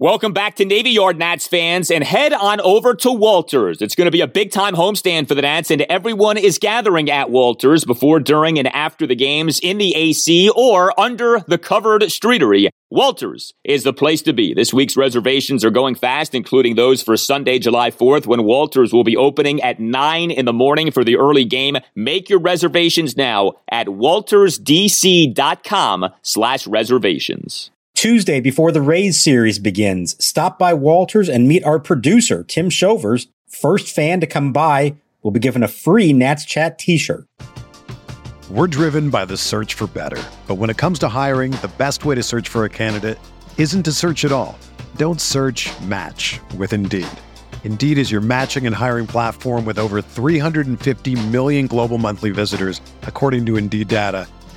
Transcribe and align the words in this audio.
Welcome 0.00 0.32
back 0.32 0.54
to 0.54 0.64
Navy 0.64 0.92
Yard 0.92 1.18
Nats 1.18 1.46
fans 1.46 1.90
and 1.90 2.02
head 2.02 2.32
on 2.32 2.58
over 2.62 2.94
to 2.94 3.12
Walters. 3.12 3.82
It's 3.82 3.94
going 3.94 4.06
to 4.06 4.10
be 4.10 4.22
a 4.22 4.26
big 4.26 4.50
time 4.50 4.74
homestand 4.74 5.28
for 5.28 5.34
the 5.34 5.42
Nats 5.42 5.70
and 5.70 5.82
everyone 5.82 6.38
is 6.38 6.56
gathering 6.56 7.10
at 7.10 7.28
Walters 7.28 7.84
before, 7.84 8.18
during, 8.18 8.58
and 8.58 8.66
after 8.68 9.06
the 9.06 9.14
games 9.14 9.60
in 9.60 9.76
the 9.76 9.94
AC 9.94 10.48
or 10.56 10.98
under 10.98 11.40
the 11.40 11.58
covered 11.58 12.00
streetery. 12.04 12.70
Walters 12.88 13.52
is 13.62 13.82
the 13.82 13.92
place 13.92 14.22
to 14.22 14.32
be. 14.32 14.54
This 14.54 14.72
week's 14.72 14.96
reservations 14.96 15.66
are 15.66 15.70
going 15.70 15.96
fast, 15.96 16.34
including 16.34 16.76
those 16.76 17.02
for 17.02 17.18
Sunday, 17.18 17.58
July 17.58 17.90
4th, 17.90 18.24
when 18.24 18.44
Walters 18.44 18.94
will 18.94 19.04
be 19.04 19.18
opening 19.18 19.60
at 19.60 19.80
9 19.80 20.30
in 20.30 20.46
the 20.46 20.54
morning 20.54 20.90
for 20.90 21.04
the 21.04 21.18
early 21.18 21.44
game. 21.44 21.76
Make 21.94 22.30
your 22.30 22.40
reservations 22.40 23.18
now 23.18 23.52
at 23.70 23.88
waltersdc.com 23.88 24.54
slash 26.22 26.66
reservations. 26.66 27.70
Tuesday, 28.00 28.40
before 28.40 28.72
the 28.72 28.80
Rays 28.80 29.20
series 29.20 29.58
begins, 29.58 30.16
stop 30.24 30.58
by 30.58 30.72
Walters 30.72 31.28
and 31.28 31.46
meet 31.46 31.62
our 31.64 31.78
producer, 31.78 32.42
Tim 32.42 32.70
Shovers. 32.70 33.28
First 33.46 33.88
fan 33.88 34.20
to 34.20 34.26
come 34.26 34.54
by 34.54 34.94
will 35.22 35.32
be 35.32 35.38
given 35.38 35.62
a 35.62 35.68
free 35.68 36.14
Nats 36.14 36.46
Chat 36.46 36.78
t 36.78 36.96
shirt. 36.96 37.26
We're 38.48 38.68
driven 38.68 39.10
by 39.10 39.26
the 39.26 39.36
search 39.36 39.74
for 39.74 39.86
better. 39.86 40.16
But 40.48 40.54
when 40.54 40.70
it 40.70 40.78
comes 40.78 40.98
to 41.00 41.10
hiring, 41.10 41.52
the 41.52 41.70
best 41.76 42.06
way 42.06 42.14
to 42.14 42.22
search 42.22 42.48
for 42.48 42.64
a 42.64 42.70
candidate 42.70 43.18
isn't 43.58 43.82
to 43.82 43.92
search 43.92 44.24
at 44.24 44.32
all. 44.32 44.58
Don't 44.96 45.20
search 45.20 45.68
match 45.82 46.40
with 46.56 46.72
Indeed. 46.72 47.06
Indeed 47.64 47.98
is 47.98 48.10
your 48.10 48.22
matching 48.22 48.66
and 48.66 48.74
hiring 48.74 49.06
platform 49.06 49.66
with 49.66 49.78
over 49.78 50.00
350 50.00 51.28
million 51.28 51.66
global 51.66 51.98
monthly 51.98 52.30
visitors, 52.30 52.80
according 53.02 53.44
to 53.44 53.58
Indeed 53.58 53.88
data 53.88 54.26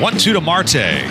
One 0.00 0.16
two 0.16 0.32
to 0.32 0.40
Marte. 0.40 1.08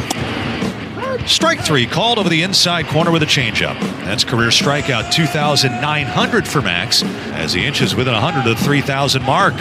Strike 1.27 1.59
three 1.59 1.85
called 1.85 2.19
over 2.19 2.29
the 2.29 2.43
inside 2.43 2.87
corner 2.87 3.11
with 3.11 3.23
a 3.23 3.25
changeup. 3.25 3.79
That's 4.05 4.23
career 4.23 4.49
strikeout 4.49 5.11
2,900 5.11 6.47
for 6.47 6.61
Max 6.61 7.03
as 7.33 7.53
he 7.53 7.65
inches 7.65 7.95
within 7.95 8.13
100 8.13 8.49
of 8.49 8.57
the 8.57 8.63
3,000 8.63 9.23
mark. 9.23 9.55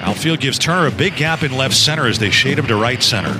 Outfield 0.00 0.40
gives 0.40 0.58
Turner 0.58 0.86
a 0.86 0.90
big 0.90 1.16
gap 1.16 1.42
in 1.42 1.52
left 1.52 1.74
center 1.74 2.06
as 2.06 2.18
they 2.18 2.30
shade 2.30 2.58
him 2.58 2.66
to 2.66 2.76
right 2.76 3.02
center. 3.02 3.38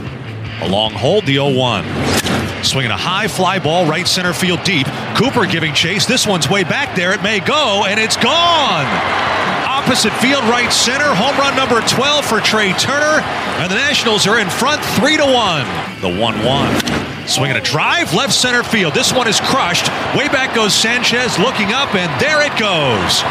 A 0.60 0.68
long 0.68 0.92
hold, 0.92 1.24
the 1.24 1.34
0 1.34 1.54
1. 1.54 2.64
Swinging 2.64 2.90
a 2.90 2.96
high 2.96 3.26
fly 3.26 3.58
ball 3.58 3.86
right 3.86 4.06
center 4.06 4.32
field 4.32 4.62
deep. 4.64 4.86
Cooper 5.16 5.46
giving 5.46 5.74
chase. 5.74 6.06
This 6.06 6.26
one's 6.26 6.48
way 6.48 6.62
back 6.62 6.94
there. 6.94 7.12
It 7.12 7.22
may 7.22 7.40
go, 7.40 7.84
and 7.86 7.98
it's 7.98 8.16
gone. 8.16 9.61
Opposite 9.82 10.12
field, 10.22 10.44
right 10.44 10.72
center. 10.72 11.12
Home 11.12 11.36
run 11.38 11.56
number 11.56 11.80
12 11.80 12.24
for 12.24 12.38
Trea 12.38 12.72
Turner. 12.74 13.18
And 13.58 13.68
the 13.68 13.74
Nationals 13.74 14.28
are 14.28 14.38
in 14.38 14.48
front 14.48 14.80
3 14.94 15.16
to 15.16 15.26
1. 15.26 15.66
The 16.00 16.08
1 16.08 16.44
1. 16.46 17.26
Swinging 17.26 17.56
a 17.56 17.60
drive, 17.60 18.14
left 18.14 18.32
center 18.32 18.62
field. 18.62 18.94
This 18.94 19.12
one 19.12 19.26
is 19.26 19.40
crushed. 19.40 19.88
Way 20.14 20.28
back 20.28 20.54
goes 20.54 20.72
Sanchez 20.72 21.36
looking 21.36 21.72
up, 21.72 21.96
and 21.96 22.08
there 22.22 22.46
it 22.46 22.54
goes. 22.56 23.26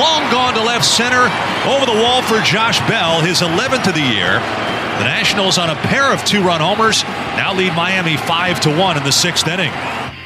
Long 0.00 0.24
gone 0.32 0.54
to 0.54 0.64
left 0.64 0.86
center, 0.86 1.28
over 1.68 1.84
the 1.84 2.00
wall 2.00 2.22
for 2.22 2.40
Josh 2.40 2.80
Bell, 2.88 3.20
his 3.20 3.40
11th 3.40 3.86
of 3.86 3.94
the 3.94 4.00
year. 4.00 4.40
The 4.98 5.04
Nationals 5.04 5.58
on 5.58 5.68
a 5.68 5.76
pair 5.92 6.10
of 6.10 6.24
two-run 6.24 6.62
homers 6.62 7.04
now 7.36 7.52
lead 7.52 7.74
Miami 7.74 8.16
5 8.16 8.60
to 8.60 8.74
1 8.74 8.96
in 8.96 9.04
the 9.04 9.12
sixth 9.12 9.46
inning. 9.46 9.72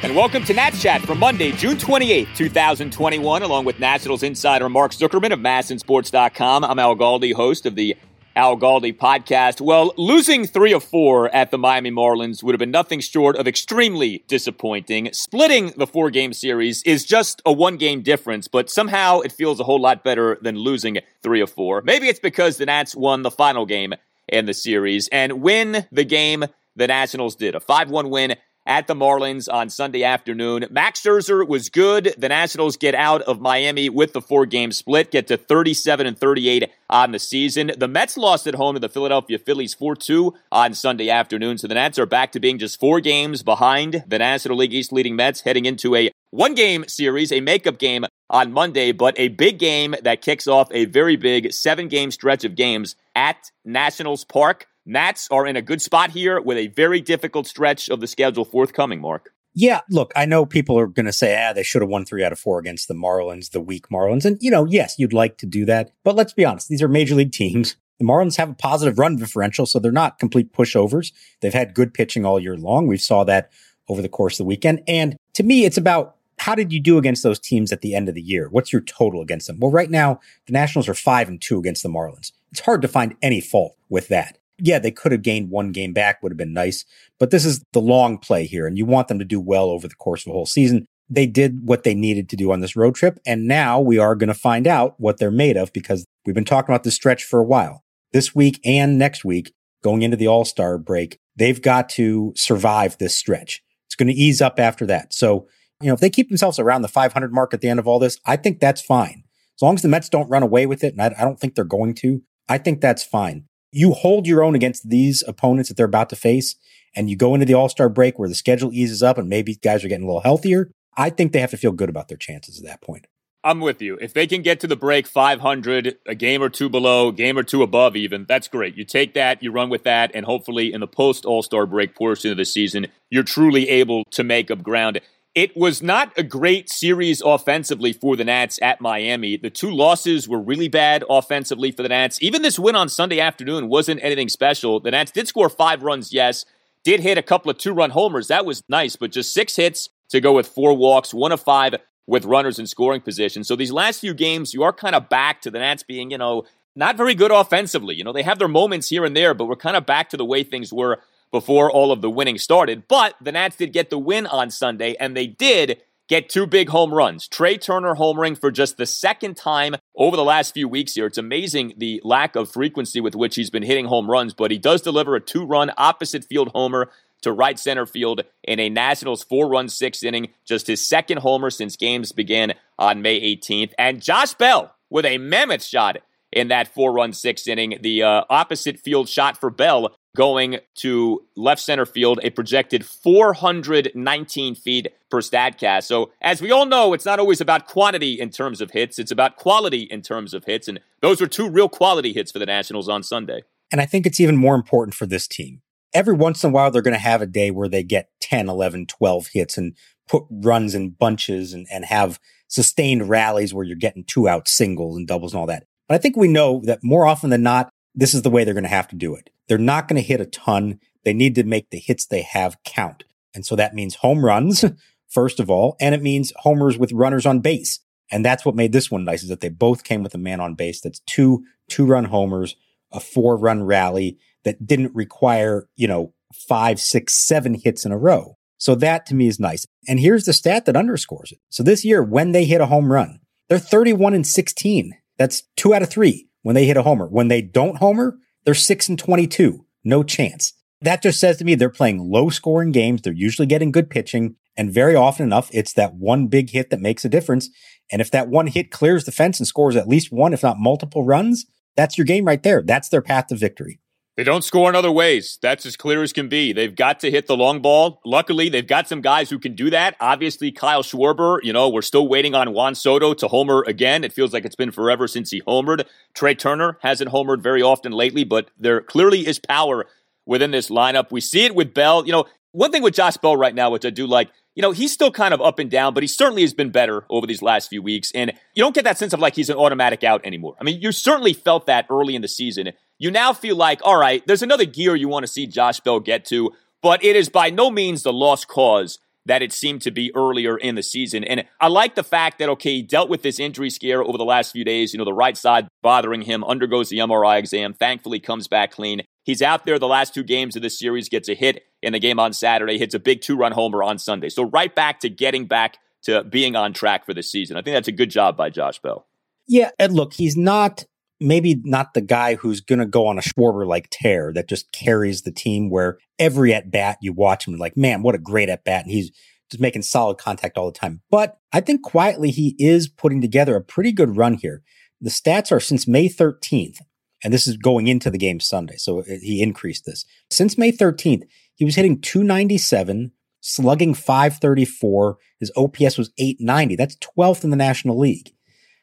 And 0.01 0.15
welcome 0.15 0.45
to 0.45 0.53
Nats 0.53 0.81
Chat 0.81 1.01
for 1.01 1.13
Monday, 1.13 1.51
June 1.51 1.75
28th, 1.75 2.33
2021, 2.33 3.43
along 3.43 3.65
with 3.65 3.81
Nationals 3.81 4.23
insider 4.23 4.69
Mark 4.69 4.93
Zuckerman 4.93 5.33
of 5.33 5.39
MASNsports.com. 5.39 6.63
I'm 6.63 6.79
Al 6.79 6.95
Galdi, 6.95 7.33
host 7.33 7.65
of 7.65 7.75
the 7.75 7.97
Al 8.33 8.55
Galdi 8.55 8.97
podcast. 8.97 9.59
Well, 9.59 9.93
losing 9.97 10.47
three 10.47 10.71
of 10.71 10.85
four 10.85 11.27
at 11.35 11.51
the 11.51 11.57
Miami 11.57 11.91
Marlins 11.91 12.41
would 12.41 12.53
have 12.53 12.59
been 12.59 12.71
nothing 12.71 13.01
short 13.01 13.35
of 13.35 13.45
extremely 13.45 14.23
disappointing. 14.29 15.09
Splitting 15.11 15.73
the 15.75 15.85
four 15.85 16.09
game 16.11 16.31
series 16.31 16.81
is 16.83 17.03
just 17.03 17.41
a 17.45 17.51
one 17.51 17.75
game 17.75 18.01
difference, 18.01 18.47
but 18.47 18.69
somehow 18.69 19.19
it 19.19 19.33
feels 19.33 19.59
a 19.59 19.65
whole 19.65 19.81
lot 19.81 20.05
better 20.05 20.37
than 20.41 20.55
losing 20.55 20.99
three 21.21 21.41
of 21.41 21.49
four. 21.51 21.81
Maybe 21.81 22.07
it's 22.07 22.21
because 22.21 22.55
the 22.55 22.65
Nats 22.65 22.95
won 22.95 23.23
the 23.23 23.31
final 23.31 23.65
game 23.65 23.93
in 24.29 24.45
the 24.45 24.53
series 24.53 25.09
and 25.09 25.41
win 25.41 25.85
the 25.91 26.05
game 26.05 26.45
the 26.77 26.87
Nationals 26.87 27.35
did. 27.35 27.55
A 27.55 27.59
5 27.59 27.89
1 27.91 28.09
win 28.09 28.35
at 28.69 28.85
the 28.85 28.93
Marlins 28.93 29.51
on 29.51 29.69
Sunday 29.69 30.03
afternoon. 30.03 30.67
Max 30.69 31.01
Scherzer 31.01 31.45
was 31.45 31.69
good. 31.69 32.13
The 32.17 32.29
Nationals 32.29 32.77
get 32.77 32.93
out 32.93 33.23
of 33.23 33.41
Miami 33.41 33.89
with 33.89 34.13
the 34.13 34.21
four 34.21 34.45
game 34.45 34.71
split, 34.71 35.11
get 35.11 35.27
to 35.27 35.37
37 35.37 36.05
and 36.05 36.17
38 36.17 36.69
on 36.87 37.11
the 37.11 37.19
season. 37.19 37.71
The 37.75 37.87
Mets 37.87 38.15
lost 38.15 38.45
at 38.45 38.53
home 38.53 38.75
to 38.75 38.79
the 38.79 38.87
Philadelphia 38.87 39.39
Phillies 39.39 39.73
4 39.73 39.95
2 39.95 40.35
on 40.51 40.75
Sunday 40.75 41.09
afternoon. 41.09 41.57
So 41.57 41.67
the 41.67 41.73
Nats 41.73 41.97
are 41.97 42.05
back 42.05 42.31
to 42.33 42.39
being 42.39 42.59
just 42.59 42.79
four 42.79 43.01
games 43.01 43.41
behind 43.41 44.03
the 44.07 44.19
National 44.19 44.57
League 44.57 44.73
East 44.73 44.93
leading 44.93 45.15
Mets 45.15 45.41
heading 45.41 45.65
into 45.65 45.95
a 45.95 46.11
one 46.29 46.53
game 46.53 46.85
series, 46.87 47.31
a 47.31 47.41
makeup 47.41 47.79
game 47.79 48.05
on 48.29 48.51
Monday, 48.51 48.91
but 48.91 49.15
a 49.17 49.29
big 49.29 49.57
game 49.57 49.95
that 50.03 50.21
kicks 50.21 50.47
off 50.47 50.67
a 50.71 50.85
very 50.85 51.15
big 51.15 51.51
seven 51.51 51.87
game 51.87 52.11
stretch 52.11 52.43
of 52.43 52.55
games 52.55 52.95
at 53.15 53.51
Nationals 53.65 54.25
Park. 54.25 54.67
Nats 54.89 55.27
are 55.29 55.45
in 55.45 55.55
a 55.55 55.61
good 55.61 55.83
spot 55.83 56.09
here 56.09 56.41
with 56.41 56.57
a 56.57 56.67
very 56.67 56.99
difficult 56.99 57.45
stretch 57.45 57.89
of 57.89 57.99
the 57.99 58.07
schedule 58.07 58.43
forthcoming, 58.43 58.99
Mark. 58.99 59.31
Yeah, 59.53 59.81
look, 59.87 60.11
I 60.15 60.25
know 60.25 60.47
people 60.47 60.79
are 60.79 60.87
going 60.87 61.05
to 61.05 61.13
say, 61.13 61.39
ah, 61.39 61.53
they 61.53 61.61
should 61.61 61.83
have 61.83 61.89
won 61.89 62.05
three 62.05 62.23
out 62.23 62.31
of 62.31 62.39
four 62.39 62.57
against 62.57 62.87
the 62.87 62.95
Marlins, 62.95 63.51
the 63.51 63.61
weak 63.61 63.89
Marlins. 63.89 64.25
And, 64.25 64.39
you 64.41 64.49
know, 64.49 64.65
yes, 64.65 64.97
you'd 64.97 65.13
like 65.13 65.37
to 65.37 65.45
do 65.45 65.63
that. 65.65 65.91
But 66.03 66.15
let's 66.15 66.33
be 66.33 66.43
honest, 66.43 66.69
these 66.69 66.81
are 66.81 66.87
major 66.87 67.13
league 67.13 67.31
teams. 67.31 67.75
The 67.99 68.05
Marlins 68.05 68.37
have 68.37 68.49
a 68.49 68.55
positive 68.55 68.97
run 68.97 69.15
differential, 69.17 69.67
so 69.67 69.77
they're 69.77 69.91
not 69.91 70.17
complete 70.17 70.53
pushovers. 70.53 71.11
They've 71.41 71.53
had 71.53 71.75
good 71.75 71.93
pitching 71.93 72.25
all 72.25 72.39
year 72.39 72.57
long. 72.57 72.87
We 72.87 72.97
saw 72.97 73.23
that 73.25 73.51
over 73.89 74.01
the 74.01 74.09
course 74.09 74.39
of 74.39 74.45
the 74.45 74.47
weekend. 74.47 74.81
And 74.87 75.17
to 75.33 75.43
me, 75.43 75.65
it's 75.65 75.77
about 75.77 76.15
how 76.39 76.55
did 76.55 76.73
you 76.73 76.79
do 76.79 76.97
against 76.97 77.21
those 77.21 77.39
teams 77.39 77.71
at 77.71 77.81
the 77.81 77.93
end 77.93 78.09
of 78.09 78.15
the 78.15 78.21
year? 78.23 78.49
What's 78.49 78.73
your 78.73 78.81
total 78.81 79.21
against 79.21 79.45
them? 79.45 79.59
Well, 79.59 79.71
right 79.71 79.91
now, 79.91 80.19
the 80.47 80.53
Nationals 80.53 80.89
are 80.89 80.95
five 80.95 81.27
and 81.27 81.39
two 81.39 81.59
against 81.59 81.83
the 81.83 81.89
Marlins. 81.89 82.31
It's 82.51 82.61
hard 82.61 82.81
to 82.81 82.87
find 82.87 83.15
any 83.21 83.39
fault 83.39 83.75
with 83.87 84.07
that 84.07 84.39
yeah, 84.61 84.79
they 84.79 84.91
could 84.91 85.11
have 85.11 85.21
gained 85.21 85.49
one 85.49 85.71
game 85.71 85.93
back, 85.93 86.21
would 86.21 86.31
have 86.31 86.37
been 86.37 86.53
nice. 86.53 86.85
But 87.19 87.31
this 87.31 87.45
is 87.45 87.63
the 87.73 87.81
long 87.81 88.17
play 88.17 88.45
here, 88.45 88.67
and 88.67 88.77
you 88.77 88.85
want 88.85 89.07
them 89.07 89.19
to 89.19 89.25
do 89.25 89.39
well 89.39 89.69
over 89.69 89.87
the 89.87 89.95
course 89.95 90.25
of 90.25 90.31
a 90.31 90.33
whole 90.33 90.45
season. 90.45 90.85
They 91.09 91.25
did 91.25 91.67
what 91.67 91.83
they 91.83 91.95
needed 91.95 92.29
to 92.29 92.35
do 92.35 92.51
on 92.51 92.59
this 92.59 92.75
road 92.75 92.95
trip, 92.95 93.19
and 93.25 93.47
now 93.47 93.79
we 93.79 93.97
are 93.97 94.15
going 94.15 94.27
to 94.27 94.33
find 94.33 94.67
out 94.67 94.95
what 94.97 95.17
they're 95.17 95.31
made 95.31 95.57
of 95.57 95.73
because 95.73 96.05
we've 96.25 96.35
been 96.35 96.45
talking 96.45 96.73
about 96.73 96.83
this 96.83 96.95
stretch 96.95 97.23
for 97.23 97.39
a 97.39 97.45
while. 97.45 97.83
This 98.13 98.35
week 98.35 98.59
and 98.63 98.97
next 98.97 99.25
week, 99.25 99.53
going 99.83 100.01
into 100.01 100.17
the 100.17 100.27
All 100.27 100.45
Star 100.45 100.77
break, 100.77 101.17
they've 101.35 101.61
got 101.61 101.89
to 101.89 102.33
survive 102.35 102.97
this 102.97 103.15
stretch. 103.15 103.61
It's 103.87 103.95
going 103.95 104.07
to 104.07 104.13
ease 104.13 104.41
up 104.41 104.59
after 104.59 104.85
that. 104.85 105.13
So, 105.13 105.47
you 105.81 105.87
know, 105.87 105.93
if 105.93 105.99
they 105.99 106.09
keep 106.09 106.29
themselves 106.29 106.59
around 106.59 106.83
the 106.83 106.87
500 106.87 107.33
mark 107.33 107.53
at 107.53 107.61
the 107.61 107.69
end 107.69 107.79
of 107.79 107.87
all 107.87 107.99
this, 107.99 108.19
I 108.25 108.35
think 108.35 108.59
that's 108.59 108.81
fine. 108.81 109.23
As 109.57 109.61
long 109.61 109.75
as 109.75 109.81
the 109.81 109.87
Mets 109.87 110.09
don't 110.09 110.29
run 110.29 110.43
away 110.43 110.67
with 110.67 110.83
it, 110.83 110.93
and 110.93 111.01
I, 111.01 111.07
I 111.19 111.23
don't 111.23 111.39
think 111.39 111.55
they're 111.55 111.65
going 111.65 111.95
to, 111.95 112.21
I 112.47 112.59
think 112.59 112.81
that's 112.81 113.03
fine 113.03 113.45
you 113.71 113.93
hold 113.93 114.27
your 114.27 114.43
own 114.43 114.55
against 114.55 114.89
these 114.89 115.23
opponents 115.27 115.69
that 115.69 115.77
they're 115.77 115.85
about 115.85 116.09
to 116.09 116.15
face, 116.15 116.55
and 116.95 117.09
you 117.09 117.15
go 117.15 117.33
into 117.33 117.45
the 117.45 117.53
All 117.53 117.69
Star 117.69 117.89
break 117.89 118.17
where 118.17 118.29
the 118.29 118.35
schedule 118.35 118.73
eases 118.73 119.03
up 119.03 119.17
and 119.17 119.29
maybe 119.29 119.55
guys 119.55 119.83
are 119.83 119.87
getting 119.87 120.05
a 120.05 120.07
little 120.07 120.21
healthier, 120.21 120.71
I 120.97 121.09
think 121.09 121.31
they 121.31 121.39
have 121.39 121.51
to 121.51 121.57
feel 121.57 121.71
good 121.71 121.89
about 121.89 122.07
their 122.07 122.17
chances 122.17 122.59
at 122.59 122.65
that 122.65 122.81
point. 122.81 123.07
I'm 123.41 123.61
with 123.61 123.81
you. 123.81 123.97
If 124.01 124.13
they 124.13 124.27
can 124.27 124.41
get 124.41 124.59
to 124.59 124.67
the 124.67 124.75
break 124.75 125.07
500, 125.07 125.97
a 126.05 126.15
game 126.15 126.43
or 126.43 126.49
two 126.49 126.67
below, 126.67 127.11
game 127.11 127.37
or 127.37 127.43
two 127.43 127.63
above, 127.63 127.95
even, 127.95 128.25
that's 128.27 128.49
great. 128.49 128.75
You 128.75 128.83
take 128.83 129.13
that, 129.13 129.41
you 129.41 129.51
run 129.51 129.69
with 129.69 129.83
that, 129.83 130.11
and 130.13 130.25
hopefully 130.25 130.73
in 130.73 130.81
the 130.81 130.87
post 130.87 131.23
All 131.25 131.41
Star 131.41 131.65
break 131.65 131.95
portion 131.95 132.31
of 132.31 132.37
the 132.37 132.43
season, 132.43 132.87
you're 133.09 133.23
truly 133.23 133.69
able 133.69 134.03
to 134.11 134.23
make 134.25 134.51
up 134.51 134.61
ground 134.61 134.99
It 135.35 135.55
was 135.55 135.83
not 135.83 136.11
a 136.17 136.23
great 136.23 136.69
series 136.69 137.21
offensively 137.21 137.93
for 137.93 138.15
the 138.15 138.23
Nats 138.23 138.57
at 138.63 138.81
Miami. 138.81 139.37
The 139.37 139.51
two 139.51 139.69
losses 139.69 140.27
were 140.27 140.41
really 140.41 140.67
bad 140.67 141.03
offensively 141.07 141.71
for 141.71 141.83
the 141.83 141.89
Nats. 141.89 142.17
Even 142.21 142.41
this 142.41 142.57
win 142.57 142.75
on 142.75 142.89
Sunday 142.89 143.19
afternoon 143.19 143.69
wasn't 143.69 144.03
anything 144.03 144.27
special. 144.27 144.79
The 144.79 144.89
Nats 144.89 145.11
did 145.11 145.27
score 145.27 145.47
five 145.47 145.83
runs, 145.83 146.11
yes, 146.11 146.45
did 146.83 146.99
hit 147.01 147.19
a 147.19 147.23
couple 147.23 147.51
of 147.51 147.59
two 147.59 147.73
run 147.73 147.91
homers. 147.91 148.27
That 148.27 148.45
was 148.45 148.63
nice, 148.67 148.95
but 148.95 149.11
just 149.11 149.31
six 149.31 149.55
hits 149.55 149.89
to 150.09 150.19
go 150.19 150.33
with 150.33 150.47
four 150.47 150.73
walks, 150.73 151.13
one 151.13 151.31
of 151.31 151.41
five 151.41 151.75
with 152.07 152.25
runners 152.25 152.57
in 152.57 152.65
scoring 152.65 153.01
position. 153.01 153.43
So 153.43 153.55
these 153.55 153.71
last 153.71 153.99
few 153.99 154.15
games, 154.15 154.55
you 154.55 154.63
are 154.63 154.73
kind 154.73 154.95
of 154.95 155.09
back 155.09 155.41
to 155.41 155.51
the 155.51 155.59
Nats 155.59 155.83
being, 155.83 156.09
you 156.09 156.17
know, 156.17 156.43
not 156.75 156.97
very 156.97 157.13
good 157.13 157.31
offensively. 157.31 157.93
You 157.93 158.03
know, 158.03 158.13
they 158.13 158.23
have 158.23 158.39
their 158.39 158.47
moments 158.47 158.89
here 158.89 159.05
and 159.05 159.15
there, 159.15 159.35
but 159.35 159.45
we're 159.45 159.55
kind 159.55 159.77
of 159.77 159.85
back 159.85 160.09
to 160.09 160.17
the 160.17 160.25
way 160.25 160.43
things 160.43 160.73
were 160.73 160.99
before 161.31 161.71
all 161.71 161.91
of 161.91 162.01
the 162.01 162.09
winning 162.09 162.37
started. 162.37 162.87
But 162.87 163.15
the 163.21 163.31
Nats 163.31 163.55
did 163.55 163.73
get 163.73 163.89
the 163.89 163.99
win 163.99 164.25
on 164.25 164.49
Sunday, 164.49 164.95
and 164.99 165.15
they 165.15 165.27
did 165.27 165.81
get 166.09 166.27
two 166.27 166.47
big 166.47 166.69
home 166.69 166.93
runs. 166.93 167.27
Trea 167.27 167.57
Turner 167.57 167.95
homering 167.95 168.37
for 168.37 168.51
just 168.51 168.77
the 168.77 168.85
second 168.85 169.37
time 169.37 169.75
over 169.95 170.17
the 170.17 170.23
last 170.23 170.53
few 170.53 170.67
weeks 170.67 170.93
here. 170.93 171.05
It's 171.05 171.17
amazing 171.17 171.73
the 171.77 172.01
lack 172.03 172.35
of 172.35 172.51
frequency 172.51 172.99
with 172.99 173.15
which 173.15 173.35
he's 173.35 173.51
been 173.51 173.63
hitting 173.63 173.85
home 173.85 174.09
runs, 174.09 174.33
but 174.33 174.51
he 174.51 174.57
does 174.57 174.81
deliver 174.81 175.15
a 175.15 175.21
two 175.21 175.45
run 175.45 175.71
opposite 175.77 176.25
field 176.25 176.49
homer 176.49 176.89
to 177.21 177.31
right 177.31 177.59
center 177.59 177.85
field 177.85 178.21
in 178.43 178.59
a 178.59 178.69
Nationals 178.69 179.23
four 179.23 179.47
run 179.47 179.69
sixth 179.69 180.03
inning, 180.03 180.29
just 180.45 180.67
his 180.67 180.85
second 180.85 181.19
homer 181.19 181.49
since 181.49 181.75
games 181.75 182.11
began 182.11 182.53
on 182.77 183.01
May 183.01 183.35
18th. 183.35 183.73
And 183.77 184.01
Josh 184.01 184.33
Bell 184.33 184.73
with 184.89 185.05
a 185.05 185.17
mammoth 185.17 185.63
shot 185.63 185.97
in 186.31 186.47
that 186.47 186.73
four 186.73 186.91
run 186.91 187.13
sixth 187.13 187.47
inning. 187.47 187.77
The 187.81 188.03
uh, 188.03 188.23
opposite 188.29 188.79
field 188.79 189.09
shot 189.09 189.39
for 189.39 189.49
Bell 189.49 189.95
going 190.19 190.59
to 190.75 191.23
left 191.37 191.61
center 191.61 191.85
field, 191.85 192.19
a 192.23 192.29
projected 192.29 192.85
419 192.85 194.53
feet 194.53 194.89
per 195.09 195.21
Statcast. 195.21 195.83
So, 195.83 196.11
as 196.21 196.41
we 196.41 196.51
all 196.51 196.65
know, 196.65 196.91
it's 196.91 197.05
not 197.05 197.19
always 197.19 197.39
about 197.39 197.67
quantity 197.67 198.19
in 198.19 198.29
terms 198.29 198.59
of 198.59 198.71
hits, 198.71 198.99
it's 198.99 199.11
about 199.11 199.37
quality 199.37 199.83
in 199.83 200.01
terms 200.01 200.33
of 200.33 200.43
hits. 200.43 200.67
And 200.67 200.81
those 200.99 201.21
were 201.21 201.27
two 201.27 201.49
real 201.49 201.69
quality 201.69 202.11
hits 202.11 202.33
for 202.33 202.39
the 202.39 202.45
Nationals 202.45 202.89
on 202.89 203.01
Sunday. 203.01 203.43
And 203.71 203.79
I 203.79 203.85
think 203.85 204.05
it's 204.05 204.19
even 204.19 204.35
more 204.35 204.55
important 204.55 204.93
for 204.93 205.05
this 205.05 205.25
team. 205.25 205.61
Every 205.93 206.13
once 206.13 206.43
in 206.43 206.49
a 206.49 206.53
while, 206.53 206.69
they're 206.69 206.81
going 206.81 206.93
to 206.93 206.99
have 206.99 207.21
a 207.21 207.25
day 207.25 207.49
where 207.49 207.69
they 207.69 207.83
get 207.83 208.09
10, 208.19 208.49
11, 208.49 208.87
12 208.87 209.27
hits 209.31 209.57
and 209.57 209.73
put 210.05 210.25
runs 210.29 210.75
in 210.75 210.89
bunches 210.89 211.53
and, 211.53 211.65
and 211.71 211.85
have 211.85 212.19
sustained 212.49 213.07
rallies 213.07 213.53
where 213.53 213.63
you're 213.63 213.77
getting 213.77 214.03
two 214.03 214.27
out 214.27 214.49
singles 214.49 214.97
and 214.97 215.07
doubles 215.07 215.33
and 215.33 215.39
all 215.39 215.47
that. 215.47 215.63
But 215.87 215.95
I 215.95 215.97
think 215.97 216.17
we 216.17 216.27
know 216.27 216.61
that 216.65 216.79
more 216.83 217.05
often 217.05 217.29
than 217.29 217.41
not, 217.41 217.69
this 217.99 218.13
is 218.13 218.21
the 218.21 218.29
way 218.29 218.43
they're 218.43 218.53
going 218.53 218.63
to 218.63 218.69
have 218.69 218.87
to 218.89 218.95
do 218.95 219.15
it. 219.15 219.29
They're 219.47 219.57
not 219.57 219.87
going 219.87 220.01
to 220.01 220.07
hit 220.07 220.21
a 220.21 220.25
ton. 220.25 220.79
They 221.03 221.13
need 221.13 221.35
to 221.35 221.43
make 221.43 221.69
the 221.69 221.79
hits 221.79 222.05
they 222.05 222.21
have 222.21 222.61
count. 222.63 223.03
And 223.33 223.45
so 223.45 223.55
that 223.55 223.75
means 223.75 223.95
home 223.95 224.23
runs, 224.23 224.63
first 225.09 225.39
of 225.39 225.49
all, 225.49 225.75
and 225.79 225.93
it 225.93 226.01
means 226.01 226.33
homers 226.37 226.77
with 226.77 226.91
runners 226.91 227.25
on 227.25 227.39
base. 227.39 227.79
And 228.11 228.25
that's 228.25 228.45
what 228.45 228.55
made 228.55 228.71
this 228.71 228.89
one 228.89 229.05
nice 229.05 229.23
is 229.23 229.29
that 229.29 229.41
they 229.41 229.49
both 229.49 229.83
came 229.83 230.01
with 230.01 230.15
a 230.15 230.19
man 230.19 230.39
on 230.39 230.55
base. 230.55 230.81
That's 230.81 230.99
two 231.01 231.43
two 231.67 231.85
run 231.85 232.05
homers, 232.05 232.55
a 232.91 232.99
four 232.99 233.37
run 233.37 233.63
rally 233.63 234.17
that 234.43 234.65
didn't 234.65 234.95
require, 234.95 235.67
you 235.75 235.87
know, 235.87 236.13
five, 236.33 236.79
six, 236.79 237.13
seven 237.13 237.53
hits 237.53 237.85
in 237.85 237.91
a 237.91 237.97
row. 237.97 238.37
So 238.57 238.75
that 238.75 239.05
to 239.07 239.15
me 239.15 239.27
is 239.27 239.39
nice. 239.39 239.65
And 239.87 239.99
here's 239.99 240.25
the 240.25 240.33
stat 240.33 240.65
that 240.65 240.75
underscores 240.75 241.31
it. 241.31 241.39
So 241.49 241.63
this 241.63 241.85
year, 241.85 242.01
when 242.01 242.31
they 242.31 242.45
hit 242.45 242.61
a 242.61 242.65
home 242.65 242.91
run, 242.91 243.19
they're 243.47 243.59
31 243.59 244.13
and 244.13 244.25
16. 244.25 244.93
That's 245.17 245.43
two 245.55 245.73
out 245.73 245.81
of 245.81 245.89
three 245.89 246.28
when 246.41 246.55
they 246.55 246.65
hit 246.65 246.77
a 246.77 246.83
homer. 246.83 247.07
When 247.07 247.27
they 247.27 247.41
don't 247.41 247.77
homer, 247.77 248.17
they're 248.45 248.53
6 248.53 248.89
and 248.89 248.99
22. 248.99 249.65
No 249.83 250.03
chance. 250.03 250.53
That 250.81 251.01
just 251.01 251.19
says 251.19 251.37
to 251.37 251.45
me 251.45 251.55
they're 251.55 251.69
playing 251.69 251.99
low 251.99 252.29
scoring 252.29 252.71
games. 252.71 253.01
They're 253.01 253.13
usually 253.13 253.45
getting 253.45 253.71
good 253.71 253.89
pitching. 253.89 254.35
And 254.55 254.73
very 254.73 254.95
often 254.95 255.25
enough, 255.25 255.49
it's 255.53 255.73
that 255.73 255.95
one 255.95 256.27
big 256.27 256.51
hit 256.51 256.69
that 256.69 256.81
makes 256.81 257.05
a 257.05 257.09
difference. 257.09 257.49
And 257.91 258.01
if 258.01 258.11
that 258.11 258.29
one 258.29 258.47
hit 258.47 258.71
clears 258.71 259.05
the 259.05 259.11
fence 259.11 259.39
and 259.39 259.47
scores 259.47 259.75
at 259.75 259.87
least 259.87 260.11
one, 260.11 260.33
if 260.33 260.43
not 260.43 260.57
multiple 260.59 261.03
runs, 261.03 261.45
that's 261.75 261.97
your 261.97 262.05
game 262.05 262.25
right 262.25 262.43
there. 262.43 262.61
That's 262.61 262.89
their 262.89 263.01
path 263.01 263.27
to 263.27 263.35
victory. 263.35 263.79
They 264.19 264.25
don't 264.25 264.43
score 264.43 264.67
in 264.67 264.75
other 264.75 264.91
ways. 264.91 265.39
That's 265.41 265.65
as 265.65 265.77
clear 265.77 266.03
as 266.03 266.11
can 266.11 266.27
be. 266.27 266.51
They've 266.51 266.75
got 266.75 266.99
to 266.99 267.09
hit 267.09 267.27
the 267.27 267.37
long 267.37 267.61
ball. 267.61 268.01
Luckily, 268.03 268.49
they've 268.49 268.67
got 268.67 268.85
some 268.85 268.99
guys 268.99 269.29
who 269.29 269.39
can 269.39 269.55
do 269.55 269.69
that. 269.69 269.95
Obviously, 270.01 270.51
Kyle 270.51 270.83
Schwarber, 270.83 271.39
you 271.41 271.53
know, 271.53 271.69
we're 271.69 271.81
still 271.81 272.05
waiting 272.05 272.35
on 272.35 272.51
Juan 272.51 272.75
Soto 272.75 273.13
to 273.13 273.29
homer 273.29 273.63
again. 273.65 274.03
It 274.03 274.11
feels 274.11 274.33
like 274.33 274.43
it's 274.43 274.57
been 274.57 274.71
forever 274.71 275.07
since 275.07 275.31
he 275.31 275.41
homered. 275.43 275.85
Trea 276.15 276.35
Turner 276.35 276.77
hasn't 276.81 277.11
homered 277.11 277.41
very 277.41 277.61
often 277.61 277.93
lately, 277.93 278.25
but 278.25 278.51
there 278.57 278.81
clearly 278.81 279.25
is 279.25 279.39
power 279.39 279.85
within 280.25 280.51
this 280.51 280.69
lineup. 280.69 281.11
We 281.11 281.21
see 281.21 281.45
it 281.45 281.55
with 281.55 281.73
Bell. 281.73 282.05
You 282.05 282.11
know, 282.11 282.25
one 282.51 282.73
thing 282.73 282.83
with 282.83 282.95
Josh 282.95 283.15
Bell 283.15 283.37
right 283.37 283.55
now, 283.55 283.69
which 283.69 283.85
I 283.85 283.89
do 283.89 284.05
like, 284.05 284.31
you 284.59 284.61
know, 284.61 284.71
he's 284.71 284.91
still 284.91 285.09
kind 285.09 285.33
of 285.33 285.39
up 285.39 285.57
and 285.57 285.71
down, 285.71 285.93
but 285.93 286.03
he 286.03 286.07
certainly 286.07 286.41
has 286.41 286.53
been 286.53 286.69
better 286.69 287.05
over 287.09 287.25
these 287.25 287.41
last 287.41 287.69
few 287.69 287.81
weeks. 287.81 288.11
And 288.13 288.33
you 288.55 288.61
don't 288.61 288.75
get 288.75 288.83
that 288.83 288.97
sense 288.97 289.13
of 289.13 289.21
like 289.21 289.33
he's 289.33 289.49
an 289.49 289.55
automatic 289.55 290.03
out 290.03 290.25
anymore. 290.25 290.55
I 290.59 290.65
mean, 290.65 290.81
you 290.81 290.91
certainly 290.91 291.31
felt 291.31 291.65
that 291.67 291.85
early 291.89 292.13
in 292.13 292.21
the 292.21 292.27
season. 292.27 292.73
You 292.97 293.09
now 293.09 293.31
feel 293.31 293.55
like, 293.55 293.79
all 293.85 293.97
right, 293.97 294.21
there's 294.27 294.41
another 294.41 294.65
gear 294.65 294.97
you 294.97 295.07
want 295.07 295.23
to 295.23 295.31
see 295.31 295.47
Josh 295.47 295.79
Bell 295.79 296.01
get 296.01 296.25
to, 296.25 296.51
but 296.81 297.01
it 297.05 297.15
is 297.15 297.29
by 297.29 297.49
no 297.49 297.71
means 297.71 298.03
the 298.03 298.11
lost 298.11 298.49
cause 298.49 298.99
that 299.25 299.41
it 299.41 299.53
seemed 299.53 299.81
to 299.83 299.91
be 299.91 300.11
earlier 300.13 300.57
in 300.57 300.75
the 300.75 300.83
season. 300.83 301.23
And 301.23 301.45
I 301.61 301.69
like 301.69 301.95
the 301.95 302.03
fact 302.03 302.39
that, 302.39 302.49
okay, 302.49 302.73
he 302.73 302.81
dealt 302.81 303.09
with 303.09 303.21
this 303.21 303.39
injury 303.39 303.69
scare 303.69 304.03
over 304.03 304.17
the 304.17 304.25
last 304.25 304.51
few 304.51 304.65
days. 304.65 304.91
You 304.91 304.97
know, 304.97 305.05
the 305.05 305.13
right 305.13 305.37
side 305.37 305.69
bothering 305.81 306.23
him, 306.23 306.43
undergoes 306.43 306.89
the 306.89 306.97
MRI 306.97 307.39
exam, 307.39 307.73
thankfully 307.73 308.19
comes 308.19 308.49
back 308.49 308.71
clean. 308.71 309.03
He's 309.29 309.43
out 309.43 309.63
there 309.63 309.77
the 309.77 309.87
last 309.87 310.15
two 310.15 310.23
games 310.23 310.55
of 310.55 310.63
this 310.63 310.79
series, 310.79 311.07
gets 311.07 311.29
a 311.29 311.35
hit 311.35 311.61
in 311.83 311.93
the 311.93 311.99
game 311.99 312.19
on 312.19 312.33
Saturday, 312.33 312.79
hits 312.79 312.95
a 312.95 312.99
big 312.99 313.21
two 313.21 313.37
run 313.37 313.51
homer 313.51 313.83
on 313.83 313.99
Sunday. 313.99 314.27
So 314.27 314.41
right 314.41 314.73
back 314.73 315.01
to 315.01 315.09
getting 315.09 315.45
back 315.45 315.77
to 316.05 316.23
being 316.23 316.55
on 316.55 316.73
track 316.73 317.05
for 317.05 317.13
the 317.13 317.21
season. 317.21 317.55
I 317.55 317.61
think 317.61 317.75
that's 317.75 317.87
a 317.87 317.91
good 317.91 318.09
job 318.09 318.35
by 318.35 318.49
Josh 318.49 318.79
Bell. 318.79 319.05
Yeah, 319.47 319.69
and 319.77 319.93
look, 319.93 320.13
he's 320.13 320.35
not 320.35 320.83
maybe 321.19 321.61
not 321.63 321.93
the 321.93 322.01
guy 322.01 322.33
who's 322.33 322.59
going 322.59 322.79
to 322.79 322.87
go 322.87 323.05
on 323.05 323.19
a 323.19 323.21
Schwarber 323.21 323.67
like 323.67 323.89
tear 323.91 324.33
that 324.33 324.49
just 324.49 324.71
carries 324.71 325.21
the 325.21 325.31
team 325.31 325.69
where 325.69 325.99
every 326.17 326.51
at 326.51 326.71
bat 326.71 326.97
you 326.99 327.13
watch 327.13 327.47
him 327.47 327.55
like, 327.57 327.77
man, 327.77 328.01
what 328.01 328.15
a 328.15 328.19
great 328.19 328.49
at 328.49 328.63
bat. 328.63 328.85
And 328.85 328.91
he's 328.91 329.11
just 329.51 329.61
making 329.61 329.83
solid 329.83 330.17
contact 330.17 330.57
all 330.57 330.71
the 330.71 330.79
time. 330.79 331.01
But 331.11 331.37
I 331.53 331.61
think 331.61 331.83
quietly 331.83 332.31
he 332.31 332.55
is 332.57 332.87
putting 332.87 333.21
together 333.21 333.55
a 333.55 333.61
pretty 333.61 333.91
good 333.91 334.17
run 334.17 334.33
here. 334.33 334.63
The 334.99 335.11
stats 335.11 335.51
are 335.51 335.59
since 335.59 335.87
May 335.87 336.09
13th 336.09 336.79
and 337.23 337.33
this 337.33 337.47
is 337.47 337.57
going 337.57 337.87
into 337.87 338.09
the 338.09 338.17
game 338.17 338.39
Sunday. 338.39 338.77
So 338.77 338.99
uh, 338.99 339.03
he 339.21 339.41
increased 339.41 339.85
this. 339.85 340.05
Since 340.29 340.57
May 340.57 340.71
13th, 340.71 341.23
he 341.55 341.65
was 341.65 341.75
hitting 341.75 341.99
297, 341.99 343.11
slugging 343.41 343.93
534. 343.93 345.17
His 345.39 345.51
OPS 345.55 345.97
was 345.97 346.11
890. 346.17 346.75
That's 346.75 346.97
12th 346.97 347.43
in 347.43 347.49
the 347.49 347.55
National 347.55 347.99
League. 347.99 348.31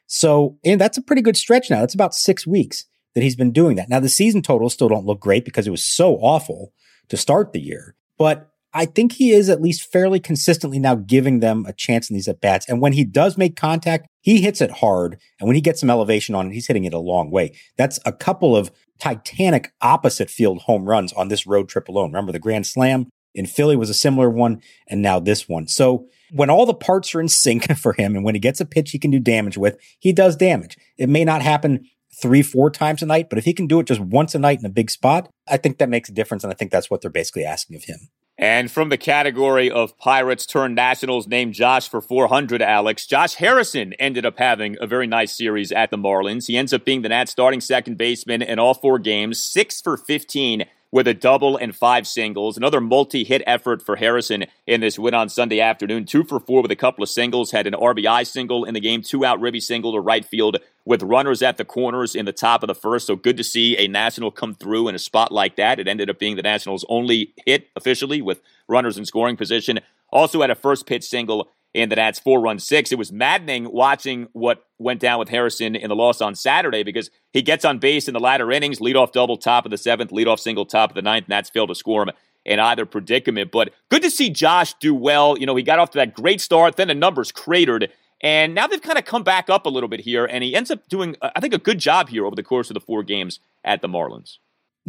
So, 0.05 0.57
and 0.63 0.79
that's 0.79 0.97
a 0.97 1.01
pretty 1.01 1.21
good 1.21 1.37
stretch 1.37 1.69
now. 1.69 1.81
That's 1.81 1.93
about 1.93 2.13
six 2.13 2.47
weeks 2.47 2.85
that 3.13 3.23
he's 3.23 3.35
been 3.35 3.51
doing 3.51 3.75
that. 3.77 3.89
Now, 3.89 3.99
the 3.99 4.09
season 4.09 4.41
totals 4.41 4.73
still 4.73 4.89
don't 4.89 5.05
look 5.05 5.19
great 5.19 5.43
because 5.43 5.67
it 5.67 5.71
was 5.71 5.83
so 5.83 6.15
awful 6.15 6.71
to 7.09 7.17
start 7.17 7.51
the 7.51 7.59
year, 7.59 7.95
but 8.17 8.51
I 8.73 8.85
think 8.85 9.13
he 9.13 9.31
is 9.31 9.49
at 9.49 9.61
least 9.61 9.91
fairly 9.91 10.19
consistently 10.19 10.79
now 10.79 10.95
giving 10.95 11.39
them 11.39 11.65
a 11.65 11.73
chance 11.73 12.09
in 12.09 12.13
these 12.13 12.27
at 12.27 12.41
bats. 12.41 12.67
And 12.67 12.81
when 12.81 12.93
he 12.93 13.03
does 13.03 13.37
make 13.37 13.55
contact, 13.55 14.07
he 14.21 14.41
hits 14.41 14.61
it 14.61 14.71
hard. 14.71 15.17
And 15.39 15.47
when 15.47 15.55
he 15.55 15.61
gets 15.61 15.79
some 15.79 15.89
elevation 15.89 16.35
on 16.35 16.47
it, 16.47 16.53
he's 16.53 16.67
hitting 16.67 16.83
it 16.83 16.93
a 16.93 16.99
long 16.99 17.31
way. 17.31 17.55
That's 17.77 17.99
a 18.05 18.11
couple 18.11 18.55
of 18.55 18.71
titanic 18.99 19.71
opposite 19.81 20.29
field 20.29 20.63
home 20.63 20.85
runs 20.85 21.13
on 21.13 21.29
this 21.29 21.47
road 21.47 21.69
trip 21.69 21.87
alone. 21.87 22.11
Remember 22.11 22.31
the 22.31 22.39
Grand 22.39 22.67
Slam 22.67 23.07
in 23.33 23.45
Philly 23.45 23.75
was 23.75 23.89
a 23.89 23.93
similar 23.93 24.29
one, 24.29 24.61
and 24.87 25.01
now 25.01 25.19
this 25.19 25.47
one. 25.47 25.67
So 25.67 26.07
when 26.31 26.49
all 26.49 26.65
the 26.65 26.73
parts 26.73 27.13
are 27.13 27.21
in 27.21 27.29
sync 27.29 27.71
for 27.77 27.93
him, 27.93 28.15
and 28.15 28.25
when 28.25 28.35
he 28.35 28.39
gets 28.39 28.59
a 28.59 28.65
pitch 28.65 28.91
he 28.91 28.99
can 28.99 29.11
do 29.11 29.19
damage 29.19 29.57
with, 29.57 29.77
he 29.99 30.11
does 30.11 30.35
damage. 30.35 30.77
It 30.97 31.09
may 31.09 31.23
not 31.23 31.41
happen 31.41 31.85
three, 32.21 32.41
four 32.41 32.69
times 32.69 33.01
a 33.01 33.05
night, 33.05 33.29
but 33.29 33.37
if 33.37 33.45
he 33.45 33.53
can 33.53 33.67
do 33.67 33.79
it 33.79 33.87
just 33.87 33.99
once 33.99 34.33
a 34.33 34.39
night 34.39 34.59
in 34.59 34.65
a 34.65 34.69
big 34.69 34.89
spot, 34.89 35.29
I 35.47 35.57
think 35.57 35.77
that 35.77 35.89
makes 35.89 36.09
a 36.09 36.13
difference. 36.13 36.43
And 36.43 36.51
I 36.51 36.55
think 36.55 36.71
that's 36.71 36.89
what 36.89 37.01
they're 37.01 37.11
basically 37.11 37.45
asking 37.45 37.75
of 37.75 37.83
him. 37.83 38.09
And 38.39 38.69
from 38.69 38.89
the 38.89 38.97
category 38.97 39.71
of 39.71 39.97
Pirates 39.97 40.45
turned 40.45 40.75
Nationals 40.75 41.27
named 41.27 41.55
Josh 41.55 41.89
for 41.89 42.01
400, 42.01 42.61
Alex, 42.61 43.07
Josh 43.07 43.33
Harrison 43.35 43.93
ended 43.93 44.27
up 44.27 44.37
having 44.37 44.77
a 44.79 44.85
very 44.85 45.07
nice 45.07 45.35
series 45.35 45.71
at 45.71 45.89
the 45.89 45.97
Marlins. 45.97 46.45
He 46.45 46.55
ends 46.55 46.71
up 46.71 46.85
being 46.85 47.01
the 47.01 47.09
Nats 47.09 47.31
starting 47.31 47.61
second 47.61 47.97
baseman 47.97 48.43
in 48.43 48.59
all 48.59 48.75
four 48.75 48.99
games, 48.99 49.41
six 49.41 49.81
for 49.81 49.97
15 49.97 50.65
with 50.97 51.07
a 51.07 51.13
double 51.13 51.57
and 51.57 51.75
five 51.75 52.07
singles. 52.07 52.57
Another 52.57 52.81
multi 52.81 53.23
hit 53.23 53.43
effort 53.45 53.83
for 53.83 53.97
Harrison 53.97 54.45
in 54.65 54.81
this 54.81 54.97
win 54.97 55.13
on 55.13 55.29
Sunday 55.29 55.59
afternoon. 55.59 56.05
Two 56.05 56.23
for 56.23 56.39
four 56.39 56.63
with 56.63 56.71
a 56.71 56.75
couple 56.75 57.03
of 57.03 57.09
singles. 57.09 57.51
Had 57.51 57.67
an 57.67 57.75
RBI 57.75 58.25
single 58.25 58.65
in 58.65 58.73
the 58.73 58.79
game, 58.79 59.03
two 59.03 59.23
out 59.23 59.39
ribby 59.39 59.59
single 59.59 59.93
to 59.93 59.99
right 59.99 60.25
field 60.25 60.57
with 60.85 61.03
runners 61.03 61.43
at 61.43 61.57
the 61.57 61.65
corners 61.65 62.15
in 62.15 62.25
the 62.25 62.33
top 62.33 62.63
of 62.63 62.67
the 62.67 62.73
first. 62.73 63.05
So 63.05 63.15
good 63.15 63.37
to 63.37 63.43
see 63.43 63.77
a 63.77 63.87
National 63.87 64.31
come 64.31 64.55
through 64.55 64.87
in 64.87 64.95
a 64.95 64.99
spot 64.99 65.31
like 65.31 65.55
that. 65.57 65.79
It 65.79 65.87
ended 65.87 66.09
up 66.09 66.17
being 66.17 66.35
the 66.35 66.41
Nationals' 66.41 66.83
only 66.89 67.31
hit 67.45 67.67
officially 67.75 68.23
with 68.23 68.41
runners 68.67 68.97
in 68.97 69.05
scoring 69.05 69.37
position. 69.37 69.79
Also 70.09 70.41
had 70.41 70.49
a 70.49 70.55
first 70.55 70.87
pitch 70.87 71.03
single 71.03 71.51
and 71.77 71.91
the 71.91 71.95
Nats 71.95 72.19
four 72.19 72.41
run 72.41 72.59
six. 72.59 72.91
It 72.91 72.97
was 72.97 73.11
maddening 73.11 73.71
watching 73.71 74.27
what 74.33 74.65
went 74.79 74.99
down 74.99 75.19
with 75.19 75.29
Harrison 75.29 75.75
in 75.75 75.89
the 75.89 75.95
loss 75.95 76.21
on 76.21 76.35
Saturday 76.35 76.83
because 76.83 77.09
he 77.31 77.41
gets 77.41 77.63
on 77.63 77.79
base 77.79 78.07
in 78.07 78.13
the 78.13 78.19
latter 78.19 78.51
innings, 78.51 78.79
leadoff 78.79 79.11
double 79.11 79.37
top 79.37 79.65
of 79.65 79.71
the 79.71 79.77
seventh, 79.77 80.11
leadoff 80.11 80.39
single 80.39 80.65
top 80.65 80.91
of 80.91 80.95
the 80.95 81.01
ninth. 81.01 81.29
Nats 81.29 81.49
failed 81.49 81.69
to 81.69 81.75
score 81.75 82.03
him 82.03 82.11
in 82.45 82.59
either 82.59 82.85
predicament. 82.85 83.51
But 83.51 83.73
good 83.89 84.01
to 84.01 84.09
see 84.09 84.29
Josh 84.29 84.73
do 84.75 84.95
well. 84.95 85.37
You 85.37 85.45
know, 85.45 85.55
he 85.55 85.63
got 85.63 85.79
off 85.79 85.91
to 85.91 85.97
that 85.99 86.13
great 86.13 86.41
start, 86.41 86.77
then 86.77 86.87
the 86.87 86.95
numbers 86.95 87.31
cratered. 87.31 87.91
And 88.21 88.55
now 88.55 88.65
they've 88.65 88.81
kind 88.81 88.97
of 88.97 89.05
come 89.05 89.23
back 89.23 89.49
up 89.49 89.67
a 89.67 89.69
little 89.69 89.89
bit 89.89 89.99
here, 89.99 90.25
and 90.25 90.43
he 90.43 90.55
ends 90.55 90.71
up 90.71 90.87
doing, 90.87 91.15
uh, 91.21 91.29
I 91.35 91.39
think, 91.39 91.53
a 91.53 91.59
good 91.59 91.77
job 91.77 92.09
here 92.09 92.25
over 92.25 92.35
the 92.35 92.41
course 92.41 92.71
of 92.71 92.73
the 92.73 92.79
four 92.79 93.03
games 93.03 93.39
at 93.63 93.81
the 93.81 93.87
Marlins. 93.87 94.39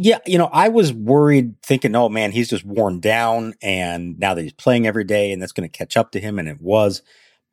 Yeah, 0.01 0.19
you 0.25 0.37
know, 0.37 0.49
I 0.53 0.69
was 0.69 0.93
worried 0.93 1.61
thinking, 1.61 1.93
oh 1.93 2.07
man, 2.07 2.31
he's 2.31 2.47
just 2.47 2.63
worn 2.63 3.01
down 3.01 3.55
and 3.61 4.17
now 4.17 4.33
that 4.33 4.41
he's 4.41 4.53
playing 4.53 4.87
every 4.87 5.03
day 5.03 5.33
and 5.33 5.41
that's 5.41 5.51
going 5.51 5.69
to 5.69 5.77
catch 5.77 5.97
up 5.97 6.13
to 6.13 6.21
him. 6.21 6.39
And 6.39 6.47
it 6.47 6.61
was. 6.61 7.01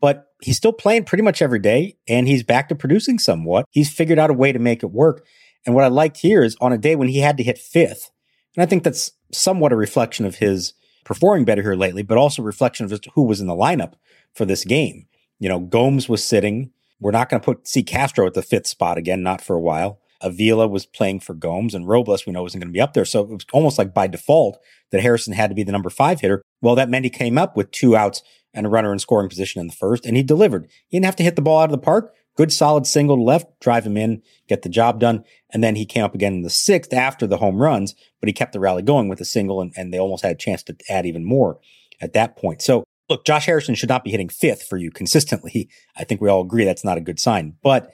But 0.00 0.28
he's 0.40 0.56
still 0.56 0.72
playing 0.72 1.04
pretty 1.06 1.24
much 1.24 1.42
every 1.42 1.58
day 1.58 1.96
and 2.06 2.28
he's 2.28 2.44
back 2.44 2.68
to 2.68 2.76
producing 2.76 3.18
somewhat. 3.18 3.66
He's 3.70 3.92
figured 3.92 4.20
out 4.20 4.30
a 4.30 4.34
way 4.34 4.52
to 4.52 4.60
make 4.60 4.84
it 4.84 4.92
work. 4.92 5.26
And 5.66 5.74
what 5.74 5.82
I 5.82 5.88
liked 5.88 6.18
here 6.18 6.44
is 6.44 6.56
on 6.60 6.72
a 6.72 6.78
day 6.78 6.94
when 6.94 7.08
he 7.08 7.18
had 7.18 7.36
to 7.38 7.42
hit 7.42 7.58
fifth, 7.58 8.12
and 8.54 8.62
I 8.62 8.66
think 8.66 8.84
that's 8.84 9.10
somewhat 9.32 9.72
a 9.72 9.76
reflection 9.76 10.24
of 10.24 10.36
his 10.36 10.74
performing 11.04 11.44
better 11.44 11.62
here 11.62 11.74
lately, 11.74 12.02
but 12.02 12.16
also 12.16 12.42
reflection 12.42 12.84
of 12.84 12.90
just 12.90 13.08
who 13.14 13.24
was 13.24 13.40
in 13.40 13.48
the 13.48 13.54
lineup 13.54 13.94
for 14.34 14.44
this 14.44 14.64
game. 14.64 15.08
You 15.40 15.48
know, 15.48 15.58
Gomes 15.58 16.08
was 16.08 16.24
sitting. 16.24 16.70
We're 17.00 17.10
not 17.10 17.28
going 17.28 17.40
to 17.40 17.44
put 17.44 17.66
see 17.66 17.82
Castro 17.82 18.24
at 18.26 18.34
the 18.34 18.42
fifth 18.42 18.68
spot 18.68 18.98
again, 18.98 19.24
not 19.24 19.40
for 19.40 19.56
a 19.56 19.60
while. 19.60 20.00
Avila 20.20 20.66
was 20.68 20.86
playing 20.86 21.20
for 21.20 21.34
Gomes 21.34 21.74
and 21.74 21.88
Robles, 21.88 22.26
we 22.26 22.32
know 22.32 22.42
wasn't 22.42 22.62
going 22.62 22.72
to 22.72 22.76
be 22.76 22.80
up 22.80 22.94
there. 22.94 23.04
So 23.04 23.22
it 23.22 23.28
was 23.28 23.46
almost 23.52 23.78
like 23.78 23.94
by 23.94 24.06
default 24.06 24.58
that 24.90 25.02
Harrison 25.02 25.34
had 25.34 25.50
to 25.50 25.54
be 25.54 25.62
the 25.62 25.72
number 25.72 25.90
five 25.90 26.20
hitter. 26.20 26.42
Well, 26.60 26.74
that 26.76 26.88
meant 26.88 27.04
he 27.04 27.10
came 27.10 27.38
up 27.38 27.56
with 27.56 27.70
two 27.70 27.96
outs 27.96 28.22
and 28.54 28.66
a 28.66 28.68
runner 28.70 28.92
in 28.92 28.98
scoring 28.98 29.28
position 29.28 29.60
in 29.60 29.66
the 29.66 29.74
first, 29.74 30.06
and 30.06 30.16
he 30.16 30.22
delivered. 30.22 30.68
He 30.88 30.96
didn't 30.96 31.04
have 31.04 31.16
to 31.16 31.22
hit 31.22 31.36
the 31.36 31.42
ball 31.42 31.60
out 31.60 31.66
of 31.66 31.70
the 31.72 31.78
park. 31.78 32.14
Good 32.36 32.52
solid 32.52 32.86
single 32.86 33.16
to 33.16 33.22
left, 33.22 33.60
drive 33.60 33.86
him 33.86 33.96
in, 33.96 34.22
get 34.46 34.62
the 34.62 34.68
job 34.68 35.00
done. 35.00 35.24
And 35.50 35.64
then 35.64 35.74
he 35.76 35.86
came 35.86 36.04
up 36.04 36.14
again 36.14 36.34
in 36.34 36.42
the 36.42 36.50
sixth 36.50 36.92
after 36.92 37.26
the 37.26 37.38
home 37.38 37.62
runs, 37.62 37.94
but 38.20 38.28
he 38.28 38.32
kept 38.32 38.52
the 38.52 38.60
rally 38.60 38.82
going 38.82 39.08
with 39.08 39.20
a 39.20 39.24
single, 39.24 39.60
and, 39.60 39.72
and 39.76 39.92
they 39.92 39.98
almost 39.98 40.22
had 40.22 40.32
a 40.32 40.36
chance 40.36 40.62
to 40.64 40.76
add 40.88 41.06
even 41.06 41.24
more 41.24 41.58
at 42.00 42.12
that 42.12 42.36
point. 42.36 42.60
So 42.60 42.84
look, 43.08 43.24
Josh 43.24 43.46
Harrison 43.46 43.74
should 43.74 43.88
not 43.88 44.04
be 44.04 44.10
hitting 44.10 44.28
fifth 44.28 44.62
for 44.62 44.76
you 44.76 44.90
consistently. 44.90 45.68
I 45.96 46.04
think 46.04 46.20
we 46.20 46.28
all 46.28 46.42
agree 46.42 46.64
that's 46.64 46.84
not 46.84 46.98
a 46.98 47.02
good 47.02 47.18
sign. 47.18 47.56
But 47.62 47.90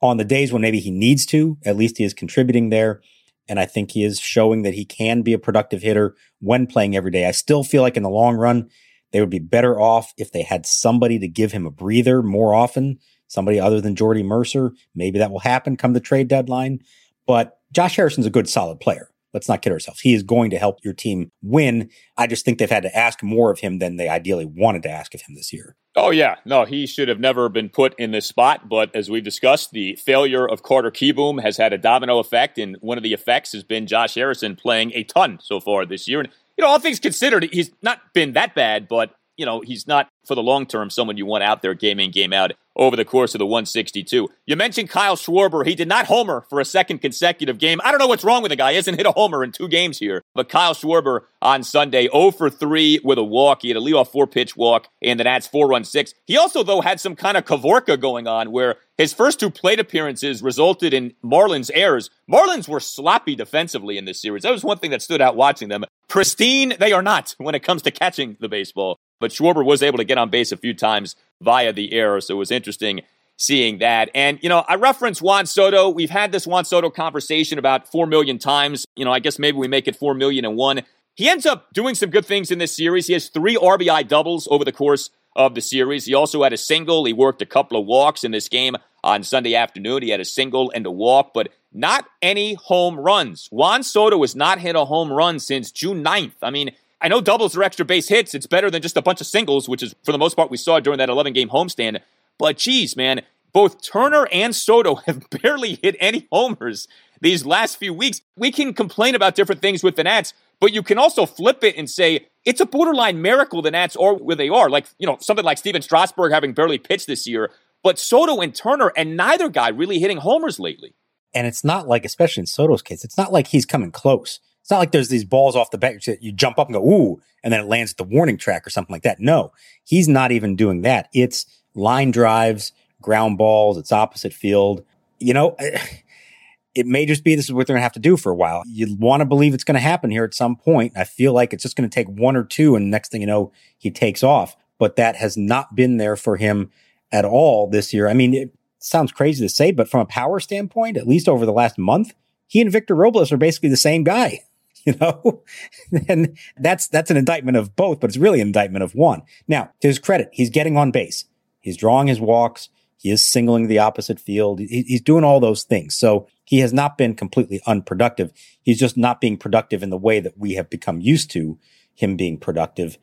on 0.00 0.16
the 0.16 0.24
days 0.24 0.52
when 0.52 0.62
maybe 0.62 0.80
he 0.80 0.90
needs 0.90 1.26
to, 1.26 1.58
at 1.64 1.76
least 1.76 1.98
he 1.98 2.04
is 2.04 2.14
contributing 2.14 2.70
there. 2.70 3.00
And 3.48 3.58
I 3.58 3.66
think 3.66 3.90
he 3.90 4.04
is 4.04 4.20
showing 4.20 4.62
that 4.62 4.74
he 4.74 4.84
can 4.84 5.22
be 5.22 5.32
a 5.32 5.38
productive 5.38 5.82
hitter 5.82 6.14
when 6.40 6.66
playing 6.66 6.94
every 6.94 7.10
day. 7.10 7.26
I 7.26 7.30
still 7.30 7.64
feel 7.64 7.82
like 7.82 7.96
in 7.96 8.02
the 8.02 8.10
long 8.10 8.36
run, 8.36 8.68
they 9.12 9.20
would 9.20 9.30
be 9.30 9.38
better 9.38 9.80
off 9.80 10.12
if 10.18 10.30
they 10.32 10.42
had 10.42 10.66
somebody 10.66 11.18
to 11.18 11.28
give 11.28 11.52
him 11.52 11.66
a 11.66 11.70
breather 11.70 12.22
more 12.22 12.54
often, 12.54 12.98
somebody 13.26 13.58
other 13.58 13.80
than 13.80 13.96
Jordy 13.96 14.22
Mercer. 14.22 14.72
Maybe 14.94 15.18
that 15.18 15.30
will 15.30 15.38
happen 15.40 15.76
come 15.76 15.94
the 15.94 16.00
trade 16.00 16.28
deadline. 16.28 16.80
But 17.26 17.58
Josh 17.72 17.96
Harrison's 17.96 18.26
a 18.26 18.30
good, 18.30 18.48
solid 18.48 18.80
player. 18.80 19.10
Let's 19.38 19.48
not 19.48 19.62
kid 19.62 19.70
ourselves. 19.70 20.00
He 20.00 20.14
is 20.14 20.24
going 20.24 20.50
to 20.50 20.58
help 20.58 20.80
your 20.82 20.92
team 20.92 21.30
win. 21.42 21.90
I 22.16 22.26
just 22.26 22.44
think 22.44 22.58
they've 22.58 22.68
had 22.68 22.82
to 22.82 22.96
ask 22.96 23.22
more 23.22 23.52
of 23.52 23.60
him 23.60 23.78
than 23.78 23.94
they 23.94 24.08
ideally 24.08 24.44
wanted 24.44 24.82
to 24.82 24.90
ask 24.90 25.14
of 25.14 25.20
him 25.20 25.36
this 25.36 25.52
year. 25.52 25.76
Oh, 25.94 26.10
yeah. 26.10 26.34
No, 26.44 26.64
he 26.64 26.88
should 26.88 27.06
have 27.06 27.20
never 27.20 27.48
been 27.48 27.68
put 27.68 27.94
in 28.00 28.10
this 28.10 28.26
spot. 28.26 28.68
But 28.68 28.92
as 28.96 29.08
we've 29.08 29.22
discussed, 29.22 29.70
the 29.70 29.94
failure 29.94 30.44
of 30.44 30.64
Carter 30.64 30.90
Kieboom 30.90 31.40
has 31.40 31.56
had 31.56 31.72
a 31.72 31.78
domino 31.78 32.18
effect. 32.18 32.58
And 32.58 32.76
one 32.80 32.98
of 32.98 33.04
the 33.04 33.12
effects 33.12 33.52
has 33.52 33.62
been 33.62 33.86
Josh 33.86 34.16
Harrison 34.16 34.56
playing 34.56 34.90
a 34.96 35.04
ton 35.04 35.38
so 35.40 35.60
far 35.60 35.86
this 35.86 36.08
year. 36.08 36.18
And, 36.18 36.28
you 36.56 36.64
know, 36.64 36.68
all 36.68 36.80
things 36.80 36.98
considered, 36.98 37.48
he's 37.52 37.70
not 37.80 38.00
been 38.12 38.32
that 38.32 38.56
bad, 38.56 38.88
but 38.88 39.14
you 39.38 39.46
know, 39.46 39.60
he's 39.60 39.86
not 39.86 40.08
for 40.26 40.34
the 40.34 40.42
long 40.42 40.66
term 40.66 40.90
someone 40.90 41.16
you 41.16 41.24
want 41.24 41.44
out 41.44 41.62
there 41.62 41.72
game 41.72 41.98
in, 41.98 42.10
game 42.10 42.34
out 42.34 42.52
over 42.76 42.96
the 42.96 43.04
course 43.04 43.34
of 43.34 43.38
the 43.38 43.46
162. 43.46 44.28
You 44.46 44.56
mentioned 44.56 44.90
Kyle 44.90 45.16
Schwarber. 45.16 45.66
He 45.66 45.74
did 45.74 45.88
not 45.88 46.06
homer 46.06 46.44
for 46.48 46.60
a 46.60 46.64
second 46.64 46.98
consecutive 46.98 47.58
game. 47.58 47.80
I 47.82 47.90
don't 47.90 47.98
know 47.98 48.06
what's 48.06 48.24
wrong 48.24 48.42
with 48.42 48.50
the 48.50 48.56
guy. 48.56 48.70
He 48.70 48.76
hasn't 48.76 48.96
hit 48.96 49.06
a 49.06 49.12
homer 49.12 49.42
in 49.42 49.52
two 49.52 49.68
games 49.68 49.98
here. 49.98 50.22
But 50.34 50.48
Kyle 50.48 50.74
Schwarber 50.74 51.22
on 51.40 51.62
Sunday, 51.62 52.08
0 52.08 52.32
for 52.32 52.50
3 52.50 53.00
with 53.02 53.18
a 53.18 53.24
walk. 53.24 53.62
He 53.62 53.68
had 53.68 53.76
a 53.76 53.80
leadoff 53.80 54.08
four 54.08 54.26
pitch 54.26 54.56
walk, 54.56 54.88
and 55.02 55.18
the 55.18 55.24
Nats 55.24 55.46
four 55.46 55.68
run 55.68 55.84
six. 55.84 56.14
He 56.26 56.36
also, 56.36 56.62
though, 56.62 56.80
had 56.80 57.00
some 57.00 57.16
kind 57.16 57.36
of 57.36 57.44
Kavorka 57.44 57.98
going 57.98 58.26
on 58.26 58.52
where 58.52 58.76
his 58.96 59.12
first 59.12 59.40
two 59.40 59.50
plate 59.50 59.80
appearances 59.80 60.42
resulted 60.42 60.92
in 60.92 61.14
Marlins 61.24 61.70
errors. 61.72 62.10
Marlins 62.30 62.68
were 62.68 62.80
sloppy 62.80 63.34
defensively 63.34 63.98
in 63.98 64.04
this 64.04 64.20
series. 64.20 64.42
That 64.42 64.52
was 64.52 64.64
one 64.64 64.78
thing 64.78 64.90
that 64.90 65.02
stood 65.02 65.20
out 65.20 65.36
watching 65.36 65.68
them. 65.68 65.84
Pristine, 66.08 66.74
they 66.78 66.92
are 66.92 67.02
not 67.02 67.34
when 67.38 67.54
it 67.54 67.62
comes 67.62 67.82
to 67.82 67.90
catching 67.90 68.36
the 68.40 68.48
baseball. 68.48 68.98
But 69.20 69.30
Schwarber 69.30 69.64
was 69.64 69.82
able 69.82 69.98
to 69.98 70.04
get 70.04 70.18
on 70.18 70.30
base 70.30 70.52
a 70.52 70.56
few 70.56 70.74
times 70.74 71.16
via 71.40 71.72
the 71.72 71.92
error, 71.92 72.20
so 72.20 72.34
it 72.34 72.38
was 72.38 72.50
interesting 72.50 73.02
seeing 73.36 73.78
that. 73.78 74.10
And, 74.14 74.38
you 74.42 74.48
know, 74.48 74.64
I 74.68 74.74
reference 74.74 75.22
Juan 75.22 75.46
Soto. 75.46 75.88
We've 75.88 76.10
had 76.10 76.32
this 76.32 76.46
Juan 76.46 76.64
Soto 76.64 76.90
conversation 76.90 77.58
about 77.58 77.90
4 77.90 78.06
million 78.06 78.38
times. 78.38 78.84
You 78.96 79.04
know, 79.04 79.12
I 79.12 79.20
guess 79.20 79.38
maybe 79.38 79.56
we 79.56 79.68
make 79.68 79.86
it 79.88 79.96
4 79.96 80.14
million 80.14 80.44
and 80.44 80.56
one. 80.56 80.82
He 81.14 81.28
ends 81.28 81.46
up 81.46 81.72
doing 81.72 81.94
some 81.94 82.10
good 82.10 82.26
things 82.26 82.50
in 82.50 82.58
this 82.58 82.76
series. 82.76 83.06
He 83.06 83.12
has 83.12 83.28
three 83.28 83.56
RBI 83.56 84.06
doubles 84.08 84.46
over 84.50 84.64
the 84.64 84.72
course 84.72 85.10
of 85.36 85.54
the 85.54 85.60
series. 85.60 86.04
He 86.04 86.14
also 86.14 86.42
had 86.42 86.52
a 86.52 86.56
single. 86.56 87.04
He 87.04 87.12
worked 87.12 87.40
a 87.40 87.46
couple 87.46 87.80
of 87.80 87.86
walks 87.86 88.24
in 88.24 88.32
this 88.32 88.48
game 88.48 88.76
on 89.04 89.22
Sunday 89.22 89.54
afternoon. 89.54 90.02
He 90.02 90.10
had 90.10 90.20
a 90.20 90.24
single 90.24 90.72
and 90.74 90.84
a 90.84 90.90
walk, 90.90 91.32
but 91.32 91.48
not 91.72 92.06
any 92.20 92.54
home 92.54 92.98
runs. 92.98 93.48
Juan 93.50 93.82
Soto 93.82 94.20
has 94.20 94.34
not 94.34 94.58
hit 94.58 94.74
a 94.74 94.84
home 94.84 95.12
run 95.12 95.38
since 95.38 95.70
June 95.70 96.04
9th. 96.04 96.34
I 96.42 96.50
mean, 96.50 96.72
I 97.00 97.08
know 97.08 97.20
doubles 97.20 97.56
are 97.56 97.62
extra 97.62 97.84
base 97.84 98.08
hits. 98.08 98.34
It's 98.34 98.46
better 98.46 98.70
than 98.70 98.82
just 98.82 98.96
a 98.96 99.02
bunch 99.02 99.20
of 99.20 99.26
singles, 99.26 99.68
which 99.68 99.82
is 99.82 99.94
for 100.04 100.12
the 100.12 100.18
most 100.18 100.34
part 100.34 100.50
we 100.50 100.56
saw 100.56 100.80
during 100.80 100.98
that 100.98 101.08
11 101.08 101.32
game 101.32 101.48
homestand. 101.48 102.00
But 102.38 102.58
geez, 102.58 102.96
man, 102.96 103.22
both 103.52 103.82
Turner 103.82 104.28
and 104.32 104.54
Soto 104.54 104.94
have 105.06 105.28
barely 105.30 105.78
hit 105.82 105.96
any 106.00 106.26
homers 106.30 106.88
these 107.20 107.46
last 107.46 107.76
few 107.76 107.94
weeks. 107.94 108.20
We 108.36 108.50
can 108.50 108.74
complain 108.74 109.14
about 109.14 109.34
different 109.34 109.60
things 109.60 109.82
with 109.82 109.96
the 109.96 110.04
Nats, 110.04 110.34
but 110.60 110.72
you 110.72 110.82
can 110.82 110.98
also 110.98 111.26
flip 111.26 111.62
it 111.62 111.76
and 111.76 111.88
say 111.88 112.26
it's 112.44 112.60
a 112.60 112.66
borderline 112.66 113.22
miracle 113.22 113.62
the 113.62 113.70
Nats 113.70 113.96
are 113.96 114.14
where 114.14 114.36
they 114.36 114.48
are. 114.48 114.68
Like, 114.68 114.86
you 114.98 115.06
know, 115.06 115.18
something 115.20 115.44
like 115.44 115.58
Stephen 115.58 115.82
Strasburg 115.82 116.32
having 116.32 116.52
barely 116.52 116.78
pitched 116.78 117.06
this 117.06 117.26
year, 117.26 117.50
but 117.82 117.98
Soto 117.98 118.40
and 118.40 118.54
Turner 118.54 118.92
and 118.96 119.16
neither 119.16 119.48
guy 119.48 119.68
really 119.68 119.98
hitting 119.98 120.18
homers 120.18 120.58
lately. 120.58 120.94
And 121.34 121.46
it's 121.46 121.62
not 121.62 121.86
like, 121.86 122.04
especially 122.04 122.42
in 122.42 122.46
Soto's 122.46 122.82
case, 122.82 123.04
it's 123.04 123.18
not 123.18 123.32
like 123.32 123.48
he's 123.48 123.66
coming 123.66 123.92
close. 123.92 124.40
It's 124.68 124.72
not 124.72 124.80
like 124.80 124.92
there's 124.92 125.08
these 125.08 125.24
balls 125.24 125.56
off 125.56 125.70
the 125.70 125.78
bat. 125.78 126.06
You 126.20 126.30
jump 126.30 126.58
up 126.58 126.68
and 126.68 126.74
go, 126.74 126.84
ooh, 126.84 127.22
and 127.42 127.50
then 127.50 127.60
it 127.60 127.68
lands 127.68 127.92
at 127.92 127.96
the 127.96 128.04
warning 128.04 128.36
track 128.36 128.66
or 128.66 128.70
something 128.70 128.92
like 128.92 129.02
that. 129.04 129.18
No, 129.18 129.50
he's 129.82 130.08
not 130.08 130.30
even 130.30 130.56
doing 130.56 130.82
that. 130.82 131.08
It's 131.14 131.46
line 131.74 132.10
drives, 132.10 132.72
ground 133.00 133.38
balls. 133.38 133.78
It's 133.78 133.92
opposite 133.92 134.34
field. 134.34 134.84
You 135.20 135.32
know, 135.32 135.56
it 136.74 136.84
may 136.84 137.06
just 137.06 137.24
be 137.24 137.34
this 137.34 137.46
is 137.46 137.52
what 137.54 137.66
they're 137.66 137.76
going 137.76 137.80
to 137.80 137.84
have 137.84 137.94
to 137.94 137.98
do 137.98 138.18
for 138.18 138.30
a 138.30 138.34
while. 138.34 138.62
You 138.66 138.94
want 139.00 139.22
to 139.22 139.24
believe 139.24 139.54
it's 139.54 139.64
going 139.64 139.76
to 139.76 139.80
happen 139.80 140.10
here 140.10 140.24
at 140.24 140.34
some 140.34 140.54
point. 140.54 140.92
I 140.94 141.04
feel 141.04 141.32
like 141.32 141.54
it's 141.54 141.62
just 141.62 141.74
going 141.74 141.88
to 141.88 141.94
take 141.94 142.06
one 142.06 142.36
or 142.36 142.44
two, 142.44 142.76
and 142.76 142.90
next 142.90 143.10
thing 143.10 143.22
you 143.22 143.26
know, 143.26 143.50
he 143.78 143.90
takes 143.90 144.22
off. 144.22 144.54
But 144.78 144.96
that 144.96 145.16
has 145.16 145.38
not 145.38 145.76
been 145.76 145.96
there 145.96 146.14
for 146.14 146.36
him 146.36 146.70
at 147.10 147.24
all 147.24 147.70
this 147.70 147.94
year. 147.94 148.06
I 148.06 148.12
mean, 148.12 148.34
it 148.34 148.52
sounds 148.80 149.12
crazy 149.12 149.42
to 149.46 149.48
say, 149.48 149.72
but 149.72 149.88
from 149.88 150.00
a 150.00 150.06
power 150.06 150.38
standpoint, 150.40 150.98
at 150.98 151.08
least 151.08 151.26
over 151.26 151.46
the 151.46 151.54
last 151.54 151.78
month, 151.78 152.12
he 152.46 152.60
and 152.60 152.70
Victor 152.70 152.94
Robles 152.94 153.32
are 153.32 153.38
basically 153.38 153.70
the 153.70 153.76
same 153.78 154.04
guy. 154.04 154.42
You 154.88 154.94
know, 155.00 155.42
and 156.08 156.38
that's, 156.56 156.88
that's 156.88 157.10
an 157.10 157.16
indictment 157.16 157.56
of 157.56 157.76
both, 157.76 158.00
but 158.00 158.08
it's 158.08 158.16
really 158.16 158.40
an 158.40 158.48
indictment 158.48 158.82
of 158.82 158.94
one. 158.94 159.22
Now, 159.46 159.70
to 159.80 159.88
his 159.88 159.98
credit, 159.98 160.30
he's 160.32 160.50
getting 160.50 160.76
on 160.76 160.90
base. 160.90 161.26
He's 161.60 161.76
drawing 161.76 162.08
his 162.08 162.20
walks. 162.20 162.70
He 162.96 163.10
is 163.10 163.24
singling 163.24 163.68
the 163.68 163.78
opposite 163.78 164.18
field. 164.18 164.58
he's 164.58 165.02
doing 165.02 165.22
all 165.22 165.38
those 165.38 165.62
things. 165.62 165.94
So 165.94 166.26
he 166.44 166.58
has 166.60 166.72
not 166.72 166.98
been 166.98 167.14
completely 167.14 167.60
unproductive. 167.66 168.32
He's 168.62 168.78
just 168.78 168.96
not 168.96 169.20
being 169.20 169.36
productive 169.36 169.82
in 169.82 169.90
the 169.90 169.98
way 169.98 170.18
that 170.18 170.36
we 170.36 170.54
have 170.54 170.68
become 170.68 171.00
used 171.00 171.30
to 171.32 171.58
him 171.94 172.16
being 172.16 172.38
productive. 172.38 172.98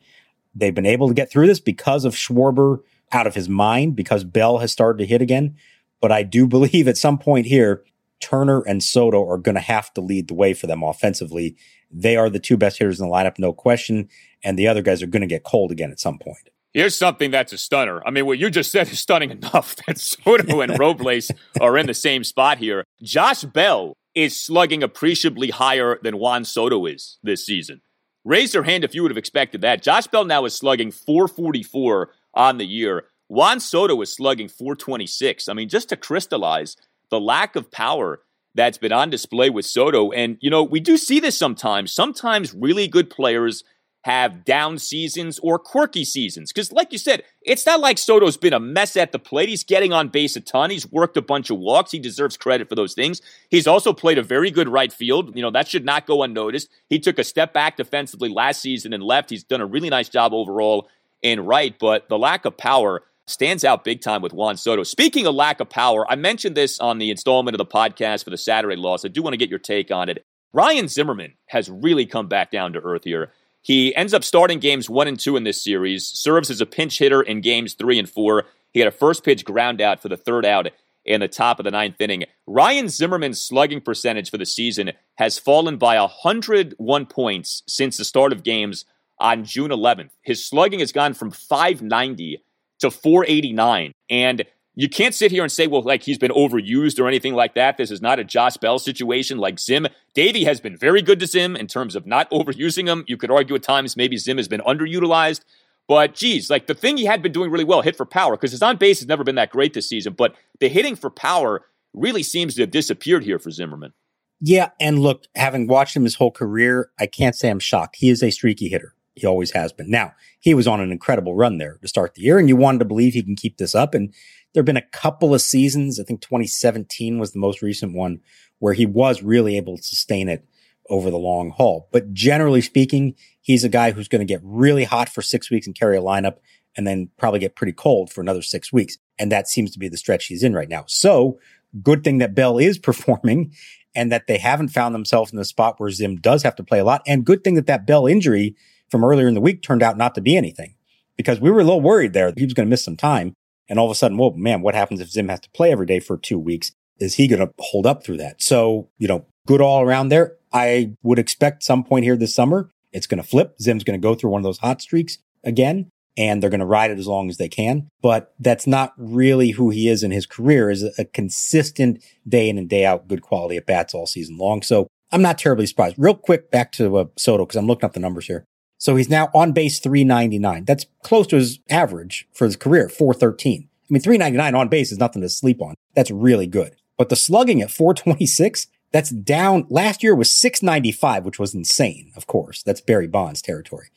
They've 0.54 0.74
been 0.74 0.84
able 0.84 1.08
to 1.08 1.14
get 1.14 1.30
through 1.30 1.46
this 1.46 1.60
because 1.60 2.04
of 2.04 2.14
Schwarber 2.14 2.80
out 3.12 3.26
of 3.26 3.34
his 3.34 3.48
mind, 3.48 3.94
because 3.94 4.24
Bell 4.24 4.58
has 4.58 4.72
started 4.72 4.98
to 4.98 5.06
hit 5.06 5.22
again. 5.22 5.56
But 6.00 6.12
I 6.12 6.24
do 6.24 6.46
believe 6.48 6.88
at 6.88 6.96
some 6.96 7.18
point 7.18 7.46
here, 7.46 7.84
Turner 8.20 8.62
and 8.62 8.82
Soto 8.82 9.28
are 9.28 9.38
going 9.38 9.54
to 9.54 9.60
have 9.60 9.92
to 9.94 10.00
lead 10.00 10.28
the 10.28 10.34
way 10.34 10.54
for 10.54 10.66
them 10.66 10.82
offensively. 10.82 11.56
They 11.90 12.16
are 12.16 12.30
the 12.30 12.38
two 12.38 12.56
best 12.56 12.78
hitters 12.78 13.00
in 13.00 13.06
the 13.06 13.12
lineup, 13.12 13.38
no 13.38 13.52
question. 13.52 14.08
And 14.42 14.58
the 14.58 14.68
other 14.68 14.82
guys 14.82 15.02
are 15.02 15.06
going 15.06 15.22
to 15.22 15.26
get 15.26 15.44
cold 15.44 15.70
again 15.70 15.90
at 15.90 16.00
some 16.00 16.18
point. 16.18 16.50
Here's 16.72 16.96
something 16.96 17.30
that's 17.30 17.54
a 17.54 17.58
stunner. 17.58 18.02
I 18.06 18.10
mean, 18.10 18.26
what 18.26 18.38
you 18.38 18.50
just 18.50 18.70
said 18.70 18.88
is 18.88 19.00
stunning 19.00 19.30
enough 19.42 19.76
that 19.86 19.98
Soto 19.98 20.60
and 20.60 20.78
Robles 20.78 21.30
are 21.60 21.78
in 21.78 21.86
the 21.86 21.94
same 21.94 22.22
spot 22.22 22.58
here. 22.58 22.84
Josh 23.02 23.44
Bell 23.44 23.96
is 24.14 24.38
slugging 24.38 24.82
appreciably 24.82 25.50
higher 25.50 25.98
than 26.02 26.18
Juan 26.18 26.44
Soto 26.44 26.86
is 26.86 27.18
this 27.22 27.44
season. 27.44 27.80
Raise 28.24 28.54
your 28.54 28.64
hand 28.64 28.82
if 28.82 28.94
you 28.94 29.02
would 29.02 29.10
have 29.10 29.18
expected 29.18 29.60
that. 29.60 29.82
Josh 29.82 30.06
Bell 30.08 30.24
now 30.24 30.44
is 30.44 30.54
slugging 30.54 30.90
444 30.90 32.10
on 32.34 32.58
the 32.58 32.66
year. 32.66 33.04
Juan 33.28 33.60
Soto 33.60 34.00
is 34.02 34.12
slugging 34.12 34.48
426. 34.48 35.48
I 35.48 35.52
mean, 35.52 35.68
just 35.68 35.88
to 35.90 35.96
crystallize, 35.96 36.76
the 37.10 37.20
lack 37.20 37.56
of 37.56 37.70
power 37.70 38.20
that's 38.54 38.78
been 38.78 38.92
on 38.92 39.10
display 39.10 39.50
with 39.50 39.66
Soto. 39.66 40.12
And, 40.12 40.38
you 40.40 40.50
know, 40.50 40.62
we 40.62 40.80
do 40.80 40.96
see 40.96 41.20
this 41.20 41.36
sometimes. 41.36 41.92
Sometimes 41.92 42.54
really 42.54 42.88
good 42.88 43.10
players 43.10 43.64
have 44.06 44.44
down 44.44 44.78
seasons 44.78 45.40
or 45.40 45.58
quirky 45.58 46.04
seasons. 46.04 46.52
Because, 46.52 46.70
like 46.70 46.92
you 46.92 46.98
said, 46.98 47.24
it's 47.42 47.66
not 47.66 47.80
like 47.80 47.98
Soto's 47.98 48.36
been 48.36 48.52
a 48.52 48.60
mess 48.60 48.96
at 48.96 49.10
the 49.10 49.18
plate. 49.18 49.48
He's 49.48 49.64
getting 49.64 49.92
on 49.92 50.08
base 50.08 50.36
a 50.36 50.40
ton. 50.40 50.70
He's 50.70 50.90
worked 50.90 51.16
a 51.16 51.22
bunch 51.22 51.50
of 51.50 51.58
walks. 51.58 51.90
He 51.90 51.98
deserves 51.98 52.36
credit 52.36 52.68
for 52.68 52.76
those 52.76 52.94
things. 52.94 53.20
He's 53.50 53.66
also 53.66 53.92
played 53.92 54.16
a 54.16 54.22
very 54.22 54.52
good 54.52 54.68
right 54.68 54.92
field. 54.92 55.34
You 55.34 55.42
know, 55.42 55.50
that 55.50 55.66
should 55.66 55.84
not 55.84 56.06
go 56.06 56.22
unnoticed. 56.22 56.68
He 56.88 57.00
took 57.00 57.18
a 57.18 57.24
step 57.24 57.52
back 57.52 57.76
defensively 57.76 58.28
last 58.28 58.60
season 58.60 58.92
and 58.92 59.02
left. 59.02 59.28
He's 59.28 59.42
done 59.42 59.60
a 59.60 59.66
really 59.66 59.90
nice 59.90 60.08
job 60.08 60.32
overall 60.32 60.88
in 61.20 61.40
right, 61.40 61.76
but 61.76 62.08
the 62.08 62.16
lack 62.16 62.44
of 62.44 62.56
power 62.56 63.02
stands 63.26 63.64
out 63.64 63.84
big 63.84 64.00
time 64.00 64.22
with 64.22 64.32
Juan 64.32 64.56
Soto. 64.56 64.82
Speaking 64.82 65.26
of 65.26 65.34
lack 65.34 65.60
of 65.60 65.68
power, 65.68 66.10
I 66.10 66.14
mentioned 66.14 66.56
this 66.56 66.78
on 66.78 66.98
the 66.98 67.10
installment 67.10 67.54
of 67.54 67.58
the 67.58 67.66
podcast 67.66 68.24
for 68.24 68.30
the 68.30 68.38
Saturday 68.38 68.76
loss. 68.76 69.04
I 69.04 69.08
do 69.08 69.22
want 69.22 69.34
to 69.34 69.38
get 69.38 69.50
your 69.50 69.58
take 69.58 69.90
on 69.90 70.08
it. 70.08 70.24
Ryan 70.52 70.88
Zimmerman 70.88 71.34
has 71.46 71.68
really 71.68 72.06
come 72.06 72.28
back 72.28 72.50
down 72.50 72.72
to 72.72 72.80
earth 72.80 73.04
here. 73.04 73.32
He 73.62 73.94
ends 73.96 74.14
up 74.14 74.22
starting 74.22 74.60
games 74.60 74.88
one 74.88 75.08
and 75.08 75.18
two 75.18 75.36
in 75.36 75.44
this 75.44 75.62
series, 75.62 76.06
serves 76.06 76.50
as 76.50 76.60
a 76.60 76.66
pinch 76.66 76.98
hitter 76.98 77.20
in 77.20 77.40
games 77.40 77.74
three 77.74 77.98
and 77.98 78.08
four. 78.08 78.44
He 78.72 78.80
had 78.80 78.88
a 78.88 78.92
first 78.92 79.24
pitch 79.24 79.44
ground 79.44 79.80
out 79.80 80.00
for 80.00 80.08
the 80.08 80.16
third 80.16 80.46
out 80.46 80.68
in 81.04 81.20
the 81.20 81.28
top 81.28 81.58
of 81.58 81.64
the 81.64 81.70
ninth 81.70 82.00
inning. 82.00 82.24
Ryan 82.46 82.88
Zimmerman's 82.88 83.42
slugging 83.42 83.80
percentage 83.80 84.30
for 84.30 84.38
the 84.38 84.46
season 84.46 84.92
has 85.16 85.38
fallen 85.38 85.78
by 85.78 85.98
101 85.98 87.06
points 87.06 87.62
since 87.66 87.96
the 87.96 88.04
start 88.04 88.32
of 88.32 88.44
games 88.44 88.84
on 89.18 89.44
June 89.44 89.70
11th. 89.70 90.10
His 90.22 90.44
slugging 90.44 90.80
has 90.80 90.92
gone 90.92 91.14
from 91.14 91.30
590 91.30 92.42
to 92.80 92.90
489. 92.90 93.92
And 94.10 94.44
you 94.74 94.88
can't 94.88 95.14
sit 95.14 95.30
here 95.30 95.42
and 95.42 95.50
say, 95.50 95.66
well, 95.66 95.82
like 95.82 96.02
he's 96.02 96.18
been 96.18 96.30
overused 96.32 97.00
or 97.00 97.08
anything 97.08 97.34
like 97.34 97.54
that. 97.54 97.78
This 97.78 97.90
is 97.90 98.02
not 98.02 98.18
a 98.18 98.24
Josh 98.24 98.58
Bell 98.58 98.78
situation 98.78 99.38
like 99.38 99.58
Zim. 99.58 99.86
Davey 100.12 100.44
has 100.44 100.60
been 100.60 100.76
very 100.76 101.00
good 101.00 101.18
to 101.20 101.26
Zim 101.26 101.56
in 101.56 101.66
terms 101.66 101.96
of 101.96 102.06
not 102.06 102.30
overusing 102.30 102.86
him. 102.86 103.04
You 103.08 103.16
could 103.16 103.30
argue 103.30 103.54
at 103.54 103.62
times 103.62 103.96
maybe 103.96 104.18
Zim 104.18 104.36
has 104.36 104.48
been 104.48 104.60
underutilized. 104.60 105.40
But 105.88 106.14
geez, 106.14 106.50
like 106.50 106.66
the 106.66 106.74
thing 106.74 106.96
he 106.96 107.04
had 107.04 107.22
been 107.22 107.32
doing 107.32 107.50
really 107.50 107.64
well, 107.64 107.80
hit 107.80 107.96
for 107.96 108.04
power, 108.04 108.32
because 108.32 108.50
his 108.50 108.62
on 108.62 108.76
base 108.76 108.98
has 108.98 109.08
never 109.08 109.24
been 109.24 109.36
that 109.36 109.50
great 109.50 109.72
this 109.72 109.88
season. 109.88 110.14
But 110.14 110.34
the 110.58 110.68
hitting 110.68 110.96
for 110.96 111.10
power 111.10 111.62
really 111.94 112.24
seems 112.24 112.54
to 112.56 112.62
have 112.62 112.70
disappeared 112.70 113.24
here 113.24 113.38
for 113.38 113.50
Zimmerman. 113.50 113.92
Yeah. 114.40 114.70
And 114.80 114.98
look, 114.98 115.24
having 115.36 115.68
watched 115.68 115.96
him 115.96 116.04
his 116.04 116.16
whole 116.16 116.32
career, 116.32 116.90
I 116.98 117.06
can't 117.06 117.36
say 117.36 117.48
I'm 117.48 117.60
shocked. 117.60 117.96
He 117.98 118.10
is 118.10 118.22
a 118.22 118.30
streaky 118.30 118.68
hitter. 118.68 118.94
He 119.16 119.26
always 119.26 119.52
has 119.52 119.72
been. 119.72 119.90
Now, 119.90 120.12
he 120.38 120.54
was 120.54 120.68
on 120.68 120.80
an 120.80 120.92
incredible 120.92 121.34
run 121.34 121.58
there 121.58 121.78
to 121.80 121.88
start 121.88 122.14
the 122.14 122.22
year, 122.22 122.38
and 122.38 122.48
you 122.48 122.54
wanted 122.54 122.78
to 122.80 122.84
believe 122.84 123.14
he 123.14 123.22
can 123.22 123.34
keep 123.34 123.56
this 123.56 123.74
up. 123.74 123.94
And 123.94 124.12
there 124.52 124.60
have 124.60 124.66
been 124.66 124.76
a 124.76 124.82
couple 124.82 125.34
of 125.34 125.40
seasons, 125.40 125.98
I 125.98 126.04
think 126.04 126.20
2017 126.20 127.18
was 127.18 127.32
the 127.32 127.38
most 127.38 127.62
recent 127.62 127.94
one, 127.94 128.20
where 128.58 128.74
he 128.74 128.86
was 128.86 129.22
really 129.22 129.56
able 129.56 129.78
to 129.78 129.82
sustain 129.82 130.28
it 130.28 130.46
over 130.88 131.10
the 131.10 131.18
long 131.18 131.50
haul. 131.50 131.88
But 131.92 132.12
generally 132.12 132.60
speaking, 132.60 133.14
he's 133.40 133.64
a 133.64 133.68
guy 133.68 133.90
who's 133.90 134.08
going 134.08 134.20
to 134.20 134.32
get 134.32 134.40
really 134.44 134.84
hot 134.84 135.08
for 135.08 135.22
six 135.22 135.50
weeks 135.50 135.66
and 135.66 135.74
carry 135.74 135.96
a 135.96 136.02
lineup 136.02 136.36
and 136.76 136.86
then 136.86 137.08
probably 137.16 137.40
get 137.40 137.56
pretty 137.56 137.72
cold 137.72 138.12
for 138.12 138.20
another 138.20 138.42
six 138.42 138.72
weeks. 138.72 138.98
And 139.18 139.32
that 139.32 139.48
seems 139.48 139.70
to 139.72 139.78
be 139.78 139.88
the 139.88 139.96
stretch 139.96 140.26
he's 140.26 140.42
in 140.42 140.54
right 140.54 140.68
now. 140.68 140.84
So 140.86 141.38
good 141.82 142.04
thing 142.04 142.18
that 142.18 142.34
Bell 142.34 142.58
is 142.58 142.78
performing 142.78 143.52
and 143.94 144.12
that 144.12 144.26
they 144.26 144.36
haven't 144.36 144.68
found 144.68 144.94
themselves 144.94 145.32
in 145.32 145.38
the 145.38 145.44
spot 145.44 145.80
where 145.80 145.90
Zim 145.90 146.16
does 146.16 146.42
have 146.42 146.56
to 146.56 146.64
play 146.64 146.78
a 146.78 146.84
lot. 146.84 147.02
And 147.06 147.24
good 147.24 147.42
thing 147.42 147.54
that 147.54 147.66
that 147.66 147.86
Bell 147.86 148.06
injury 148.06 148.54
from 148.90 149.04
earlier 149.04 149.28
in 149.28 149.34
the 149.34 149.40
week 149.40 149.62
turned 149.62 149.82
out 149.82 149.96
not 149.96 150.14
to 150.14 150.20
be 150.20 150.36
anything 150.36 150.74
because 151.16 151.40
we 151.40 151.50
were 151.50 151.60
a 151.60 151.64
little 151.64 151.80
worried 151.80 152.12
there. 152.12 152.32
He 152.36 152.44
was 152.44 152.54
going 152.54 152.66
to 152.66 152.70
miss 152.70 152.84
some 152.84 152.96
time. 152.96 153.34
And 153.68 153.78
all 153.78 153.86
of 153.86 153.90
a 153.90 153.96
sudden, 153.96 154.16
well, 154.16 154.32
man, 154.32 154.62
what 154.62 154.74
happens 154.74 155.00
if 155.00 155.10
Zim 155.10 155.28
has 155.28 155.40
to 155.40 155.50
play 155.50 155.72
every 155.72 155.86
day 155.86 155.98
for 155.98 156.16
two 156.16 156.38
weeks? 156.38 156.72
Is 156.98 157.14
he 157.14 157.26
going 157.26 157.40
to 157.40 157.52
hold 157.58 157.86
up 157.86 158.04
through 158.04 158.18
that? 158.18 158.40
So, 158.40 158.88
you 158.98 159.08
know, 159.08 159.26
good 159.46 159.60
all 159.60 159.82
around 159.82 160.08
there. 160.08 160.36
I 160.52 160.92
would 161.02 161.18
expect 161.18 161.64
some 161.64 161.84
point 161.84 162.04
here 162.04 162.16
this 162.16 162.34
summer, 162.34 162.70
it's 162.92 163.06
going 163.06 163.22
to 163.22 163.28
flip. 163.28 163.56
Zim's 163.60 163.84
going 163.84 164.00
to 164.00 164.02
go 164.02 164.14
through 164.14 164.30
one 164.30 164.40
of 164.40 164.44
those 164.44 164.58
hot 164.58 164.80
streaks 164.80 165.18
again, 165.44 165.90
and 166.16 166.42
they're 166.42 166.50
going 166.50 166.60
to 166.60 166.66
ride 166.66 166.90
it 166.90 166.98
as 166.98 167.06
long 167.06 167.28
as 167.28 167.36
they 167.36 167.48
can. 167.48 167.88
But 168.00 168.32
that's 168.38 168.66
not 168.66 168.94
really 168.96 169.50
who 169.50 169.70
he 169.70 169.88
is 169.88 170.02
in 170.02 170.12
his 170.12 170.24
career 170.24 170.70
is 170.70 170.82
a 170.98 171.04
consistent 171.04 172.02
day 172.26 172.48
in 172.48 172.56
and 172.56 172.68
day 172.68 172.86
out, 172.86 173.08
good 173.08 173.20
quality 173.20 173.56
at 173.56 173.66
bats 173.66 173.92
all 173.94 174.06
season 174.06 174.38
long. 174.38 174.62
So 174.62 174.86
I'm 175.12 175.22
not 175.22 175.38
terribly 175.38 175.66
surprised. 175.66 175.96
Real 175.98 176.14
quick 176.14 176.50
back 176.50 176.72
to 176.72 176.96
uh, 176.96 177.04
Soto 177.18 177.44
because 177.44 177.56
I'm 177.56 177.66
looking 177.66 177.84
up 177.84 177.92
the 177.92 178.00
numbers 178.00 178.26
here. 178.26 178.46
So 178.86 178.94
he's 178.94 179.10
now 179.10 179.30
on 179.34 179.50
base 179.50 179.80
399. 179.80 180.64
That's 180.64 180.86
close 181.02 181.26
to 181.26 181.34
his 181.34 181.58
average 181.68 182.28
for 182.32 182.44
his 182.44 182.54
career, 182.54 182.88
413. 182.88 183.68
I 183.68 183.86
mean, 183.90 184.00
399 184.00 184.54
on 184.54 184.68
base 184.68 184.92
is 184.92 184.98
nothing 184.98 185.22
to 185.22 185.28
sleep 185.28 185.60
on. 185.60 185.74
That's 185.96 186.12
really 186.12 186.46
good. 186.46 186.76
But 186.96 187.08
the 187.08 187.16
slugging 187.16 187.60
at 187.60 187.72
426, 187.72 188.68
that's 188.92 189.10
down. 189.10 189.66
Last 189.70 190.04
year 190.04 190.14
was 190.14 190.32
695, 190.32 191.24
which 191.24 191.40
was 191.40 191.52
insane, 191.52 192.12
of 192.14 192.28
course. 192.28 192.62
That's 192.62 192.80
Barry 192.80 193.08
Bonds 193.08 193.42
territory. 193.42 193.88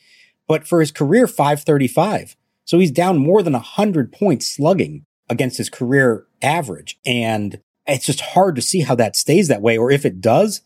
But 0.47 0.65
for 0.65 0.79
his 0.79 0.91
career, 0.91 1.27
535. 1.27 2.35
So 2.65 2.79
he's 2.79 2.89
down 2.89 3.19
more 3.19 3.43
than 3.43 3.53
100 3.53 4.11
points 4.11 4.47
slugging 4.47 5.05
against 5.29 5.59
his 5.59 5.69
career 5.69 6.25
average. 6.41 6.99
And 7.05 7.61
it's 7.85 8.07
just 8.07 8.21
hard 8.21 8.55
to 8.55 8.63
see 8.63 8.79
how 8.79 8.95
that 8.95 9.15
stays 9.15 9.49
that 9.49 9.61
way. 9.61 9.77
Or 9.77 9.91
if 9.91 10.03
it 10.03 10.19
does, 10.19 10.61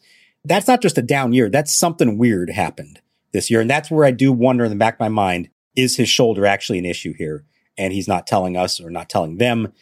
that's 0.45 0.69
not 0.69 0.81
just 0.81 0.97
a 0.97 1.01
down 1.01 1.33
year. 1.33 1.49
That's 1.49 1.75
something 1.75 2.17
weird 2.17 2.51
happened 2.51 3.01
this 3.33 3.51
year. 3.51 3.59
And 3.59 3.69
that's 3.69 3.91
where 3.91 4.05
I 4.05 4.11
do 4.11 4.31
wonder 4.31 4.63
in 4.63 4.69
the 4.69 4.77
back 4.77 4.95
of 4.95 4.99
my 4.99 5.09
mind, 5.09 5.49
is 5.75 5.97
his 5.97 6.09
shoulder 6.09 6.45
actually 6.45 6.79
an 6.79 6.85
issue 6.85 7.13
here? 7.13 7.45
And 7.77 7.91
he's 7.91 8.07
not 8.07 8.27
telling 8.27 8.55
us 8.55 8.79
or 8.79 8.89
not 8.89 9.09
telling 9.09 9.37
them. 9.37 9.73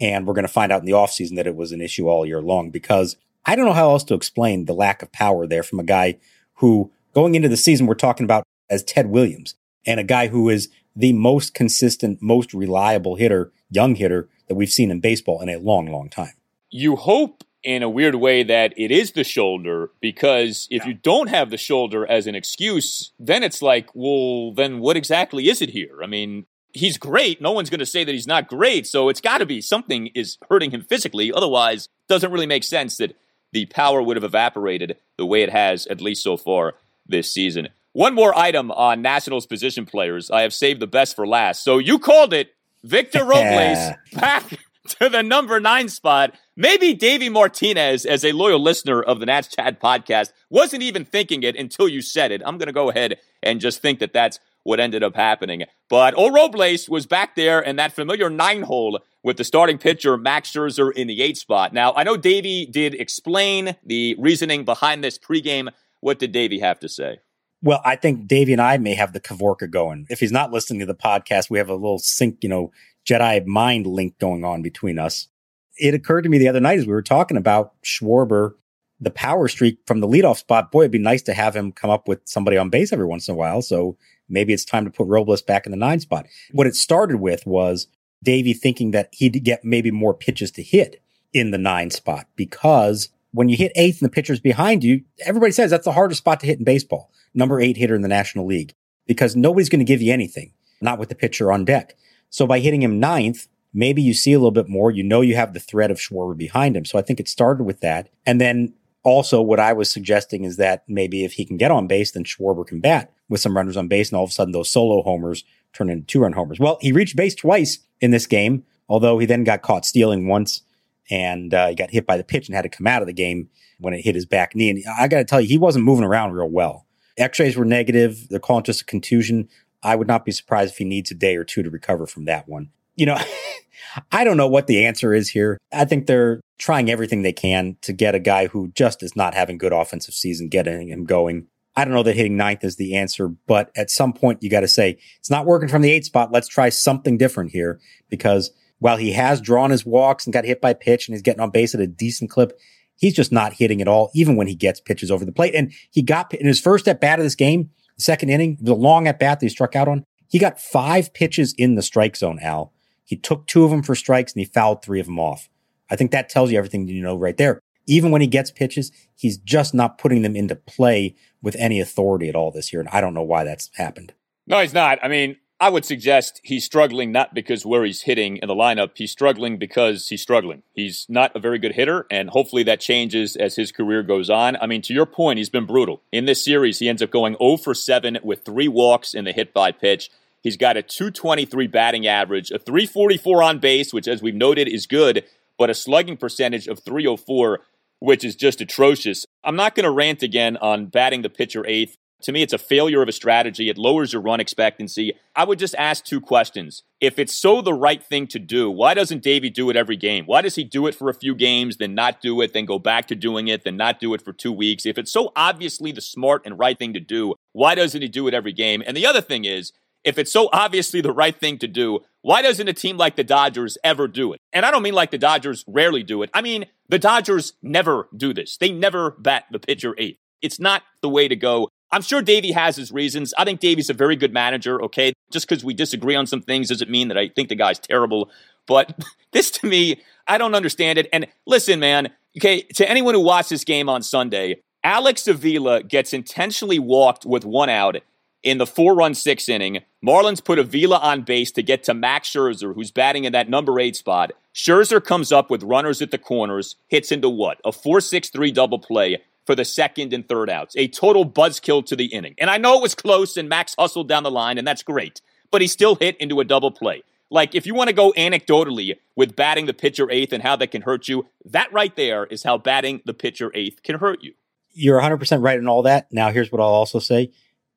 And 0.00 0.26
we're 0.26 0.34
going 0.34 0.46
to 0.46 0.52
find 0.52 0.72
out 0.72 0.80
in 0.80 0.86
the 0.86 0.92
offseason 0.92 1.36
that 1.36 1.46
it 1.46 1.56
was 1.56 1.72
an 1.72 1.80
issue 1.80 2.08
all 2.08 2.24
year 2.24 2.40
long 2.40 2.70
because 2.70 3.16
I 3.44 3.56
don't 3.56 3.66
know 3.66 3.72
how 3.72 3.90
else 3.90 4.04
to 4.04 4.14
explain 4.14 4.64
the 4.64 4.72
lack 4.72 5.02
of 5.02 5.12
power 5.12 5.46
there 5.46 5.62
from 5.62 5.80
a 5.80 5.84
guy 5.84 6.18
who 6.54 6.92
going 7.14 7.34
into 7.34 7.48
the 7.48 7.56
season 7.56 7.86
we're 7.86 7.94
talking 7.94 8.24
about 8.24 8.44
as 8.70 8.84
Ted 8.84 9.08
Williams 9.08 9.56
and 9.86 9.98
a 9.98 10.04
guy 10.04 10.28
who 10.28 10.48
is 10.48 10.68
the 10.94 11.12
most 11.12 11.54
consistent, 11.54 12.18
most 12.20 12.54
reliable 12.54 13.16
hitter, 13.16 13.52
young 13.70 13.94
hitter 13.94 14.28
that 14.48 14.54
we've 14.54 14.70
seen 14.70 14.90
in 14.90 15.00
baseball 15.00 15.40
in 15.40 15.48
a 15.48 15.58
long, 15.58 15.86
long 15.86 16.08
time. 16.08 16.32
You 16.70 16.96
hope 16.96 17.42
in 17.62 17.82
a 17.82 17.90
weird 17.90 18.14
way 18.14 18.42
that 18.42 18.72
it 18.76 18.90
is 18.90 19.12
the 19.12 19.24
shoulder 19.24 19.90
because 20.00 20.66
if 20.70 20.82
yeah. 20.82 20.88
you 20.88 20.94
don't 20.94 21.28
have 21.28 21.50
the 21.50 21.56
shoulder 21.56 22.06
as 22.06 22.26
an 22.26 22.34
excuse, 22.34 23.12
then 23.18 23.42
it's 23.42 23.60
like, 23.60 23.88
well, 23.94 24.52
then 24.52 24.80
what 24.80 24.96
exactly 24.96 25.48
is 25.48 25.60
it 25.60 25.70
here? 25.70 26.00
I 26.02 26.06
mean, 26.06 26.46
he's 26.72 26.96
great. 26.96 27.40
No 27.40 27.52
one's 27.52 27.70
going 27.70 27.80
to 27.80 27.86
say 27.86 28.04
that 28.04 28.12
he's 28.12 28.26
not 28.26 28.48
great. 28.48 28.86
So 28.86 29.08
it's 29.08 29.20
got 29.20 29.38
to 29.38 29.46
be 29.46 29.60
something 29.60 30.08
is 30.08 30.38
hurting 30.48 30.70
him 30.70 30.82
physically. 30.82 31.32
Otherwise, 31.32 31.88
doesn't 32.08 32.32
really 32.32 32.46
make 32.46 32.64
sense 32.64 32.96
that 32.96 33.16
the 33.52 33.66
power 33.66 34.02
would 34.02 34.16
have 34.16 34.24
evaporated 34.24 34.96
the 35.16 35.26
way 35.26 35.42
it 35.42 35.50
has, 35.50 35.86
at 35.88 36.00
least 36.00 36.22
so 36.22 36.36
far 36.36 36.74
this 37.06 37.32
season. 37.32 37.68
One 37.92 38.14
more 38.14 38.36
item 38.38 38.70
on 38.70 39.02
Nationals 39.02 39.46
position 39.46 39.84
players. 39.84 40.30
I 40.30 40.42
have 40.42 40.54
saved 40.54 40.80
the 40.80 40.86
best 40.86 41.16
for 41.16 41.26
last. 41.26 41.64
So 41.64 41.78
you 41.78 41.98
called 41.98 42.32
it 42.32 42.54
Victor 42.84 43.24
Robles 43.24 43.96
back 44.14 44.44
to 44.98 45.08
the 45.08 45.22
number 45.22 45.60
nine 45.60 45.88
spot. 45.88 46.34
Maybe 46.56 46.94
Davey 46.94 47.28
Martinez, 47.28 48.04
as 48.04 48.24
a 48.24 48.32
loyal 48.32 48.60
listener 48.60 49.02
of 49.02 49.20
the 49.20 49.26
Nats 49.26 49.48
Chat 49.48 49.80
podcast, 49.80 50.32
wasn't 50.48 50.82
even 50.82 51.04
thinking 51.04 51.42
it 51.42 51.56
until 51.56 51.88
you 51.88 52.02
said 52.02 52.32
it. 52.32 52.42
I'm 52.44 52.58
going 52.58 52.66
to 52.66 52.72
go 52.72 52.90
ahead 52.90 53.18
and 53.42 53.60
just 53.60 53.80
think 53.80 53.98
that 54.00 54.12
that's 54.12 54.40
what 54.62 54.80
ended 54.80 55.02
up 55.02 55.16
happening. 55.16 55.64
But 55.88 56.14
O 56.16 56.30
Robles 56.30 56.88
was 56.88 57.06
back 57.06 57.34
there 57.34 57.60
in 57.60 57.76
that 57.76 57.92
familiar 57.92 58.28
nine 58.28 58.62
hole 58.62 59.00
with 59.22 59.36
the 59.36 59.44
starting 59.44 59.78
pitcher 59.78 60.16
Max 60.16 60.50
Scherzer 60.50 60.92
in 60.92 61.06
the 61.06 61.22
eight 61.22 61.36
spot. 61.36 61.72
Now, 61.72 61.92
I 61.94 62.02
know 62.02 62.16
Davey 62.16 62.66
did 62.66 62.94
explain 62.94 63.76
the 63.84 64.16
reasoning 64.18 64.64
behind 64.64 65.02
this 65.02 65.18
pregame. 65.18 65.70
What 66.00 66.18
did 66.18 66.32
Davey 66.32 66.60
have 66.60 66.80
to 66.80 66.88
say? 66.88 67.18
Well, 67.62 67.82
I 67.84 67.96
think 67.96 68.26
Davey 68.26 68.52
and 68.52 68.62
I 68.62 68.78
may 68.78 68.94
have 68.94 69.12
the 69.12 69.20
Kavorka 69.20 69.70
going. 69.70 70.06
If 70.08 70.20
he's 70.20 70.32
not 70.32 70.50
listening 70.50 70.80
to 70.80 70.86
the 70.86 70.94
podcast, 70.94 71.50
we 71.50 71.58
have 71.58 71.68
a 71.68 71.74
little 71.74 71.98
sync, 71.98 72.38
you 72.42 72.48
know, 72.48 72.72
Jedi 73.06 73.44
mind 73.46 73.86
link 73.86 74.18
going 74.18 74.44
on 74.44 74.62
between 74.62 74.98
us. 74.98 75.28
It 75.76 75.94
occurred 75.94 76.22
to 76.22 76.28
me 76.28 76.38
the 76.38 76.48
other 76.48 76.60
night 76.60 76.78
as 76.78 76.86
we 76.86 76.92
were 76.92 77.02
talking 77.02 77.36
about 77.36 77.74
Schwarber, 77.82 78.52
the 79.00 79.10
power 79.10 79.48
streak 79.48 79.78
from 79.86 80.00
the 80.00 80.08
leadoff 80.08 80.36
spot. 80.36 80.70
Boy, 80.70 80.82
it'd 80.82 80.92
be 80.92 80.98
nice 80.98 81.22
to 81.22 81.34
have 81.34 81.56
him 81.56 81.72
come 81.72 81.90
up 81.90 82.06
with 82.06 82.20
somebody 82.24 82.56
on 82.56 82.68
base 82.68 82.92
every 82.92 83.06
once 83.06 83.28
in 83.28 83.34
a 83.34 83.36
while. 83.36 83.62
So 83.62 83.96
maybe 84.28 84.52
it's 84.52 84.64
time 84.64 84.84
to 84.84 84.90
put 84.90 85.08
Robles 85.08 85.42
back 85.42 85.66
in 85.66 85.70
the 85.72 85.78
nine 85.78 86.00
spot. 86.00 86.26
What 86.52 86.66
it 86.66 86.76
started 86.76 87.16
with 87.16 87.46
was 87.46 87.86
Davey 88.22 88.52
thinking 88.52 88.90
that 88.90 89.08
he'd 89.12 89.42
get 89.42 89.64
maybe 89.64 89.90
more 89.90 90.12
pitches 90.12 90.50
to 90.52 90.62
hit 90.62 91.02
in 91.32 91.50
the 91.50 91.58
nine 91.58 91.90
spot 91.90 92.26
because 92.36 93.08
when 93.32 93.48
you 93.48 93.56
hit 93.56 93.72
eighth 93.76 94.02
and 94.02 94.10
the 94.10 94.14
pitcher's 94.14 94.40
behind 94.40 94.84
you, 94.84 95.02
everybody 95.24 95.52
says 95.52 95.70
that's 95.70 95.84
the 95.84 95.92
hardest 95.92 96.18
spot 96.18 96.40
to 96.40 96.46
hit 96.46 96.58
in 96.58 96.64
baseball. 96.64 97.10
Number 97.32 97.60
eight 97.60 97.76
hitter 97.76 97.94
in 97.94 98.02
the 98.02 98.08
National 98.08 98.46
League 98.46 98.74
because 99.06 99.36
nobody's 99.36 99.68
going 99.68 99.78
to 99.78 99.84
give 99.84 100.02
you 100.02 100.12
anything, 100.12 100.52
not 100.80 100.98
with 100.98 101.08
the 101.08 101.14
pitcher 101.14 101.52
on 101.52 101.64
deck. 101.64 101.96
So 102.30 102.46
by 102.46 102.60
hitting 102.60 102.82
him 102.82 102.98
ninth, 102.98 103.48
maybe 103.74 104.02
you 104.02 104.14
see 104.14 104.32
a 104.32 104.38
little 104.38 104.50
bit 104.50 104.68
more. 104.68 104.90
You 104.90 105.02
know 105.02 105.20
you 105.20 105.36
have 105.36 105.52
the 105.52 105.60
threat 105.60 105.90
of 105.90 105.98
Schwarber 105.98 106.36
behind 106.36 106.76
him. 106.76 106.84
So 106.84 106.98
I 106.98 107.02
think 107.02 107.20
it 107.20 107.28
started 107.28 107.64
with 107.64 107.80
that. 107.80 108.08
And 108.24 108.40
then 108.40 108.74
also 109.02 109.42
what 109.42 109.60
I 109.60 109.72
was 109.72 109.90
suggesting 109.90 110.44
is 110.44 110.56
that 110.56 110.84
maybe 110.88 111.24
if 111.24 111.34
he 111.34 111.44
can 111.44 111.56
get 111.56 111.70
on 111.70 111.86
base, 111.86 112.12
then 112.12 112.24
Schwarber 112.24 112.66
can 112.66 112.80
bat 112.80 113.12
with 113.28 113.40
some 113.40 113.56
runners 113.56 113.76
on 113.76 113.88
base, 113.88 114.10
and 114.10 114.16
all 114.16 114.24
of 114.24 114.30
a 114.30 114.32
sudden 114.32 114.52
those 114.52 114.72
solo 114.72 115.02
homers 115.02 115.44
turn 115.72 115.88
into 115.88 116.06
two 116.06 116.20
run 116.20 116.32
homers. 116.32 116.58
Well, 116.58 116.78
he 116.80 116.90
reached 116.90 117.16
base 117.16 117.34
twice 117.34 117.78
in 118.00 118.10
this 118.10 118.26
game, 118.26 118.64
although 118.88 119.18
he 119.18 119.26
then 119.26 119.44
got 119.44 119.62
caught 119.62 119.86
stealing 119.86 120.26
once 120.26 120.62
and 121.10 121.52
uh, 121.54 121.68
he 121.68 121.74
got 121.74 121.90
hit 121.90 122.06
by 122.06 122.16
the 122.16 122.24
pitch 122.24 122.48
and 122.48 122.54
had 122.54 122.62
to 122.62 122.68
come 122.68 122.86
out 122.86 123.02
of 123.02 123.06
the 123.06 123.12
game 123.12 123.48
when 123.78 123.94
it 123.94 124.02
hit 124.02 124.14
his 124.14 124.26
back 124.26 124.54
knee. 124.54 124.70
And 124.70 124.84
I 124.98 125.08
got 125.08 125.18
to 125.18 125.24
tell 125.24 125.40
you, 125.40 125.48
he 125.48 125.58
wasn't 125.58 125.84
moving 125.84 126.04
around 126.04 126.32
real 126.32 126.48
well. 126.48 126.86
X-rays 127.16 127.56
were 127.56 127.64
negative. 127.64 128.28
They're 128.28 128.38
calling 128.38 128.64
just 128.64 128.82
a 128.82 128.84
contusion. 128.84 129.48
I 129.82 129.96
would 129.96 130.08
not 130.08 130.24
be 130.24 130.32
surprised 130.32 130.72
if 130.72 130.78
he 130.78 130.84
needs 130.84 131.10
a 131.10 131.14
day 131.14 131.36
or 131.36 131.44
two 131.44 131.62
to 131.62 131.70
recover 131.70 132.06
from 132.06 132.24
that 132.26 132.48
one. 132.48 132.70
You 132.96 133.06
know, 133.06 133.18
I 134.12 134.24
don't 134.24 134.36
know 134.36 134.48
what 134.48 134.66
the 134.66 134.84
answer 134.84 135.14
is 135.14 135.30
here. 135.30 135.58
I 135.72 135.84
think 135.84 136.06
they're 136.06 136.40
trying 136.58 136.90
everything 136.90 137.22
they 137.22 137.32
can 137.32 137.76
to 137.82 137.92
get 137.92 138.14
a 138.14 138.20
guy 138.20 138.46
who 138.46 138.68
just 138.74 139.02
is 139.02 139.16
not 139.16 139.34
having 139.34 139.58
good 139.58 139.72
offensive 139.72 140.14
season, 140.14 140.48
getting 140.48 140.88
him 140.88 141.04
going. 141.04 141.46
I 141.76 141.84
don't 141.84 141.94
know 141.94 142.02
that 142.02 142.16
hitting 142.16 142.36
ninth 142.36 142.64
is 142.64 142.76
the 142.76 142.96
answer, 142.96 143.28
but 143.28 143.70
at 143.76 143.90
some 143.90 144.12
point 144.12 144.42
you 144.42 144.50
got 144.50 144.60
to 144.60 144.68
say 144.68 144.98
it's 145.18 145.30
not 145.30 145.46
working 145.46 145.68
from 145.68 145.82
the 145.82 145.90
eight 145.90 146.04
spot. 146.04 146.32
Let's 146.32 146.48
try 146.48 146.68
something 146.68 147.16
different 147.16 147.52
here 147.52 147.80
because 148.08 148.50
while 148.80 148.96
he 148.96 149.12
has 149.12 149.40
drawn 149.40 149.70
his 149.70 149.86
walks 149.86 150.26
and 150.26 150.32
got 150.32 150.44
hit 150.44 150.60
by 150.60 150.74
pitch 150.74 151.06
and 151.06 151.14
he's 151.14 151.22
getting 151.22 151.40
on 151.40 151.50
base 151.50 151.74
at 151.74 151.80
a 151.80 151.86
decent 151.86 152.30
clip, 152.30 152.58
he's 152.96 153.14
just 153.14 153.30
not 153.32 153.54
hitting 153.54 153.80
at 153.80 153.88
all, 153.88 154.10
even 154.14 154.36
when 154.36 154.46
he 154.46 154.54
gets 154.54 154.80
pitches 154.80 155.10
over 155.10 155.24
the 155.24 155.32
plate. 155.32 155.54
And 155.54 155.72
he 155.90 156.02
got 156.02 156.34
in 156.34 156.46
his 156.46 156.60
first 156.60 156.88
at 156.88 157.00
bat 157.00 157.18
of 157.18 157.24
this 157.24 157.34
game, 157.34 157.70
second 158.00 158.30
inning, 158.30 158.58
the 158.60 158.74
long 158.74 159.06
at 159.06 159.18
bat 159.18 159.40
that 159.40 159.46
he 159.46 159.50
struck 159.50 159.76
out 159.76 159.88
on. 159.88 160.04
He 160.28 160.38
got 160.38 160.60
five 160.60 161.12
pitches 161.12 161.54
in 161.58 161.74
the 161.74 161.82
strike 161.82 162.16
zone, 162.16 162.38
Al. 162.40 162.72
He 163.04 163.16
took 163.16 163.46
two 163.46 163.64
of 163.64 163.70
them 163.70 163.82
for 163.82 163.94
strikes 163.94 164.32
and 164.32 164.40
he 164.40 164.46
fouled 164.46 164.82
three 164.82 165.00
of 165.00 165.06
them 165.06 165.18
off. 165.18 165.48
I 165.90 165.96
think 165.96 166.12
that 166.12 166.28
tells 166.28 166.52
you 166.52 166.58
everything 166.58 166.86
you 166.86 167.02
know 167.02 167.16
right 167.16 167.36
there. 167.36 167.60
Even 167.86 168.12
when 168.12 168.20
he 168.20 168.28
gets 168.28 168.52
pitches, 168.52 168.92
he's 169.16 169.36
just 169.38 169.74
not 169.74 169.98
putting 169.98 170.22
them 170.22 170.36
into 170.36 170.54
play 170.54 171.16
with 171.42 171.56
any 171.58 171.80
authority 171.80 172.28
at 172.28 172.36
all 172.36 172.52
this 172.52 172.72
year. 172.72 172.78
And 172.78 172.88
I 172.90 173.00
don't 173.00 173.14
know 173.14 173.22
why 173.22 173.42
that's 173.42 173.70
happened. 173.74 174.14
No, 174.46 174.60
he's 174.60 174.74
not. 174.74 174.98
I 175.02 175.08
mean, 175.08 175.36
I 175.62 175.68
would 175.68 175.84
suggest 175.84 176.40
he's 176.42 176.64
struggling 176.64 177.12
not 177.12 177.34
because 177.34 177.66
where 177.66 177.84
he's 177.84 178.02
hitting 178.02 178.38
in 178.38 178.48
the 178.48 178.54
lineup. 178.54 178.92
He's 178.94 179.10
struggling 179.10 179.58
because 179.58 180.08
he's 180.08 180.22
struggling. 180.22 180.62
He's 180.72 181.04
not 181.06 181.36
a 181.36 181.38
very 181.38 181.58
good 181.58 181.72
hitter, 181.72 182.06
and 182.10 182.30
hopefully 182.30 182.62
that 182.62 182.80
changes 182.80 183.36
as 183.36 183.56
his 183.56 183.70
career 183.70 184.02
goes 184.02 184.30
on. 184.30 184.56
I 184.56 184.66
mean, 184.66 184.80
to 184.80 184.94
your 184.94 185.04
point, 185.04 185.36
he's 185.36 185.50
been 185.50 185.66
brutal. 185.66 186.00
In 186.12 186.24
this 186.24 186.42
series, 186.42 186.78
he 186.78 186.88
ends 186.88 187.02
up 187.02 187.10
going 187.10 187.36
0 187.36 187.58
for 187.58 187.74
7 187.74 188.20
with 188.22 188.42
three 188.42 188.68
walks 188.68 189.12
in 189.12 189.26
the 189.26 189.32
hit 189.32 189.52
by 189.52 189.70
pitch. 189.70 190.10
He's 190.42 190.56
got 190.56 190.78
a 190.78 190.82
223 190.82 191.66
batting 191.66 192.06
average, 192.06 192.50
a 192.50 192.58
344 192.58 193.42
on 193.42 193.58
base, 193.58 193.92
which, 193.92 194.08
as 194.08 194.22
we've 194.22 194.34
noted, 194.34 194.66
is 194.66 194.86
good, 194.86 195.24
but 195.58 195.68
a 195.68 195.74
slugging 195.74 196.16
percentage 196.16 196.68
of 196.68 196.80
304, 196.80 197.60
which 197.98 198.24
is 198.24 198.34
just 198.34 198.62
atrocious. 198.62 199.26
I'm 199.44 199.56
not 199.56 199.74
going 199.74 199.84
to 199.84 199.90
rant 199.90 200.22
again 200.22 200.56
on 200.56 200.86
batting 200.86 201.20
the 201.20 201.28
pitcher 201.28 201.66
eighth. 201.66 201.98
To 202.22 202.32
me, 202.32 202.42
it's 202.42 202.52
a 202.52 202.58
failure 202.58 203.02
of 203.02 203.08
a 203.08 203.12
strategy. 203.12 203.68
It 203.68 203.78
lowers 203.78 204.12
your 204.12 204.22
run 204.22 204.40
expectancy. 204.40 205.14
I 205.34 205.44
would 205.44 205.58
just 205.58 205.74
ask 205.76 206.04
two 206.04 206.20
questions. 206.20 206.82
If 207.00 207.18
it's 207.18 207.34
so 207.34 207.62
the 207.62 207.74
right 207.74 208.02
thing 208.02 208.26
to 208.28 208.38
do, 208.38 208.70
why 208.70 208.94
doesn't 208.94 209.22
Davey 209.22 209.50
do 209.50 209.70
it 209.70 209.76
every 209.76 209.96
game? 209.96 210.24
Why 210.26 210.42
does 210.42 210.54
he 210.54 210.64
do 210.64 210.86
it 210.86 210.94
for 210.94 211.08
a 211.08 211.14
few 211.14 211.34
games, 211.34 211.78
then 211.78 211.94
not 211.94 212.20
do 212.20 212.40
it, 212.40 212.52
then 212.52 212.66
go 212.66 212.78
back 212.78 213.06
to 213.08 213.14
doing 213.14 213.48
it, 213.48 213.64
then 213.64 213.76
not 213.76 214.00
do 214.00 214.12
it 214.14 214.22
for 214.22 214.32
two 214.32 214.52
weeks? 214.52 214.84
If 214.84 214.98
it's 214.98 215.12
so 215.12 215.32
obviously 215.34 215.92
the 215.92 216.00
smart 216.00 216.42
and 216.44 216.58
right 216.58 216.78
thing 216.78 216.92
to 216.94 217.00
do, 217.00 217.34
why 217.52 217.74
doesn't 217.74 218.02
he 218.02 218.08
do 218.08 218.28
it 218.28 218.34
every 218.34 218.52
game? 218.52 218.82
And 218.86 218.96
the 218.96 219.06
other 219.06 219.20
thing 219.20 219.44
is, 219.44 219.72
if 220.04 220.18
it's 220.18 220.32
so 220.32 220.48
obviously 220.52 221.00
the 221.00 221.12
right 221.12 221.38
thing 221.38 221.58
to 221.58 221.68
do, 221.68 222.00
why 222.22 222.42
doesn't 222.42 222.68
a 222.68 222.72
team 222.72 222.96
like 222.96 223.16
the 223.16 223.24
Dodgers 223.24 223.76
ever 223.84 224.08
do 224.08 224.32
it? 224.32 224.40
And 224.52 224.64
I 224.64 224.70
don't 224.70 224.82
mean 224.82 224.94
like 224.94 225.10
the 225.10 225.18
Dodgers 225.18 225.64
rarely 225.66 226.02
do 226.02 226.22
it. 226.22 226.30
I 226.32 226.42
mean, 226.42 226.66
the 226.88 226.98
Dodgers 226.98 227.54
never 227.62 228.08
do 228.16 228.32
this. 228.32 228.56
They 228.56 228.72
never 228.72 229.12
bat 229.18 229.44
the 229.50 229.58
pitcher 229.58 229.94
eighth. 229.98 230.18
It's 230.42 230.58
not 230.58 230.82
the 231.02 231.08
way 231.08 231.28
to 231.28 231.36
go. 231.36 231.68
I'm 231.92 232.02
sure 232.02 232.22
Davey 232.22 232.52
has 232.52 232.76
his 232.76 232.92
reasons. 232.92 233.34
I 233.36 233.44
think 233.44 233.60
Davey's 233.60 233.90
a 233.90 233.94
very 233.94 234.16
good 234.16 234.32
manager, 234.32 234.82
okay? 234.84 235.12
Just 235.30 235.48
because 235.48 235.64
we 235.64 235.74
disagree 235.74 236.14
on 236.14 236.26
some 236.26 236.42
things 236.42 236.68
doesn't 236.68 236.90
mean 236.90 237.08
that 237.08 237.18
I 237.18 237.28
think 237.28 237.48
the 237.48 237.56
guy's 237.56 237.78
terrible. 237.78 238.30
But 238.66 238.98
this 239.32 239.50
to 239.52 239.66
me, 239.66 240.00
I 240.26 240.38
don't 240.38 240.54
understand 240.54 240.98
it. 240.98 241.08
And 241.12 241.26
listen, 241.46 241.80
man, 241.80 242.10
okay, 242.38 242.62
to 242.74 242.88
anyone 242.88 243.14
who 243.14 243.20
watched 243.20 243.50
this 243.50 243.64
game 243.64 243.88
on 243.88 244.02
Sunday, 244.02 244.62
Alex 244.84 245.26
Avila 245.26 245.82
gets 245.82 246.12
intentionally 246.12 246.78
walked 246.78 247.26
with 247.26 247.44
one 247.44 247.68
out 247.68 247.96
in 248.42 248.58
the 248.58 248.66
four 248.66 248.94
run 248.94 249.14
six 249.14 249.48
inning. 249.48 249.80
Marlins 250.04 250.42
put 250.42 250.58
Avila 250.58 250.98
on 250.98 251.22
base 251.22 251.50
to 251.52 251.62
get 251.62 251.82
to 251.84 251.94
Max 251.94 252.30
Scherzer, 252.30 252.74
who's 252.74 252.90
batting 252.90 253.24
in 253.24 253.32
that 253.32 253.50
number 253.50 253.78
eight 253.78 253.96
spot. 253.96 254.32
Scherzer 254.54 255.04
comes 255.04 255.30
up 255.30 255.50
with 255.50 255.62
runners 255.62 256.00
at 256.00 256.10
the 256.10 256.18
corners, 256.18 256.76
hits 256.88 257.12
into 257.12 257.28
what? 257.28 257.60
A 257.64 257.72
4 257.72 258.00
6 258.00 258.30
3 258.30 258.50
double 258.52 258.78
play 258.78 259.18
for 259.50 259.56
the 259.56 259.64
second 259.64 260.12
and 260.12 260.28
third 260.28 260.48
outs. 260.48 260.76
A 260.76 260.86
total 260.86 261.28
buzzkill 261.28 261.84
to 261.86 261.96
the 261.96 262.04
inning. 262.04 262.36
And 262.38 262.48
I 262.48 262.56
know 262.56 262.78
it 262.78 262.82
was 262.82 262.94
close 262.94 263.36
and 263.36 263.48
Max 263.48 263.74
hustled 263.76 264.06
down 264.06 264.22
the 264.22 264.30
line, 264.30 264.58
and 264.58 264.64
that's 264.64 264.84
great, 264.84 265.20
but 265.50 265.60
he 265.60 265.66
still 265.66 265.96
hit 265.96 266.16
into 266.18 266.38
a 266.38 266.44
double 266.44 266.70
play. 266.70 267.02
Like, 267.30 267.56
if 267.56 267.66
you 267.66 267.74
want 267.74 267.88
to 267.88 267.92
go 267.92 268.12
anecdotally 268.16 268.94
with 269.16 269.34
batting 269.34 269.66
the 269.66 269.74
pitcher 269.74 270.08
eighth 270.08 270.32
and 270.32 270.40
how 270.40 270.54
that 270.54 270.70
can 270.70 270.82
hurt 270.82 271.08
you, 271.08 271.26
that 271.46 271.72
right 271.72 271.96
there 271.96 272.26
is 272.26 272.44
how 272.44 272.58
batting 272.58 273.02
the 273.06 273.12
pitcher 273.12 273.50
eighth 273.52 273.82
can 273.82 273.98
hurt 273.98 274.22
you. 274.22 274.34
You're 274.72 275.00
100% 275.00 275.42
right 275.42 275.58
in 275.58 275.66
all 275.66 275.82
that. 275.82 276.06
Now, 276.12 276.30
here's 276.30 276.52
what 276.52 276.60
I'll 276.60 276.68
also 276.68 277.00
say 277.00 277.32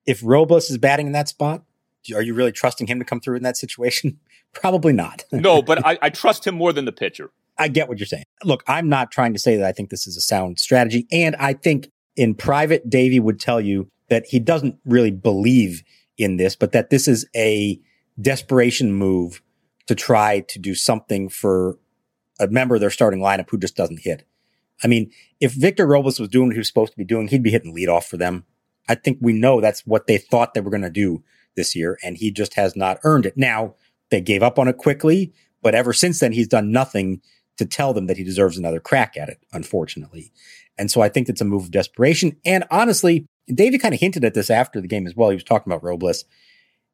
if 0.05 0.21
Robles 0.23 0.69
is 0.69 0.77
batting 0.77 1.07
in 1.07 1.13
that 1.13 1.27
spot, 1.27 1.63
are 2.13 2.21
you 2.21 2.36
really 2.36 2.51
trusting 2.51 2.86
him 2.86 2.99
to 2.99 3.05
come 3.05 3.19
through 3.19 3.38
in 3.38 3.43
that 3.43 3.57
situation? 3.57 4.19
Probably 4.53 4.93
not. 4.93 5.23
no, 5.31 5.59
but 5.63 5.83
I, 5.83 5.97
I, 6.03 6.09
trust 6.12 6.45
him 6.45 6.53
more 6.53 6.71
than 6.71 6.86
the 6.86 6.91
pitcher. 6.91 7.31
I 7.57 7.67
get 7.67 7.87
what 7.87 7.99
you're 7.99 8.07
saying. 8.07 8.25
Look, 8.43 8.63
I'm 8.67 8.89
not 8.89 9.11
trying 9.11 9.33
to 9.33 9.39
say 9.39 9.57
that 9.57 9.65
I 9.65 9.71
think 9.71 9.89
this 9.89 10.07
is 10.07 10.17
a 10.17 10.21
sound 10.21 10.59
strategy. 10.59 11.07
And 11.11 11.35
I 11.37 11.53
think 11.53 11.89
in 12.15 12.35
private, 12.35 12.89
Davey 12.89 13.19
would 13.19 13.39
tell 13.39 13.61
you 13.61 13.87
that 14.09 14.25
he 14.27 14.39
doesn't 14.39 14.77
really 14.85 15.11
believe 15.11 15.83
in 16.17 16.37
this, 16.37 16.55
but 16.55 16.71
that 16.71 16.89
this 16.89 17.07
is 17.07 17.27
a 17.35 17.79
desperation 18.21 18.93
move 18.93 19.41
to 19.87 19.95
try 19.95 20.41
to 20.41 20.59
do 20.59 20.75
something 20.75 21.29
for 21.29 21.77
a 22.39 22.47
member 22.47 22.75
of 22.75 22.81
their 22.81 22.89
starting 22.89 23.19
lineup 23.19 23.49
who 23.49 23.57
just 23.57 23.75
doesn't 23.75 24.01
hit. 24.01 24.25
I 24.83 24.87
mean, 24.87 25.11
if 25.39 25.53
Victor 25.53 25.85
Robles 25.85 26.19
was 26.19 26.29
doing 26.29 26.47
what 26.47 26.53
he 26.53 26.59
was 26.59 26.67
supposed 26.67 26.91
to 26.91 26.97
be 26.97 27.05
doing, 27.05 27.27
he'd 27.27 27.43
be 27.43 27.51
hitting 27.51 27.75
leadoff 27.75 28.05
for 28.05 28.17
them. 28.17 28.45
I 28.89 28.95
think 28.95 29.19
we 29.21 29.33
know 29.33 29.61
that's 29.61 29.85
what 29.85 30.07
they 30.07 30.17
thought 30.17 30.53
they 30.53 30.61
were 30.61 30.71
going 30.71 30.81
to 30.81 30.89
do 30.89 31.23
this 31.55 31.75
year, 31.75 31.97
and 32.03 32.17
he 32.17 32.31
just 32.31 32.55
has 32.55 32.75
not 32.75 32.99
earned 33.03 33.25
it. 33.25 33.37
Now, 33.37 33.75
they 34.09 34.21
gave 34.21 34.43
up 34.43 34.59
on 34.59 34.67
it 34.67 34.77
quickly, 34.77 35.33
but 35.61 35.75
ever 35.75 35.93
since 35.93 36.19
then, 36.19 36.33
he's 36.33 36.47
done 36.47 36.71
nothing 36.71 37.21
to 37.57 37.65
tell 37.65 37.93
them 37.93 38.07
that 38.07 38.17
he 38.17 38.23
deserves 38.23 38.57
another 38.57 38.79
crack 38.79 39.15
at 39.17 39.29
it, 39.29 39.39
unfortunately. 39.51 40.31
And 40.77 40.89
so 40.89 41.01
I 41.01 41.09
think 41.09 41.29
it's 41.29 41.41
a 41.41 41.45
move 41.45 41.63
of 41.63 41.71
desperation. 41.71 42.35
And 42.45 42.65
honestly, 42.71 43.27
David 43.47 43.81
kind 43.81 43.93
of 43.93 43.99
hinted 43.99 44.25
at 44.25 44.33
this 44.33 44.49
after 44.49 44.81
the 44.81 44.87
game 44.87 45.05
as 45.05 45.15
well. 45.15 45.29
He 45.29 45.35
was 45.35 45.43
talking 45.43 45.71
about 45.71 45.83
Robles. 45.83 46.25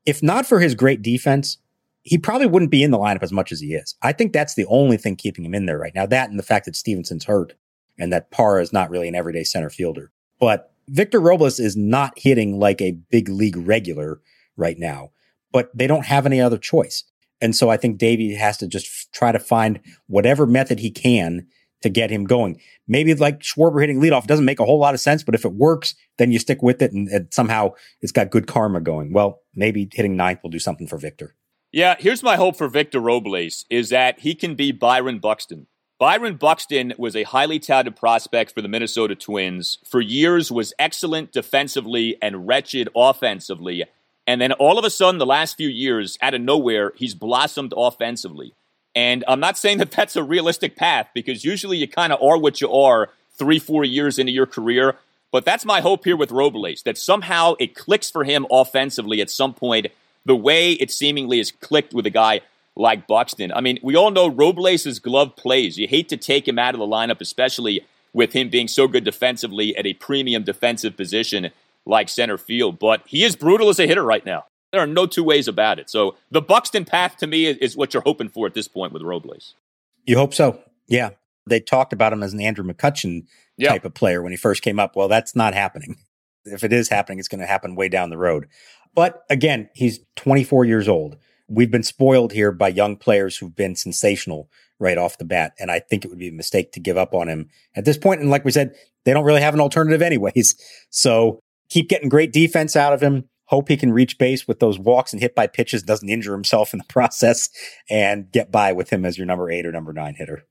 If 0.05 0.23
not 0.23 0.45
for 0.45 0.59
his 0.59 0.75
great 0.75 1.01
defense, 1.01 1.57
he 2.03 2.17
probably 2.17 2.47
wouldn't 2.47 2.71
be 2.71 2.83
in 2.83 2.91
the 2.91 2.97
lineup 2.97 3.23
as 3.23 3.31
much 3.31 3.51
as 3.51 3.59
he 3.59 3.73
is. 3.73 3.95
I 4.01 4.13
think 4.13 4.33
that's 4.33 4.55
the 4.55 4.65
only 4.65 4.97
thing 4.97 5.15
keeping 5.15 5.45
him 5.45 5.53
in 5.53 5.65
there 5.65 5.77
right 5.77 5.93
now. 5.93 6.05
That 6.05 6.29
and 6.29 6.39
the 6.39 6.43
fact 6.43 6.65
that 6.65 6.75
Stevenson's 6.75 7.25
hurt 7.25 7.53
and 7.97 8.11
that 8.11 8.31
Parra 8.31 8.61
is 8.61 8.73
not 8.73 8.89
really 8.89 9.07
an 9.07 9.15
everyday 9.15 9.43
center 9.43 9.69
fielder. 9.69 10.11
But 10.39 10.73
Victor 10.87 11.19
Robles 11.19 11.59
is 11.59 11.75
not 11.75 12.17
hitting 12.17 12.57
like 12.57 12.81
a 12.81 12.97
big 13.11 13.29
league 13.29 13.57
regular 13.57 14.21
right 14.57 14.79
now, 14.79 15.11
but 15.51 15.69
they 15.77 15.87
don't 15.87 16.05
have 16.05 16.25
any 16.25 16.41
other 16.41 16.57
choice. 16.57 17.03
And 17.41 17.55
so 17.55 17.69
I 17.69 17.77
think 17.77 17.97
Davey 17.97 18.33
has 18.35 18.57
to 18.57 18.67
just 18.67 18.87
f- 18.87 19.05
try 19.13 19.31
to 19.31 19.39
find 19.39 19.79
whatever 20.07 20.45
method 20.45 20.79
he 20.79 20.91
can 20.91 21.47
to 21.81 21.89
get 21.89 22.09
him 22.09 22.25
going. 22.25 22.59
Maybe 22.87 23.13
like 23.13 23.39
Schwarber 23.39 23.79
hitting 23.81 24.01
leadoff 24.01 24.27
doesn't 24.27 24.45
make 24.45 24.59
a 24.59 24.65
whole 24.65 24.79
lot 24.79 24.93
of 24.93 24.99
sense, 24.99 25.23
but 25.23 25.35
if 25.35 25.45
it 25.45 25.53
works, 25.53 25.95
then 26.17 26.31
you 26.31 26.39
stick 26.39 26.61
with 26.61 26.81
it 26.81 26.91
and, 26.91 27.07
and 27.07 27.33
somehow 27.33 27.71
it's 28.01 28.11
got 28.11 28.31
good 28.31 28.47
karma 28.47 28.81
going. 28.81 29.13
Well, 29.13 29.41
maybe 29.55 29.87
hitting 29.93 30.15
ninth 30.15 30.39
will 30.43 30.49
do 30.49 30.59
something 30.59 30.87
for 30.87 30.97
Victor. 30.97 31.35
Yeah, 31.71 31.95
here's 31.99 32.23
my 32.23 32.35
hope 32.35 32.57
for 32.57 32.67
Victor 32.67 32.99
Robles 32.99 33.65
is 33.69 33.89
that 33.89 34.19
he 34.19 34.33
can 34.33 34.55
be 34.55 34.71
Byron 34.71 35.19
Buxton. 35.19 35.67
Byron 35.99 36.37
Buxton 36.37 36.93
was 36.97 37.15
a 37.15 37.23
highly 37.23 37.59
touted 37.59 37.95
prospect 37.95 38.53
for 38.53 38.61
the 38.61 38.69
Minnesota 38.69 39.15
Twins. 39.15 39.79
For 39.85 39.99
years 39.99 40.51
was 40.51 40.73
excellent 40.79 41.31
defensively 41.31 42.17
and 42.21 42.47
wretched 42.47 42.89
offensively. 42.95 43.83
And 44.29 44.39
then 44.39 44.51
all 44.51 44.77
of 44.77 44.85
a 44.85 44.91
sudden, 44.91 45.17
the 45.17 45.25
last 45.25 45.57
few 45.57 45.67
years, 45.67 46.15
out 46.21 46.35
of 46.35 46.41
nowhere, 46.41 46.93
he's 46.95 47.15
blossomed 47.15 47.73
offensively. 47.75 48.53
And 48.93 49.23
I'm 49.27 49.39
not 49.39 49.57
saying 49.57 49.79
that 49.79 49.89
that's 49.89 50.15
a 50.15 50.21
realistic 50.21 50.75
path 50.75 51.09
because 51.15 51.43
usually 51.43 51.77
you 51.77 51.87
kind 51.87 52.13
of 52.13 52.21
are 52.21 52.37
what 52.37 52.61
you 52.61 52.71
are 52.71 53.09
three, 53.39 53.57
four 53.57 53.83
years 53.83 54.19
into 54.19 54.31
your 54.31 54.45
career. 54.45 54.97
But 55.31 55.45
that's 55.45 55.65
my 55.65 55.81
hope 55.81 56.05
here 56.05 56.15
with 56.15 56.29
Robles 56.29 56.83
that 56.83 56.95
somehow 56.95 57.55
it 57.57 57.73
clicks 57.73 58.11
for 58.11 58.23
him 58.23 58.45
offensively 58.51 59.19
at 59.19 59.31
some 59.31 59.51
point, 59.51 59.87
the 60.23 60.35
way 60.35 60.73
it 60.73 60.91
seemingly 60.91 61.39
has 61.39 61.51
clicked 61.51 61.95
with 61.95 62.05
a 62.05 62.11
guy 62.11 62.41
like 62.75 63.07
Buxton. 63.07 63.51
I 63.51 63.61
mean, 63.61 63.79
we 63.81 63.95
all 63.95 64.11
know 64.11 64.29
Robles' 64.29 64.99
glove 64.99 65.35
plays. 65.37 65.79
You 65.79 65.87
hate 65.87 66.07
to 66.09 66.17
take 66.17 66.47
him 66.47 66.59
out 66.59 66.75
of 66.75 66.79
the 66.79 66.85
lineup, 66.85 67.19
especially 67.19 67.83
with 68.13 68.33
him 68.33 68.49
being 68.49 68.67
so 68.67 68.87
good 68.87 69.03
defensively 69.03 69.75
at 69.75 69.87
a 69.87 69.93
premium 69.93 70.43
defensive 70.43 70.95
position 70.95 71.49
like 71.85 72.09
center 72.09 72.37
field. 72.37 72.79
But 72.79 73.03
he 73.07 73.23
is 73.23 73.35
brutal 73.35 73.69
as 73.69 73.79
a 73.79 73.87
hitter 73.87 74.03
right 74.03 74.25
now. 74.25 74.45
There 74.71 74.81
are 74.81 74.87
no 74.87 75.05
two 75.05 75.23
ways 75.23 75.47
about 75.47 75.79
it. 75.79 75.89
So 75.89 76.15
the 76.29 76.41
Buxton 76.41 76.85
path 76.85 77.17
to 77.17 77.27
me 77.27 77.47
is, 77.47 77.75
what 77.75 77.93
you're 77.93 78.03
hoping 78.03 78.29
for 78.29 78.45
at 78.45 78.53
this 78.53 78.67
point 78.67 78.93
with 78.93 79.01
Robles. 79.01 79.55
You 80.05 80.17
hope 80.17 80.33
so. 80.33 80.61
Yeah. 80.87 81.11
They 81.47 81.59
talked 81.59 81.93
about 81.93 82.13
him 82.13 82.21
as 82.21 82.33
an 82.33 82.41
Andrew 82.41 82.63
McCutchen 82.63 83.23
yep. 83.57 83.71
type 83.71 83.85
of 83.85 83.95
player 83.95 84.21
when 84.21 84.31
he 84.31 84.37
first 84.37 84.61
came 84.61 84.79
up. 84.79 84.95
Well, 84.95 85.07
that's 85.07 85.35
not 85.35 85.55
happening. 85.55 85.97
If 86.45 86.63
it 86.63 86.71
is 86.71 86.89
happening, 86.89 87.19
it's 87.19 87.27
going 87.27 87.41
to 87.41 87.47
happen 87.47 87.75
way 87.75 87.89
down 87.89 88.11
the 88.11 88.17
road. 88.17 88.47
But 88.93 89.23
again, 89.29 89.69
he's 89.73 89.99
24 90.15 90.65
years 90.65 90.87
old 90.87 91.17
we've 91.49 91.71
been 91.71 91.83
spoiled 91.83 92.31
here 92.31 92.51
by 92.51 92.69
young 92.69 92.95
players 92.95 93.37
who've 93.37 93.55
been 93.55 93.75
sensational 93.75 94.49
right 94.79 94.97
off 94.97 95.17
the 95.17 95.25
bat. 95.25 95.53
And 95.59 95.69
I 95.71 95.79
think 95.79 96.05
it 96.05 96.09
would 96.09 96.19
be 96.19 96.29
a 96.29 96.33
mistake 96.33 96.71
to 96.73 96.79
give 96.79 96.97
up 96.97 97.13
on 97.13 97.27
him 97.27 97.49
at 97.75 97.85
this 97.85 97.97
point. 97.97 98.21
And 98.21 98.29
like 98.29 98.45
we 98.45 98.51
said, 98.51 98.75
they 99.03 99.13
don't 99.13 99.25
really 99.25 99.41
have 99.41 99.53
an 99.53 99.59
alternative 99.59 100.01
anyways. 100.01 100.55
So 100.91 101.39
keep 101.69 101.89
getting 101.89 102.09
great 102.09 102.33
defense 102.33 102.75
out 102.75 102.93
of 102.93 103.01
him. 103.01 103.29
Hope 103.45 103.69
he 103.69 103.77
can 103.77 103.91
reach 103.91 104.19
base 104.19 104.47
with 104.47 104.59
those 104.59 104.77
walks 104.77 105.11
and 105.11 105.21
hit 105.21 105.33
by 105.33 105.47
pitches, 105.47 105.81
doesn't 105.81 106.09
injure 106.09 106.33
himself 106.33 106.73
in 106.73 106.77
the 106.77 106.85
process, 106.89 107.49
and 107.89 108.31
get 108.31 108.51
by 108.51 108.73
with 108.73 108.91
him 108.91 109.05
as 109.05 109.17
your 109.17 109.25
number 109.25 109.49
eight 109.49 109.65
or 109.65 109.71
number 109.71 109.93
nine 109.93 110.15
hitter. 110.15 110.45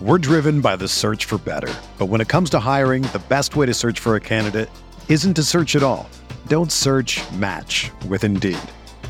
We're 0.00 0.18
driven 0.18 0.60
by 0.60 0.76
the 0.76 0.86
search 0.86 1.24
for 1.24 1.38
better. 1.38 1.74
But 1.98 2.06
when 2.06 2.20
it 2.20 2.28
comes 2.28 2.50
to 2.50 2.60
hiring, 2.60 3.02
the 3.02 3.22
best 3.28 3.56
way 3.56 3.66
to 3.66 3.74
search 3.74 3.98
for 3.98 4.14
a 4.14 4.20
candidate 4.20 4.70
isn't 5.08 5.34
to 5.34 5.42
search 5.42 5.74
at 5.74 5.82
all. 5.82 6.08
Don't 6.46 6.70
search 6.70 7.20
match 7.32 7.90
with 8.08 8.22
Indeed. 8.22 8.58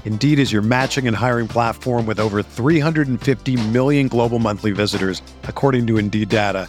Indeed 0.05 0.39
is 0.39 0.51
your 0.51 0.63
matching 0.63 1.07
and 1.07 1.15
hiring 1.15 1.47
platform 1.47 2.07
with 2.07 2.19
over 2.19 2.43
350 2.43 3.69
million 3.69 4.09
global 4.09 4.39
monthly 4.39 4.71
visitors, 4.71 5.21
according 5.45 5.87
to 5.89 5.99
Indeed 5.99 6.31
data, 6.31 6.69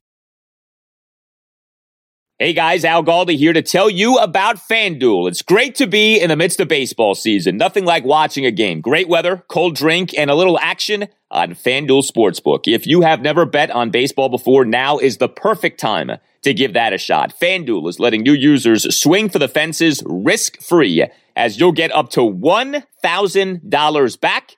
Hey 2.41 2.53
guys, 2.53 2.83
Al 2.83 3.03
Galdi 3.03 3.37
here 3.37 3.53
to 3.53 3.61
tell 3.61 3.87
you 3.87 4.17
about 4.17 4.57
FanDuel. 4.57 5.27
It's 5.27 5.43
great 5.43 5.75
to 5.75 5.85
be 5.85 6.19
in 6.19 6.29
the 6.29 6.35
midst 6.35 6.59
of 6.59 6.67
baseball 6.67 7.13
season. 7.13 7.55
Nothing 7.55 7.85
like 7.85 8.03
watching 8.03 8.47
a 8.47 8.51
game. 8.51 8.81
Great 8.81 9.07
weather, 9.07 9.43
cold 9.47 9.75
drink, 9.75 10.17
and 10.17 10.31
a 10.31 10.33
little 10.33 10.57
action 10.57 11.07
on 11.29 11.51
FanDuel 11.51 12.01
Sportsbook. 12.03 12.61
If 12.65 12.87
you 12.87 13.01
have 13.01 13.21
never 13.21 13.45
bet 13.45 13.69
on 13.69 13.91
baseball 13.91 14.27
before, 14.27 14.65
now 14.65 14.97
is 14.97 15.17
the 15.17 15.29
perfect 15.29 15.79
time 15.79 16.13
to 16.41 16.51
give 16.55 16.73
that 16.73 16.93
a 16.93 16.97
shot. 16.97 17.31
FanDuel 17.39 17.87
is 17.87 17.99
letting 17.99 18.23
new 18.23 18.33
users 18.33 18.97
swing 18.99 19.29
for 19.29 19.37
the 19.37 19.47
fences 19.47 20.01
risk 20.07 20.59
free 20.63 21.05
as 21.35 21.59
you'll 21.59 21.71
get 21.71 21.93
up 21.93 22.09
to 22.09 22.21
$1,000 22.21 24.19
back 24.19 24.57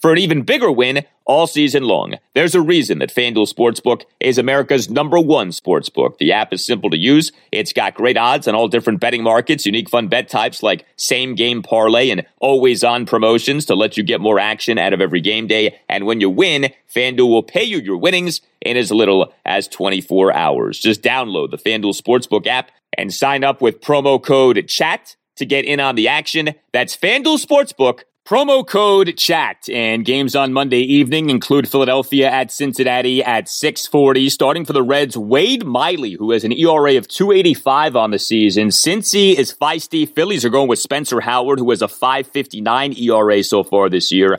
for 0.00 0.12
an 0.12 0.18
even 0.18 0.42
bigger 0.42 0.72
win 0.72 1.04
all 1.26 1.46
season 1.46 1.84
long. 1.84 2.14
There's 2.34 2.54
a 2.54 2.60
reason 2.60 2.98
that 2.98 3.14
FanDuel 3.14 3.52
Sportsbook 3.52 4.02
is 4.18 4.38
America's 4.38 4.90
number 4.90 5.20
one 5.20 5.50
sportsbook. 5.50 6.18
The 6.18 6.32
app 6.32 6.52
is 6.52 6.66
simple 6.66 6.90
to 6.90 6.96
use. 6.96 7.30
It's 7.52 7.72
got 7.72 7.94
great 7.94 8.16
odds 8.16 8.48
on 8.48 8.54
all 8.54 8.66
different 8.66 9.00
betting 9.00 9.22
markets, 9.22 9.66
unique 9.66 9.88
fun 9.88 10.08
bet 10.08 10.28
types 10.28 10.62
like 10.62 10.86
same 10.96 11.34
game 11.34 11.62
parlay 11.62 12.10
and 12.10 12.26
always 12.40 12.82
on 12.82 13.06
promotions 13.06 13.66
to 13.66 13.74
let 13.74 13.96
you 13.96 14.02
get 14.02 14.20
more 14.20 14.40
action 14.40 14.78
out 14.78 14.92
of 14.92 15.00
every 15.00 15.20
game 15.20 15.46
day. 15.46 15.78
And 15.88 16.04
when 16.06 16.20
you 16.20 16.30
win, 16.30 16.72
FanDuel 16.92 17.28
will 17.28 17.42
pay 17.42 17.64
you 17.64 17.78
your 17.78 17.98
winnings 17.98 18.40
in 18.60 18.76
as 18.76 18.90
little 18.90 19.32
as 19.44 19.68
24 19.68 20.32
hours. 20.32 20.78
Just 20.78 21.02
download 21.02 21.50
the 21.50 21.58
FanDuel 21.58 22.00
Sportsbook 22.00 22.46
app 22.46 22.70
and 22.98 23.12
sign 23.12 23.44
up 23.44 23.62
with 23.62 23.80
promo 23.80 24.20
code 24.20 24.66
CHAT 24.66 25.16
to 25.36 25.46
get 25.46 25.64
in 25.64 25.80
on 25.80 25.94
the 25.94 26.08
action. 26.08 26.54
That's 26.72 26.96
FanDuel 26.96 27.44
Sportsbook 27.44 28.00
Promo 28.30 28.64
code 28.64 29.16
chat 29.16 29.68
and 29.68 30.04
games 30.04 30.36
on 30.36 30.52
Monday 30.52 30.82
evening 30.82 31.30
include 31.30 31.68
Philadelphia 31.68 32.30
at 32.30 32.52
Cincinnati 32.52 33.24
at 33.24 33.48
640. 33.48 34.28
Starting 34.28 34.64
for 34.64 34.72
the 34.72 34.84
Reds, 34.84 35.16
Wade 35.16 35.66
Miley, 35.66 36.12
who 36.12 36.30
has 36.30 36.44
an 36.44 36.52
ERA 36.52 36.96
of 36.96 37.08
285 37.08 37.96
on 37.96 38.12
the 38.12 38.20
season. 38.20 38.68
Cincy 38.68 39.36
is 39.36 39.52
feisty. 39.52 40.08
Phillies 40.08 40.44
are 40.44 40.48
going 40.48 40.68
with 40.68 40.78
Spencer 40.78 41.20
Howard, 41.20 41.58
who 41.58 41.70
has 41.70 41.82
a 41.82 41.88
559 41.88 42.92
ERA 42.96 43.42
so 43.42 43.64
far 43.64 43.88
this 43.88 44.12
year. 44.12 44.38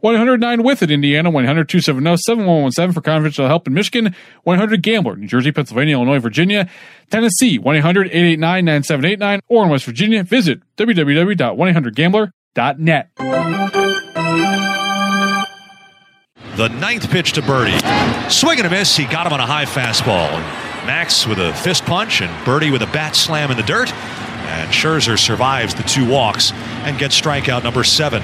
1 0.00 0.14
800 0.14 0.40
9 0.40 0.62
with 0.62 0.82
it 0.82 0.90
Indiana, 0.90 1.30
1 1.30 1.44
800 1.44 1.68
270 1.68 2.16
7117 2.16 2.92
for 2.92 3.00
confidential 3.00 3.46
help 3.46 3.66
in 3.66 3.72
Michigan, 3.74 4.14
100 4.44 4.82
Gambler, 4.82 5.16
New 5.16 5.26
Jersey, 5.26 5.52
Pennsylvania, 5.52 5.96
Illinois, 5.96 6.18
Virginia, 6.18 6.68
Tennessee, 7.10 7.58
1 7.58 7.76
800 7.76 8.06
889 8.08 8.64
9789, 8.64 9.40
or 9.48 9.64
in 9.64 9.70
West 9.70 9.84
Virginia, 9.84 10.22
visit 10.22 10.60
www.1800Gambler.net. 10.76 13.10
The 16.56 16.68
ninth 16.68 17.10
pitch 17.10 17.32
to 17.34 17.42
Berti. 17.42 18.30
Swing 18.30 18.58
and 18.58 18.66
a 18.66 18.70
miss. 18.70 18.96
He 18.96 19.04
got 19.04 19.26
him 19.26 19.34
on 19.34 19.40
a 19.40 19.46
high 19.46 19.66
fastball. 19.66 20.30
Max 20.86 21.26
with 21.26 21.38
a 21.38 21.52
fist 21.52 21.84
punch 21.84 22.22
and 22.22 22.30
Berti 22.46 22.72
with 22.72 22.80
a 22.80 22.86
bat 22.86 23.14
slam 23.14 23.50
in 23.50 23.58
the 23.58 23.62
dirt. 23.62 23.92
And 23.92 24.70
Scherzer 24.70 25.18
survives 25.18 25.74
the 25.74 25.82
two 25.82 26.08
walks 26.08 26.52
and 26.84 26.98
gets 26.98 27.20
strikeout 27.20 27.62
number 27.62 27.84
seven. 27.84 28.22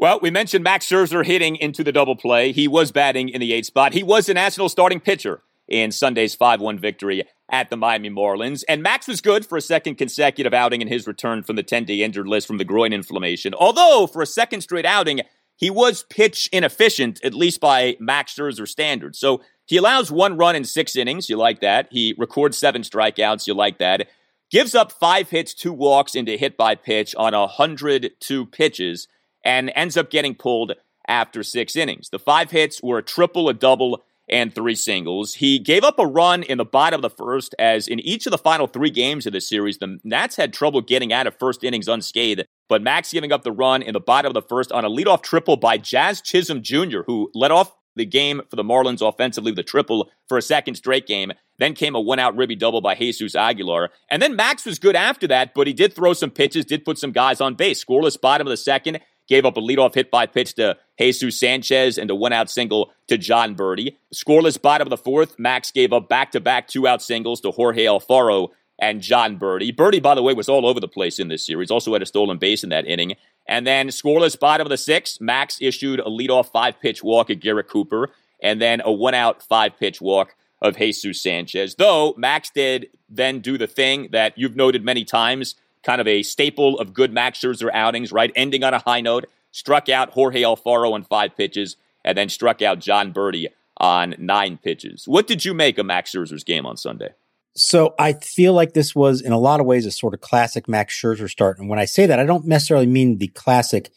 Well, 0.00 0.20
we 0.22 0.30
mentioned 0.30 0.62
Max 0.62 0.86
Scherzer 0.86 1.26
hitting 1.26 1.56
into 1.56 1.82
the 1.82 1.90
double 1.90 2.14
play. 2.14 2.52
He 2.52 2.68
was 2.68 2.92
batting 2.92 3.28
in 3.28 3.40
the 3.40 3.52
eighth 3.52 3.66
spot. 3.66 3.92
He 3.92 4.04
was 4.04 4.26
the 4.26 4.34
national 4.34 4.68
starting 4.68 5.00
pitcher 5.00 5.42
in 5.66 5.90
Sunday's 5.90 6.36
5 6.36 6.60
1 6.60 6.78
victory 6.78 7.24
at 7.50 7.68
the 7.68 7.76
Miami 7.76 8.08
Marlins. 8.08 8.62
And 8.68 8.80
Max 8.80 9.08
was 9.08 9.20
good 9.20 9.44
for 9.44 9.58
a 9.58 9.60
second 9.60 9.96
consecutive 9.96 10.54
outing 10.54 10.82
in 10.82 10.86
his 10.86 11.08
return 11.08 11.42
from 11.42 11.56
the 11.56 11.64
10 11.64 11.84
day 11.84 12.02
injured 12.02 12.28
list 12.28 12.46
from 12.46 12.58
the 12.58 12.64
groin 12.64 12.92
inflammation. 12.92 13.54
Although, 13.54 14.06
for 14.06 14.22
a 14.22 14.26
second 14.26 14.60
straight 14.60 14.86
outing, 14.86 15.22
he 15.56 15.68
was 15.68 16.04
pitch 16.04 16.48
inefficient, 16.52 17.20
at 17.24 17.34
least 17.34 17.58
by 17.58 17.96
Max 17.98 18.36
Scherzer 18.36 18.68
standards. 18.68 19.18
So 19.18 19.40
he 19.66 19.78
allows 19.78 20.12
one 20.12 20.36
run 20.36 20.54
in 20.54 20.62
six 20.62 20.94
innings. 20.94 21.28
You 21.28 21.36
like 21.36 21.60
that. 21.62 21.88
He 21.90 22.14
records 22.16 22.56
seven 22.56 22.82
strikeouts. 22.82 23.48
You 23.48 23.54
like 23.54 23.78
that. 23.78 24.06
Gives 24.48 24.76
up 24.76 24.92
five 24.92 25.28
hits, 25.28 25.54
two 25.54 25.72
walks 25.72 26.14
into 26.14 26.36
hit 26.36 26.56
by 26.56 26.76
pitch 26.76 27.16
on 27.16 27.32
102 27.32 28.46
pitches 28.46 29.08
and 29.44 29.72
ends 29.74 29.96
up 29.96 30.10
getting 30.10 30.34
pulled 30.34 30.74
after 31.06 31.42
six 31.42 31.74
innings. 31.76 32.10
The 32.10 32.18
five 32.18 32.50
hits 32.50 32.82
were 32.82 32.98
a 32.98 33.02
triple, 33.02 33.48
a 33.48 33.54
double, 33.54 34.04
and 34.30 34.54
three 34.54 34.74
singles. 34.74 35.34
He 35.34 35.58
gave 35.58 35.84
up 35.84 35.98
a 35.98 36.06
run 36.06 36.42
in 36.42 36.58
the 36.58 36.64
bottom 36.64 36.98
of 36.98 37.02
the 37.02 37.24
first, 37.24 37.54
as 37.58 37.88
in 37.88 37.98
each 38.00 38.26
of 38.26 38.30
the 38.30 38.38
final 38.38 38.66
three 38.66 38.90
games 38.90 39.26
of 39.26 39.32
the 39.32 39.40
series, 39.40 39.78
the 39.78 39.98
Nats 40.04 40.36
had 40.36 40.52
trouble 40.52 40.82
getting 40.82 41.12
out 41.12 41.26
of 41.26 41.38
first 41.38 41.64
innings 41.64 41.88
unscathed. 41.88 42.44
But 42.68 42.82
Max 42.82 43.12
giving 43.12 43.32
up 43.32 43.44
the 43.44 43.52
run 43.52 43.80
in 43.80 43.94
the 43.94 44.00
bottom 44.00 44.28
of 44.28 44.34
the 44.34 44.46
first 44.46 44.70
on 44.70 44.84
a 44.84 44.90
leadoff 44.90 45.22
triple 45.22 45.56
by 45.56 45.78
Jazz 45.78 46.20
Chisholm 46.20 46.62
Jr., 46.62 47.00
who 47.06 47.30
led 47.34 47.50
off 47.50 47.72
the 47.96 48.04
game 48.04 48.42
for 48.48 48.56
the 48.56 48.62
Marlins 48.62 49.06
offensively 49.06 49.50
with 49.52 49.58
a 49.58 49.64
triple 49.64 50.10
for 50.28 50.38
a 50.38 50.42
second 50.42 50.74
straight 50.74 51.06
game. 51.06 51.32
Then 51.58 51.74
came 51.74 51.94
a 51.94 52.00
one 52.00 52.18
out 52.18 52.36
ribby 52.36 52.54
double 52.54 52.80
by 52.80 52.94
Jesus 52.94 53.34
Aguilar. 53.34 53.90
And 54.10 54.22
then 54.22 54.36
Max 54.36 54.64
was 54.64 54.78
good 54.78 54.94
after 54.94 55.26
that, 55.28 55.54
but 55.54 55.66
he 55.66 55.72
did 55.72 55.94
throw 55.94 56.12
some 56.12 56.30
pitches, 56.30 56.64
did 56.64 56.84
put 56.84 56.98
some 56.98 57.10
guys 57.10 57.40
on 57.40 57.54
base. 57.54 57.82
Scoreless 57.84 58.20
bottom 58.20 58.46
of 58.46 58.50
the 58.50 58.56
second 58.56 59.00
gave 59.28 59.44
up 59.44 59.56
a 59.56 59.60
leadoff 59.60 59.94
hit 59.94 60.10
by 60.10 60.26
pitch 60.26 60.54
to 60.54 60.76
Jesus 60.98 61.38
Sanchez 61.38 61.98
and 61.98 62.10
a 62.10 62.14
one 62.14 62.32
out 62.32 62.50
single 62.50 62.90
to 63.06 63.18
Jon 63.18 63.54
Berti. 63.54 63.96
Scoreless 64.14 64.60
bottom 64.60 64.86
of 64.86 64.90
the 64.90 64.96
fourth, 64.96 65.38
Max 65.38 65.70
gave 65.70 65.92
up 65.92 66.08
back 66.08 66.32
to 66.32 66.40
back 66.40 66.66
two 66.66 66.88
out 66.88 67.02
singles 67.02 67.40
to 67.42 67.50
Jorge 67.50 67.84
Alfaro 67.84 68.48
and 68.78 69.00
Jon 69.02 69.38
Berti. 69.38 69.74
Berti, 69.74 70.02
by 70.02 70.14
the 70.14 70.22
way, 70.22 70.34
was 70.34 70.48
all 70.48 70.66
over 70.66 70.80
the 70.80 70.88
place 70.88 71.18
in 71.18 71.28
this 71.28 71.44
series, 71.44 71.70
also 71.70 71.92
had 71.92 72.02
a 72.02 72.06
stolen 72.06 72.38
base 72.38 72.64
in 72.64 72.70
that 72.70 72.86
inning. 72.86 73.14
And 73.46 73.66
then 73.66 73.88
scoreless 73.88 74.38
bottom 74.38 74.66
of 74.66 74.70
the 74.70 74.76
sixth, 74.76 75.20
Max 75.20 75.58
issued 75.60 76.00
a 76.00 76.04
leadoff 76.04 76.50
five 76.50 76.80
pitch 76.80 77.02
walk 77.02 77.30
at 77.30 77.40
Garrett 77.40 77.68
Cooper 77.68 78.10
and 78.42 78.60
then 78.60 78.80
a 78.84 78.92
one 78.92 79.14
out 79.14 79.42
five 79.42 79.76
pitch 79.78 80.00
walk 80.00 80.34
of 80.60 80.76
Jesus 80.76 81.22
Sanchez. 81.22 81.74
Though 81.76 82.14
Max 82.16 82.50
did 82.50 82.88
then 83.08 83.40
do 83.40 83.58
the 83.58 83.66
thing 83.66 84.08
that 84.12 84.36
you've 84.36 84.56
noted 84.56 84.84
many 84.84 85.04
times, 85.04 85.54
kind 85.88 86.02
of 86.02 86.06
a 86.06 86.22
staple 86.22 86.78
of 86.78 86.92
good 86.92 87.14
Max 87.14 87.38
Scherzer 87.38 87.70
outings, 87.72 88.12
right? 88.12 88.30
Ending 88.36 88.62
on 88.62 88.74
a 88.74 88.78
high 88.78 89.00
note, 89.00 89.24
struck 89.52 89.88
out 89.88 90.10
Jorge 90.10 90.42
Alfaro 90.42 90.92
on 90.92 91.02
five 91.02 91.34
pitches, 91.34 91.76
and 92.04 92.18
then 92.18 92.28
struck 92.28 92.60
out 92.60 92.78
Jon 92.78 93.10
Berti 93.10 93.46
on 93.78 94.14
nine 94.18 94.58
pitches. 94.58 95.08
What 95.08 95.26
did 95.26 95.46
you 95.46 95.54
make 95.54 95.78
of 95.78 95.86
Max 95.86 96.12
Scherzer's 96.12 96.44
game 96.44 96.66
on 96.66 96.76
Sunday? 96.76 97.14
So 97.56 97.94
I 97.98 98.12
feel 98.12 98.52
like 98.52 98.74
this 98.74 98.94
was, 98.94 99.22
in 99.22 99.32
a 99.32 99.38
lot 99.38 99.60
of 99.60 99.66
ways, 99.66 99.86
a 99.86 99.90
sort 99.90 100.12
of 100.12 100.20
classic 100.20 100.68
Max 100.68 100.94
Scherzer 100.94 101.30
start. 101.30 101.58
And 101.58 101.70
when 101.70 101.78
I 101.78 101.86
say 101.86 102.04
that, 102.04 102.20
I 102.20 102.26
don't 102.26 102.44
necessarily 102.44 102.86
mean 102.86 103.16
the 103.16 103.28
classic 103.28 103.90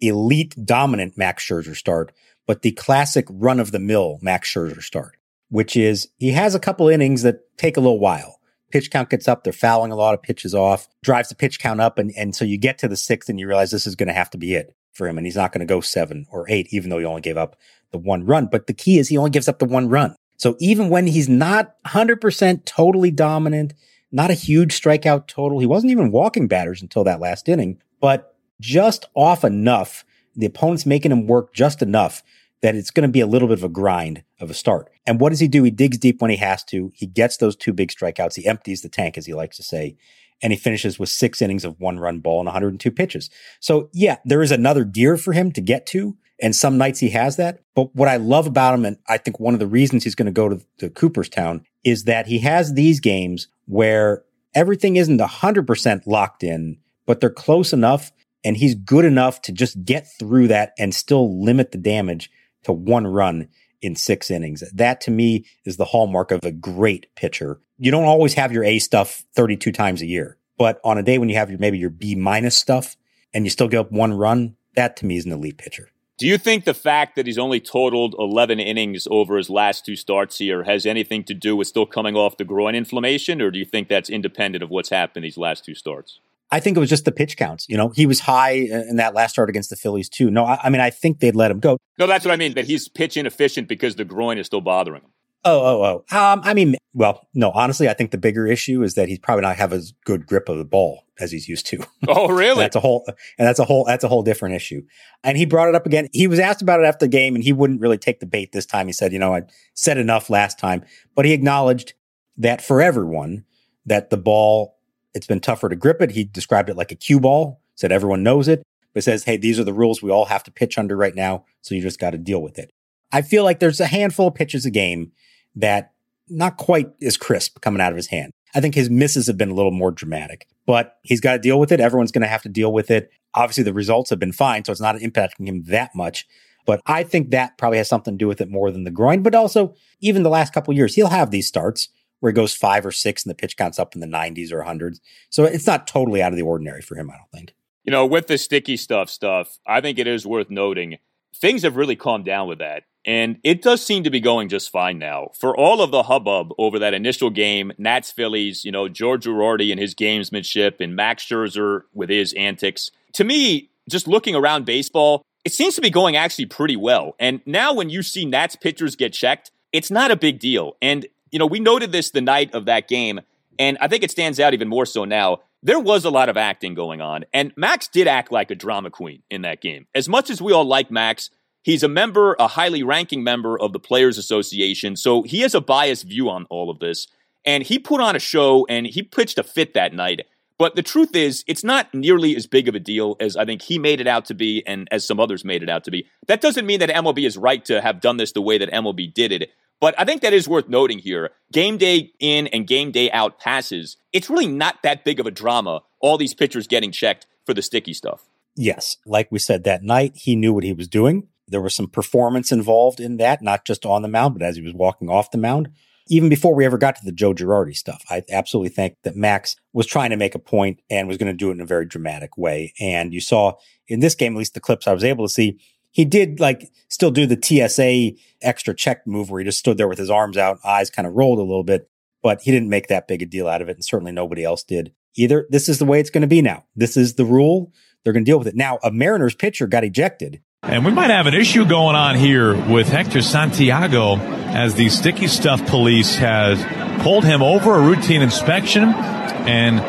elite 0.00 0.56
dominant 0.64 1.16
Max 1.16 1.46
Scherzer 1.46 1.76
start, 1.76 2.10
but 2.44 2.62
the 2.62 2.72
classic 2.72 3.26
run 3.30 3.60
of 3.60 3.70
the 3.70 3.78
mill 3.78 4.18
Max 4.20 4.52
Scherzer 4.52 4.82
start, 4.82 5.16
which 5.48 5.76
is 5.76 6.08
he 6.18 6.32
has 6.32 6.56
a 6.56 6.60
couple 6.60 6.88
innings 6.88 7.22
that 7.22 7.56
take 7.56 7.76
a 7.76 7.80
little 7.80 8.00
while. 8.00 8.39
Pitch 8.70 8.90
count 8.90 9.10
gets 9.10 9.28
up, 9.28 9.44
they're 9.44 9.52
fouling 9.52 9.92
a 9.92 9.96
lot 9.96 10.14
of 10.14 10.22
pitches 10.22 10.54
off, 10.54 10.88
drives 11.02 11.28
the 11.28 11.34
pitch 11.34 11.58
count 11.58 11.80
up, 11.80 11.98
and, 11.98 12.12
and 12.16 12.34
so 12.34 12.44
you 12.44 12.58
get 12.58 12.78
to 12.78 12.88
the 12.88 12.96
sixth 12.96 13.28
and 13.28 13.38
you 13.38 13.46
realize 13.46 13.70
this 13.70 13.86
is 13.86 13.96
going 13.96 14.08
to 14.08 14.12
have 14.12 14.30
to 14.30 14.38
be 14.38 14.54
it 14.54 14.74
for 14.92 15.08
him, 15.08 15.18
and 15.18 15.26
he's 15.26 15.36
not 15.36 15.52
going 15.52 15.60
to 15.60 15.66
go 15.66 15.80
seven 15.80 16.26
or 16.30 16.46
eight, 16.48 16.68
even 16.70 16.90
though 16.90 16.98
he 16.98 17.04
only 17.04 17.20
gave 17.20 17.36
up 17.36 17.56
the 17.90 17.98
one 17.98 18.24
run. 18.24 18.46
But 18.46 18.66
the 18.66 18.74
key 18.74 18.98
is 18.98 19.08
he 19.08 19.18
only 19.18 19.30
gives 19.30 19.48
up 19.48 19.58
the 19.58 19.64
one 19.64 19.88
run. 19.88 20.14
So 20.36 20.56
even 20.58 20.88
when 20.88 21.06
he's 21.06 21.28
not 21.28 21.74
100% 21.86 22.64
totally 22.64 23.10
dominant, 23.10 23.74
not 24.10 24.30
a 24.30 24.34
huge 24.34 24.80
strikeout 24.80 25.26
total, 25.26 25.58
he 25.58 25.66
wasn't 25.66 25.92
even 25.92 26.10
walking 26.10 26.48
batters 26.48 26.80
until 26.80 27.04
that 27.04 27.20
last 27.20 27.48
inning, 27.48 27.80
but 28.00 28.34
just 28.60 29.06
off 29.14 29.44
enough. 29.44 30.04
The 30.36 30.46
opponent's 30.46 30.86
making 30.86 31.12
him 31.12 31.26
work 31.26 31.52
just 31.52 31.82
enough 31.82 32.22
that 32.62 32.74
it's 32.74 32.90
going 32.90 33.06
to 33.06 33.12
be 33.12 33.20
a 33.20 33.26
little 33.26 33.48
bit 33.48 33.58
of 33.58 33.64
a 33.64 33.68
grind 33.68 34.22
of 34.38 34.50
a 34.50 34.54
start. 34.54 34.90
And 35.06 35.20
what 35.20 35.30
does 35.30 35.40
he 35.40 35.48
do? 35.48 35.62
He 35.62 35.70
digs 35.70 35.98
deep 35.98 36.20
when 36.20 36.30
he 36.30 36.36
has 36.36 36.62
to. 36.64 36.92
He 36.94 37.06
gets 37.06 37.38
those 37.38 37.56
two 37.56 37.72
big 37.72 37.90
strikeouts. 37.90 38.36
He 38.36 38.46
empties 38.46 38.82
the 38.82 38.88
tank, 38.88 39.16
as 39.16 39.26
he 39.26 39.34
likes 39.34 39.56
to 39.56 39.62
say, 39.62 39.96
and 40.42 40.52
he 40.52 40.58
finishes 40.58 40.98
with 40.98 41.08
six 41.08 41.40
innings 41.40 41.64
of 41.64 41.80
one 41.80 41.98
run 41.98 42.20
ball 42.20 42.40
and 42.40 42.46
102 42.46 42.90
pitches. 42.90 43.30
So 43.60 43.88
yeah, 43.92 44.18
there 44.24 44.42
is 44.42 44.52
another 44.52 44.84
gear 44.84 45.16
for 45.16 45.32
him 45.32 45.52
to 45.52 45.60
get 45.60 45.86
to. 45.86 46.16
And 46.42 46.56
some 46.56 46.78
nights 46.78 47.00
he 47.00 47.10
has 47.10 47.36
that. 47.36 47.60
But 47.74 47.94
what 47.94 48.08
I 48.08 48.16
love 48.16 48.46
about 48.46 48.72
him, 48.72 48.86
and 48.86 48.96
I 49.06 49.18
think 49.18 49.38
one 49.38 49.52
of 49.52 49.60
the 49.60 49.66
reasons 49.66 50.04
he's 50.04 50.14
going 50.14 50.24
to 50.26 50.32
go 50.32 50.48
to, 50.48 50.60
to 50.78 50.88
Cooperstown 50.88 51.66
is 51.84 52.04
that 52.04 52.28
he 52.28 52.38
has 52.38 52.72
these 52.72 52.98
games 52.98 53.48
where 53.66 54.24
everything 54.54 54.96
isn't 54.96 55.20
100% 55.20 56.06
locked 56.06 56.42
in, 56.42 56.78
but 57.04 57.20
they're 57.20 57.28
close 57.28 57.74
enough 57.74 58.10
and 58.42 58.56
he's 58.56 58.74
good 58.74 59.04
enough 59.04 59.42
to 59.42 59.52
just 59.52 59.84
get 59.84 60.08
through 60.18 60.48
that 60.48 60.72
and 60.78 60.94
still 60.94 61.42
limit 61.42 61.72
the 61.72 61.78
damage 61.78 62.30
to 62.64 62.72
one 62.72 63.06
run 63.06 63.48
in 63.82 63.96
six 63.96 64.30
innings. 64.30 64.62
That 64.72 65.00
to 65.02 65.10
me 65.10 65.46
is 65.64 65.76
the 65.76 65.86
hallmark 65.86 66.30
of 66.30 66.44
a 66.44 66.52
great 66.52 67.06
pitcher. 67.14 67.60
You 67.78 67.90
don't 67.90 68.04
always 68.04 68.34
have 68.34 68.52
your 68.52 68.64
A 68.64 68.78
stuff 68.78 69.24
32 69.34 69.72
times 69.72 70.02
a 70.02 70.06
year, 70.06 70.36
but 70.58 70.80
on 70.84 70.98
a 70.98 71.02
day 71.02 71.18
when 71.18 71.28
you 71.28 71.36
have 71.36 71.50
your, 71.50 71.58
maybe 71.58 71.78
your 71.78 71.90
B 71.90 72.14
minus 72.14 72.58
stuff 72.58 72.96
and 73.32 73.44
you 73.44 73.50
still 73.50 73.68
get 73.68 73.80
up 73.80 73.92
one 73.92 74.12
run, 74.12 74.56
that 74.76 74.96
to 74.96 75.06
me 75.06 75.16
is 75.16 75.24
an 75.24 75.32
elite 75.32 75.58
pitcher. 75.58 75.88
Do 76.18 76.26
you 76.26 76.36
think 76.36 76.66
the 76.66 76.74
fact 76.74 77.16
that 77.16 77.24
he's 77.24 77.38
only 77.38 77.60
totaled 77.60 78.14
11 78.18 78.60
innings 78.60 79.08
over 79.10 79.38
his 79.38 79.48
last 79.48 79.86
two 79.86 79.96
starts 79.96 80.36
here 80.36 80.64
has 80.64 80.84
anything 80.84 81.24
to 81.24 81.32
do 81.32 81.56
with 81.56 81.66
still 81.66 81.86
coming 81.86 82.14
off 82.14 82.36
the 82.36 82.44
groin 82.44 82.74
inflammation, 82.74 83.40
or 83.40 83.50
do 83.50 83.58
you 83.58 83.64
think 83.64 83.88
that's 83.88 84.10
independent 84.10 84.62
of 84.62 84.68
what's 84.68 84.90
happened 84.90 85.24
these 85.24 85.38
last 85.38 85.64
two 85.64 85.74
starts? 85.74 86.20
I 86.52 86.60
think 86.60 86.76
it 86.76 86.80
was 86.80 86.90
just 86.90 87.04
the 87.04 87.12
pitch 87.12 87.36
counts. 87.36 87.66
You 87.68 87.76
know, 87.76 87.90
he 87.90 88.06
was 88.06 88.20
high 88.20 88.52
in 88.52 88.96
that 88.96 89.14
last 89.14 89.32
start 89.32 89.48
against 89.48 89.70
the 89.70 89.76
Phillies 89.76 90.08
too. 90.08 90.30
No, 90.30 90.44
I, 90.44 90.58
I, 90.64 90.70
mean, 90.70 90.80
I 90.80 90.90
think 90.90 91.20
they'd 91.20 91.36
let 91.36 91.50
him 91.50 91.60
go. 91.60 91.78
No, 91.98 92.06
that's 92.06 92.24
what 92.24 92.32
I 92.32 92.36
mean. 92.36 92.54
That 92.54 92.64
he's 92.64 92.88
pitch 92.88 93.16
inefficient 93.16 93.68
because 93.68 93.96
the 93.96 94.04
groin 94.04 94.38
is 94.38 94.46
still 94.46 94.60
bothering 94.60 95.02
him. 95.02 95.10
Oh, 95.42 95.82
oh, 95.82 96.04
oh. 96.12 96.18
Um, 96.18 96.42
I 96.44 96.52
mean, 96.52 96.76
well, 96.92 97.26
no, 97.32 97.50
honestly, 97.52 97.88
I 97.88 97.94
think 97.94 98.10
the 98.10 98.18
bigger 98.18 98.46
issue 98.46 98.82
is 98.82 98.94
that 98.94 99.08
he's 99.08 99.18
probably 99.18 99.42
not 99.42 99.56
have 99.56 99.72
as 99.72 99.94
good 100.04 100.26
grip 100.26 100.50
of 100.50 100.58
the 100.58 100.66
ball 100.66 101.04
as 101.18 101.32
he's 101.32 101.48
used 101.48 101.66
to. 101.66 101.82
Oh, 102.08 102.28
really? 102.28 102.58
that's 102.58 102.76
a 102.76 102.80
whole, 102.80 103.04
and 103.06 103.46
that's 103.46 103.58
a 103.58 103.64
whole, 103.64 103.84
that's 103.84 104.04
a 104.04 104.08
whole 104.08 104.22
different 104.22 104.54
issue. 104.54 104.82
And 105.22 105.38
he 105.38 105.46
brought 105.46 105.68
it 105.68 105.74
up 105.74 105.86
again. 105.86 106.08
He 106.12 106.26
was 106.26 106.38
asked 106.38 106.60
about 106.60 106.80
it 106.80 106.86
after 106.86 107.06
the 107.06 107.10
game 107.10 107.34
and 107.34 107.44
he 107.44 107.52
wouldn't 107.52 107.80
really 107.80 107.98
take 107.98 108.20
the 108.20 108.26
bait 108.26 108.52
this 108.52 108.66
time. 108.66 108.86
He 108.86 108.92
said, 108.92 109.12
you 109.12 109.18
know, 109.18 109.34
I 109.34 109.42
said 109.74 109.96
enough 109.96 110.28
last 110.28 110.58
time, 110.58 110.84
but 111.14 111.24
he 111.24 111.32
acknowledged 111.32 111.94
that 112.36 112.60
for 112.60 112.82
everyone, 112.82 113.44
that 113.86 114.10
the 114.10 114.16
ball 114.16 114.79
it's 115.14 115.26
been 115.26 115.40
tougher 115.40 115.68
to 115.68 115.76
grip 115.76 116.00
it. 116.00 116.12
He 116.12 116.24
described 116.24 116.70
it 116.70 116.76
like 116.76 116.92
a 116.92 116.96
cue 116.96 117.20
ball, 117.20 117.60
said 117.74 117.92
everyone 117.92 118.22
knows 118.22 118.48
it, 118.48 118.62
but 118.94 119.04
says, 119.04 119.24
hey, 119.24 119.36
these 119.36 119.58
are 119.58 119.64
the 119.64 119.74
rules 119.74 120.02
we 120.02 120.10
all 120.10 120.26
have 120.26 120.42
to 120.44 120.50
pitch 120.50 120.78
under 120.78 120.96
right 120.96 121.14
now. 121.14 121.44
So 121.62 121.74
you 121.74 121.82
just 121.82 122.00
got 122.00 122.10
to 122.10 122.18
deal 122.18 122.42
with 122.42 122.58
it. 122.58 122.70
I 123.12 123.22
feel 123.22 123.44
like 123.44 123.58
there's 123.60 123.80
a 123.80 123.86
handful 123.86 124.28
of 124.28 124.34
pitches 124.34 124.64
a 124.66 124.70
game 124.70 125.12
that 125.56 125.92
not 126.28 126.56
quite 126.56 126.90
as 127.02 127.16
crisp 127.16 127.60
coming 127.60 127.80
out 127.80 127.92
of 127.92 127.96
his 127.96 128.06
hand. 128.06 128.32
I 128.54 128.60
think 128.60 128.74
his 128.74 128.90
misses 128.90 129.26
have 129.26 129.38
been 129.38 129.50
a 129.50 129.54
little 129.54 129.72
more 129.72 129.90
dramatic, 129.90 130.46
but 130.66 130.98
he's 131.02 131.20
got 131.20 131.32
to 131.34 131.38
deal 131.38 131.58
with 131.58 131.72
it. 131.72 131.80
Everyone's 131.80 132.12
going 132.12 132.22
to 132.22 132.28
have 132.28 132.42
to 132.42 132.48
deal 132.48 132.72
with 132.72 132.90
it. 132.90 133.10
Obviously, 133.34 133.64
the 133.64 133.72
results 133.72 134.10
have 134.10 134.18
been 134.18 134.32
fine, 134.32 134.64
so 134.64 134.72
it's 134.72 134.80
not 134.80 134.96
impacting 134.96 135.46
him 135.46 135.64
that 135.64 135.94
much. 135.94 136.26
But 136.66 136.80
I 136.86 137.04
think 137.04 137.30
that 137.30 137.58
probably 137.58 137.78
has 137.78 137.88
something 137.88 138.14
to 138.14 138.18
do 138.18 138.28
with 138.28 138.40
it 138.40 138.50
more 138.50 138.70
than 138.70 138.84
the 138.84 138.90
groin. 138.90 139.22
But 139.22 139.34
also, 139.34 139.74
even 140.00 140.22
the 140.22 140.30
last 140.30 140.52
couple 140.52 140.74
years, 140.74 140.94
he'll 140.94 141.08
have 141.08 141.30
these 141.30 141.46
starts 141.46 141.88
where 142.20 142.30
he 142.30 142.34
goes 142.34 142.54
five 142.54 142.86
or 142.86 142.92
six 142.92 143.24
and 143.24 143.30
the 143.30 143.34
pitch 143.34 143.56
counts 143.56 143.78
up 143.78 143.94
in 143.94 144.00
the 144.00 144.06
90s 144.06 144.52
or 144.52 144.62
100s. 144.62 145.00
So 145.28 145.44
it's 145.44 145.66
not 145.66 145.86
totally 145.86 146.22
out 146.22 146.32
of 146.32 146.36
the 146.36 146.44
ordinary 146.44 146.82
for 146.82 146.94
him, 146.94 147.10
I 147.10 147.16
don't 147.16 147.30
think. 147.32 147.54
You 147.84 147.90
know, 147.90 148.06
with 148.06 148.26
the 148.26 148.38
sticky 148.38 148.76
stuff 148.76 149.10
stuff, 149.10 149.58
I 149.66 149.80
think 149.80 149.98
it 149.98 150.06
is 150.06 150.26
worth 150.26 150.50
noting 150.50 150.98
things 151.34 151.62
have 151.62 151.76
really 151.76 151.96
calmed 151.96 152.24
down 152.24 152.48
with 152.48 152.58
that. 152.58 152.84
And 153.06 153.38
it 153.42 153.62
does 153.62 153.84
seem 153.84 154.04
to 154.04 154.10
be 154.10 154.20
going 154.20 154.50
just 154.50 154.70
fine 154.70 154.98
now. 154.98 155.30
For 155.34 155.56
all 155.56 155.80
of 155.80 155.90
the 155.90 156.02
hubbub 156.02 156.52
over 156.58 156.78
that 156.78 156.92
initial 156.92 157.30
game, 157.30 157.72
Nats 157.78 158.12
Phillies, 158.12 158.64
you 158.64 158.70
know, 158.70 158.88
George 158.88 159.24
Girardi 159.24 159.70
and 159.70 159.80
his 159.80 159.94
gamesmanship 159.94 160.80
and 160.80 160.94
Max 160.94 161.24
Scherzer 161.24 161.82
with 161.94 162.10
his 162.10 162.34
antics. 162.34 162.90
To 163.14 163.24
me, 163.24 163.70
just 163.88 164.06
looking 164.06 164.34
around 164.34 164.66
baseball, 164.66 165.22
it 165.44 165.52
seems 165.52 165.74
to 165.76 165.80
be 165.80 165.88
going 165.88 166.14
actually 166.14 166.46
pretty 166.46 166.76
well. 166.76 167.14
And 167.18 167.40
now 167.46 167.72
when 167.72 167.88
you 167.88 168.02
see 168.02 168.26
Nats 168.26 168.54
pitchers 168.54 168.96
get 168.96 169.14
checked, 169.14 169.50
it's 169.72 169.90
not 169.90 170.10
a 170.10 170.16
big 170.16 170.38
deal. 170.38 170.76
And 170.82 171.06
you 171.30 171.38
know, 171.38 171.46
we 171.46 171.60
noted 171.60 171.92
this 171.92 172.10
the 172.10 172.20
night 172.20 172.54
of 172.54 172.66
that 172.66 172.88
game, 172.88 173.20
and 173.58 173.78
I 173.80 173.88
think 173.88 174.02
it 174.02 174.10
stands 174.10 174.40
out 174.40 174.54
even 174.54 174.68
more 174.68 174.86
so 174.86 175.04
now. 175.04 175.38
There 175.62 175.78
was 175.78 176.04
a 176.04 176.10
lot 176.10 176.30
of 176.30 176.36
acting 176.36 176.74
going 176.74 177.00
on, 177.00 177.24
and 177.32 177.52
Max 177.56 177.86
did 177.86 178.06
act 178.06 178.32
like 178.32 178.50
a 178.50 178.54
drama 178.54 178.90
queen 178.90 179.22
in 179.30 179.42
that 179.42 179.60
game. 179.60 179.86
As 179.94 180.08
much 180.08 180.30
as 180.30 180.40
we 180.40 180.52
all 180.52 180.64
like 180.64 180.90
Max, 180.90 181.30
he's 181.62 181.82
a 181.82 181.88
member, 181.88 182.34
a 182.38 182.48
highly 182.48 182.82
ranking 182.82 183.22
member 183.22 183.60
of 183.60 183.72
the 183.72 183.78
Players 183.78 184.16
Association, 184.16 184.96
so 184.96 185.22
he 185.22 185.40
has 185.40 185.54
a 185.54 185.60
biased 185.60 186.04
view 186.04 186.30
on 186.30 186.46
all 186.48 186.70
of 186.70 186.78
this. 186.78 187.06
And 187.44 187.62
he 187.62 187.78
put 187.78 188.00
on 188.00 188.16
a 188.16 188.18
show 188.18 188.66
and 188.68 188.86
he 188.86 189.02
pitched 189.02 189.38
a 189.38 189.42
fit 189.42 189.72
that 189.72 189.94
night. 189.94 190.26
But 190.60 190.76
the 190.76 190.82
truth 190.82 191.16
is, 191.16 191.42
it's 191.46 191.64
not 191.64 191.94
nearly 191.94 192.36
as 192.36 192.46
big 192.46 192.68
of 192.68 192.74
a 192.74 192.78
deal 192.78 193.16
as 193.18 193.34
I 193.34 193.46
think 193.46 193.62
he 193.62 193.78
made 193.78 193.98
it 193.98 194.06
out 194.06 194.26
to 194.26 194.34
be 194.34 194.62
and 194.66 194.86
as 194.90 195.06
some 195.06 195.18
others 195.18 195.42
made 195.42 195.62
it 195.62 195.70
out 195.70 195.84
to 195.84 195.90
be. 195.90 196.06
That 196.26 196.42
doesn't 196.42 196.66
mean 196.66 196.80
that 196.80 196.90
MLB 196.90 197.26
is 197.26 197.38
right 197.38 197.64
to 197.64 197.80
have 197.80 198.02
done 198.02 198.18
this 198.18 198.32
the 198.32 198.42
way 198.42 198.58
that 198.58 198.70
MLB 198.70 199.14
did 199.14 199.32
it. 199.32 199.52
But 199.80 199.94
I 199.96 200.04
think 200.04 200.20
that 200.20 200.34
is 200.34 200.46
worth 200.46 200.68
noting 200.68 200.98
here. 200.98 201.30
Game 201.50 201.78
day 201.78 202.12
in 202.20 202.46
and 202.48 202.66
game 202.66 202.90
day 202.90 203.10
out 203.10 203.40
passes, 203.40 203.96
it's 204.12 204.28
really 204.28 204.48
not 204.48 204.82
that 204.82 205.02
big 205.02 205.18
of 205.18 205.24
a 205.24 205.30
drama, 205.30 205.80
all 205.98 206.18
these 206.18 206.34
pitchers 206.34 206.66
getting 206.66 206.92
checked 206.92 207.26
for 207.46 207.54
the 207.54 207.62
sticky 207.62 207.94
stuff. 207.94 208.28
Yes. 208.54 208.98
Like 209.06 209.32
we 209.32 209.38
said 209.38 209.64
that 209.64 209.82
night, 209.82 210.12
he 210.14 210.36
knew 210.36 210.52
what 210.52 210.64
he 210.64 210.74
was 210.74 210.88
doing. 210.88 211.28
There 211.48 211.62
was 211.62 211.74
some 211.74 211.88
performance 211.88 212.52
involved 212.52 213.00
in 213.00 213.16
that, 213.16 213.40
not 213.40 213.64
just 213.64 213.86
on 213.86 214.02
the 214.02 214.08
mound, 214.08 214.34
but 214.34 214.42
as 214.42 214.56
he 214.56 214.62
was 214.62 214.74
walking 214.74 215.08
off 215.08 215.30
the 215.30 215.38
mound. 215.38 215.70
Even 216.08 216.28
before 216.28 216.54
we 216.54 216.64
ever 216.64 216.78
got 216.78 216.96
to 216.96 217.04
the 217.04 217.12
Joe 217.12 217.32
Girardi 217.32 217.76
stuff, 217.76 218.02
I 218.10 218.22
absolutely 218.30 218.70
think 218.70 218.96
that 219.04 219.16
Max 219.16 219.56
was 219.72 219.86
trying 219.86 220.10
to 220.10 220.16
make 220.16 220.34
a 220.34 220.40
point 220.40 220.80
and 220.90 221.06
was 221.06 221.16
going 221.16 221.32
to 221.32 221.36
do 221.36 221.50
it 221.50 221.54
in 221.54 221.60
a 221.60 221.66
very 221.66 221.86
dramatic 221.86 222.36
way. 222.36 222.72
And 222.80 223.14
you 223.14 223.20
saw 223.20 223.54
in 223.86 224.00
this 224.00 224.14
game, 224.14 224.34
at 224.34 224.38
least 224.38 224.54
the 224.54 224.60
clips 224.60 224.86
I 224.86 224.92
was 224.92 225.04
able 225.04 225.26
to 225.26 225.32
see, 225.32 225.60
he 225.92 226.04
did 226.04 226.40
like 226.40 226.70
still 226.88 227.10
do 227.10 227.26
the 227.26 227.38
TSA 227.40 228.20
extra 228.42 228.74
check 228.74 229.06
move 229.06 229.30
where 229.30 229.40
he 229.40 229.44
just 229.44 229.58
stood 229.58 229.76
there 229.76 229.88
with 229.88 229.98
his 229.98 230.10
arms 230.10 230.36
out, 230.36 230.58
eyes 230.64 230.90
kind 230.90 231.06
of 231.06 231.14
rolled 231.14 231.38
a 231.38 231.42
little 231.42 231.64
bit, 231.64 231.88
but 232.22 232.42
he 232.42 232.50
didn't 232.50 232.68
make 232.68 232.88
that 232.88 233.08
big 233.08 233.22
a 233.22 233.26
deal 233.26 233.48
out 233.48 233.62
of 233.62 233.68
it. 233.68 233.76
And 233.76 233.84
certainly 233.84 234.12
nobody 234.12 234.44
else 234.44 234.62
did 234.62 234.92
either. 235.16 235.46
This 235.50 235.68
is 235.68 235.78
the 235.78 235.84
way 235.84 236.00
it's 236.00 236.10
going 236.10 236.22
to 236.22 236.28
be 236.28 236.42
now. 236.42 236.64
This 236.76 236.96
is 236.96 237.14
the 237.14 237.24
rule. 237.24 237.72
They're 238.02 238.12
going 238.12 238.24
to 238.24 238.30
deal 238.30 238.38
with 238.38 238.48
it. 238.48 238.56
Now, 238.56 238.78
a 238.82 238.90
Mariners 238.90 239.34
pitcher 239.34 239.66
got 239.66 239.84
ejected. 239.84 240.40
And 240.62 240.84
we 240.84 240.92
might 240.92 241.10
have 241.10 241.26
an 241.26 241.34
issue 241.34 241.64
going 241.66 241.96
on 241.96 242.16
here 242.16 242.54
with 242.54 242.88
Hector 242.88 243.22
Santiago 243.22 244.16
as 244.50 244.74
the 244.74 244.88
sticky 244.88 245.28
stuff 245.28 245.64
police 245.66 246.16
has 246.16 246.62
pulled 247.02 247.24
him 247.24 247.42
over 247.42 247.76
a 247.76 247.80
routine 247.80 248.22
inspection 248.22 248.84
and 248.84 249.80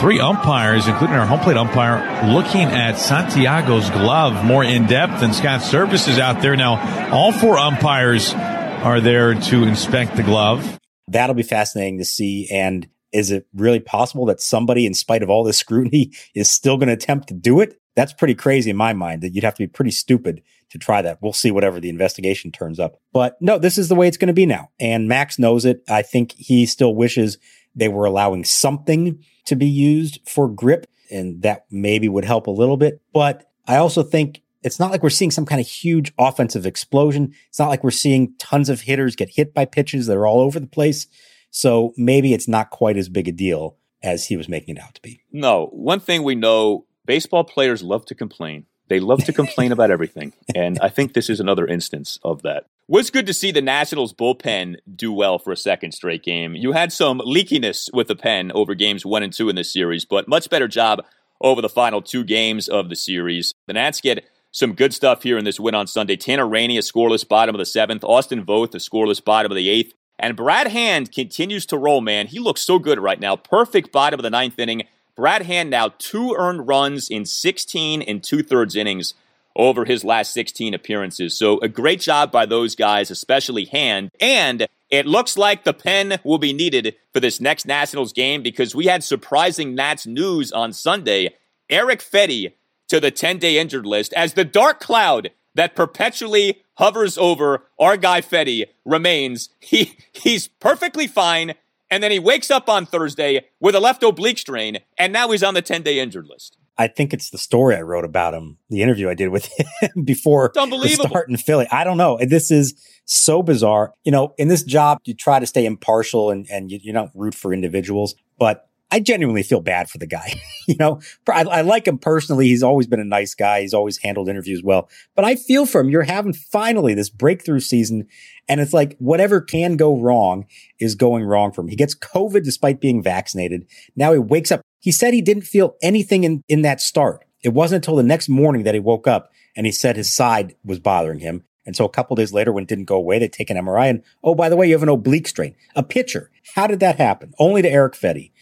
three 0.00 0.20
umpires, 0.20 0.86
including 0.86 1.16
our 1.16 1.26
home 1.26 1.40
plate 1.40 1.56
umpire, 1.56 2.32
looking 2.32 2.62
at 2.62 2.98
Santiago's 2.98 3.90
glove 3.90 4.44
more 4.44 4.64
in 4.64 4.86
depth 4.86 5.20
than 5.20 5.32
Scott 5.32 5.60
Servais 5.60 6.08
is 6.08 6.18
out 6.18 6.40
there. 6.42 6.56
Now, 6.56 7.10
all 7.10 7.32
four 7.32 7.58
umpires 7.58 8.32
are 8.34 9.00
there 9.00 9.34
to 9.34 9.64
inspect 9.64 10.16
the 10.16 10.22
glove. 10.22 10.78
That'll 11.08 11.34
be 11.34 11.42
fascinating 11.42 11.98
to 11.98 12.04
see. 12.04 12.48
And 12.50 12.88
is 13.12 13.30
it 13.30 13.46
really 13.54 13.80
possible 13.80 14.26
that 14.26 14.40
somebody, 14.40 14.86
in 14.86 14.94
spite 14.94 15.22
of 15.22 15.28
all 15.28 15.44
this 15.44 15.58
scrutiny, 15.58 16.12
is 16.34 16.50
still 16.50 16.76
going 16.76 16.88
to 16.88 16.94
attempt 16.94 17.28
to 17.28 17.34
do 17.34 17.60
it? 17.60 17.78
That's 17.96 18.12
pretty 18.12 18.34
crazy 18.34 18.70
in 18.70 18.76
my 18.76 18.92
mind 18.92 19.22
that 19.22 19.34
you'd 19.34 19.44
have 19.44 19.54
to 19.54 19.62
be 19.62 19.66
pretty 19.66 19.90
stupid 19.90 20.42
to 20.70 20.78
try 20.78 21.02
that. 21.02 21.18
We'll 21.20 21.32
see 21.32 21.50
whatever 21.50 21.80
the 21.80 21.88
investigation 21.88 22.52
turns 22.52 22.80
up. 22.80 23.00
But 23.12 23.36
no, 23.40 23.58
this 23.58 23.78
is 23.78 23.88
the 23.88 23.94
way 23.94 24.08
it's 24.08 24.16
going 24.16 24.28
to 24.28 24.32
be 24.32 24.46
now. 24.46 24.70
And 24.78 25.08
Max 25.08 25.38
knows 25.38 25.64
it. 25.64 25.82
I 25.88 26.02
think 26.02 26.32
he 26.32 26.66
still 26.66 26.94
wishes 26.94 27.38
they 27.74 27.88
were 27.88 28.04
allowing 28.04 28.44
something 28.44 29.22
to 29.46 29.56
be 29.56 29.66
used 29.66 30.20
for 30.28 30.48
grip 30.48 30.86
and 31.10 31.42
that 31.42 31.66
maybe 31.70 32.08
would 32.08 32.24
help 32.24 32.46
a 32.46 32.52
little 32.52 32.76
bit. 32.76 33.00
But 33.12 33.50
I 33.66 33.76
also 33.76 34.02
think 34.02 34.42
it's 34.62 34.78
not 34.78 34.90
like 34.90 35.02
we're 35.02 35.10
seeing 35.10 35.30
some 35.30 35.46
kind 35.46 35.60
of 35.60 35.66
huge 35.66 36.12
offensive 36.18 36.66
explosion. 36.66 37.34
It's 37.48 37.58
not 37.58 37.68
like 37.68 37.82
we're 37.82 37.90
seeing 37.90 38.34
tons 38.38 38.68
of 38.68 38.82
hitters 38.82 39.16
get 39.16 39.30
hit 39.30 39.54
by 39.54 39.64
pitches 39.64 40.06
that 40.06 40.16
are 40.16 40.26
all 40.26 40.40
over 40.40 40.60
the 40.60 40.66
place. 40.66 41.06
So 41.50 41.92
maybe 41.96 42.32
it's 42.32 42.48
not 42.48 42.70
quite 42.70 42.96
as 42.96 43.08
big 43.08 43.28
a 43.28 43.32
deal 43.32 43.76
as 44.02 44.26
he 44.26 44.36
was 44.36 44.48
making 44.48 44.76
it 44.76 44.82
out 44.82 44.94
to 44.94 45.02
be. 45.02 45.22
No, 45.32 45.66
one 45.72 46.00
thing 46.00 46.22
we 46.22 46.34
know 46.34 46.86
baseball 47.06 47.44
players 47.44 47.82
love 47.82 48.04
to 48.06 48.14
complain. 48.14 48.66
They 48.90 49.00
love 49.00 49.24
to 49.24 49.32
complain 49.32 49.72
about 49.72 49.90
everything. 49.96 50.34
And 50.54 50.78
I 50.80 50.90
think 50.90 51.14
this 51.14 51.30
is 51.30 51.40
another 51.40 51.66
instance 51.66 52.18
of 52.22 52.42
that. 52.42 52.66
Was 52.88 53.08
good 53.08 53.26
to 53.26 53.32
see 53.32 53.52
the 53.52 53.62
Nationals 53.62 54.12
bullpen 54.12 54.76
do 54.94 55.12
well 55.12 55.38
for 55.38 55.52
a 55.52 55.56
second 55.56 55.92
straight 55.92 56.24
game. 56.24 56.54
You 56.54 56.72
had 56.72 56.92
some 56.92 57.20
leakiness 57.20 57.88
with 57.94 58.08
the 58.08 58.16
pen 58.16 58.50
over 58.52 58.74
games 58.74 59.06
one 59.06 59.22
and 59.22 59.32
two 59.32 59.48
in 59.48 59.54
this 59.56 59.72
series, 59.72 60.04
but 60.04 60.28
much 60.28 60.50
better 60.50 60.68
job 60.68 61.04
over 61.40 61.62
the 61.62 61.68
final 61.68 62.02
two 62.02 62.24
games 62.24 62.68
of 62.68 62.88
the 62.88 62.96
series. 62.96 63.54
The 63.66 63.74
Nats 63.74 64.00
get 64.00 64.28
some 64.50 64.74
good 64.74 64.92
stuff 64.92 65.22
here 65.22 65.38
in 65.38 65.44
this 65.44 65.60
win 65.60 65.76
on 65.76 65.86
Sunday. 65.86 66.16
Tanner 66.16 66.46
Rainey, 66.46 66.76
a 66.76 66.82
scoreless 66.82 67.26
bottom 67.26 67.54
of 67.54 67.60
the 67.60 67.66
seventh. 67.66 68.02
Austin 68.02 68.44
Voth, 68.44 68.74
a 68.74 68.78
scoreless 68.78 69.24
bottom 69.24 69.52
of 69.52 69.56
the 69.56 69.70
eighth. 69.70 69.94
And 70.18 70.36
Brad 70.36 70.66
Hand 70.66 71.12
continues 71.12 71.64
to 71.66 71.78
roll, 71.78 72.00
man. 72.00 72.26
He 72.26 72.40
looks 72.40 72.60
so 72.60 72.78
good 72.78 72.98
right 72.98 73.20
now. 73.20 73.36
Perfect 73.36 73.92
bottom 73.92 74.18
of 74.18 74.24
the 74.24 74.30
ninth 74.30 74.58
inning. 74.58 74.82
Brad 75.20 75.42
Hand 75.42 75.68
now 75.68 75.90
two 75.98 76.34
earned 76.38 76.66
runs 76.66 77.10
in 77.10 77.26
16 77.26 78.00
and 78.00 78.24
two 78.24 78.42
thirds 78.42 78.74
innings 78.74 79.12
over 79.54 79.84
his 79.84 80.02
last 80.02 80.32
16 80.32 80.72
appearances. 80.72 81.36
So 81.36 81.58
a 81.60 81.68
great 81.68 82.00
job 82.00 82.32
by 82.32 82.46
those 82.46 82.74
guys, 82.74 83.10
especially 83.10 83.66
Hand. 83.66 84.12
And 84.18 84.66
it 84.88 85.04
looks 85.04 85.36
like 85.36 85.64
the 85.64 85.74
pen 85.74 86.20
will 86.24 86.38
be 86.38 86.54
needed 86.54 86.96
for 87.12 87.20
this 87.20 87.38
next 87.38 87.66
Nationals 87.66 88.14
game 88.14 88.42
because 88.42 88.74
we 88.74 88.86
had 88.86 89.04
surprising 89.04 89.74
Nats 89.74 90.06
news 90.06 90.52
on 90.52 90.72
Sunday. 90.72 91.34
Eric 91.68 92.00
Fedde 92.00 92.54
to 92.88 92.98
the 92.98 93.10
10 93.10 93.36
day 93.36 93.58
injured 93.58 93.84
list 93.84 94.14
as 94.14 94.32
the 94.32 94.44
dark 94.46 94.80
cloud 94.80 95.32
that 95.54 95.76
perpetually 95.76 96.62
hovers 96.78 97.18
over 97.18 97.66
our 97.78 97.98
guy 97.98 98.22
Fedde 98.22 98.68
remains. 98.86 99.50
He, 99.60 99.98
he's 100.12 100.48
perfectly 100.48 101.06
fine. 101.06 101.56
And 101.90 102.02
then 102.02 102.10
he 102.10 102.18
wakes 102.18 102.50
up 102.50 102.68
on 102.68 102.86
Thursday 102.86 103.46
with 103.58 103.74
a 103.74 103.80
left 103.80 104.02
oblique 104.02 104.38
strain, 104.38 104.78
and 104.96 105.12
now 105.12 105.30
he's 105.30 105.42
on 105.42 105.54
the 105.54 105.62
10 105.62 105.82
day 105.82 105.98
injured 105.98 106.26
list. 106.26 106.56
I 106.78 106.86
think 106.88 107.12
it's 107.12 107.28
the 107.28 107.36
story 107.36 107.76
I 107.76 107.82
wrote 107.82 108.06
about 108.06 108.32
him, 108.32 108.56
the 108.70 108.80
interview 108.80 109.10
I 109.10 109.14
did 109.14 109.28
with 109.28 109.50
him 109.82 110.04
before 110.04 110.46
it's 110.46 110.56
unbelievable. 110.56 111.04
the 111.04 111.08
start 111.10 111.28
in 111.28 111.36
Philly. 111.36 111.66
I 111.70 111.84
don't 111.84 111.98
know. 111.98 112.18
This 112.22 112.50
is 112.50 112.74
so 113.04 113.42
bizarre. 113.42 113.92
You 114.04 114.12
know, 114.12 114.34
in 114.38 114.48
this 114.48 114.62
job, 114.62 114.98
you 115.04 115.12
try 115.12 115.40
to 115.40 115.46
stay 115.46 115.66
impartial 115.66 116.30
and, 116.30 116.46
and 116.50 116.70
you, 116.70 116.78
you 116.80 116.92
don't 116.94 117.10
root 117.14 117.34
for 117.34 117.52
individuals, 117.52 118.14
but 118.38 118.69
I 118.90 119.00
genuinely 119.00 119.42
feel 119.42 119.60
bad 119.60 119.88
for 119.88 119.98
the 119.98 120.06
guy. 120.06 120.34
you 120.66 120.76
know, 120.78 121.00
I, 121.28 121.42
I, 121.42 121.60
like 121.60 121.86
him 121.86 121.98
personally. 121.98 122.48
He's 122.48 122.62
always 122.62 122.86
been 122.86 123.00
a 123.00 123.04
nice 123.04 123.34
guy. 123.34 123.60
He's 123.60 123.74
always 123.74 123.98
handled 123.98 124.28
interviews 124.28 124.62
well, 124.64 124.88
but 125.14 125.24
I 125.24 125.36
feel 125.36 125.66
for 125.66 125.80
him. 125.80 125.90
You're 125.90 126.02
having 126.02 126.32
finally 126.32 126.94
this 126.94 127.10
breakthrough 127.10 127.60
season. 127.60 128.06
And 128.48 128.60
it's 128.60 128.72
like 128.72 128.96
whatever 128.98 129.40
can 129.40 129.76
go 129.76 129.96
wrong 129.96 130.46
is 130.78 130.94
going 130.94 131.24
wrong 131.24 131.52
for 131.52 131.60
him. 131.60 131.68
He 131.68 131.76
gets 131.76 131.94
COVID 131.94 132.42
despite 132.42 132.80
being 132.80 133.02
vaccinated. 133.02 133.66
Now 133.94 134.12
he 134.12 134.18
wakes 134.18 134.50
up. 134.50 134.60
He 134.80 134.92
said 134.92 135.14
he 135.14 135.22
didn't 135.22 135.42
feel 135.42 135.76
anything 135.82 136.24
in, 136.24 136.42
in 136.48 136.62
that 136.62 136.80
start. 136.80 137.24
It 137.42 137.50
wasn't 137.50 137.84
until 137.84 137.96
the 137.96 138.02
next 138.02 138.28
morning 138.28 138.64
that 138.64 138.74
he 138.74 138.80
woke 138.80 139.06
up 139.06 139.30
and 139.56 139.66
he 139.66 139.72
said 139.72 139.96
his 139.96 140.12
side 140.12 140.56
was 140.64 140.78
bothering 140.78 141.20
him. 141.20 141.44
And 141.66 141.76
so 141.76 141.84
a 141.84 141.90
couple 141.90 142.16
days 142.16 142.32
later, 142.32 142.52
when 142.52 142.64
it 142.64 142.68
didn't 142.68 142.86
go 142.86 142.96
away, 142.96 143.18
they 143.18 143.28
take 143.28 143.50
an 143.50 143.56
MRI 143.56 143.90
and, 143.90 144.02
oh, 144.24 144.34
by 144.34 144.48
the 144.48 144.56
way, 144.56 144.66
you 144.66 144.74
have 144.74 144.82
an 144.82 144.88
oblique 144.88 145.28
strain, 145.28 145.54
a 145.76 145.82
pitcher. 145.82 146.30
How 146.54 146.66
did 146.66 146.80
that 146.80 146.96
happen? 146.96 147.32
Only 147.38 147.62
to 147.62 147.70
Eric 147.70 147.94
Fedde. 147.94 148.32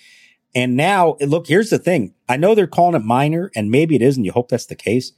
And 0.55 0.77
now, 0.77 1.17
look, 1.21 1.47
here's 1.47 1.71
the 1.71 1.79
thing. 1.79 2.15
I 2.29 2.37
know 2.37 2.55
they're 2.55 2.67
calling 2.67 2.95
it 2.95 3.05
minor, 3.05 3.51
and 3.55 3.71
maybe 3.71 3.95
it 3.95 4.03
is, 4.03 4.17
and 4.17 4.25
you 4.25 4.33
hope 4.33 4.49
that's 4.49 4.67
the 4.67 4.75
case, 4.75 5.13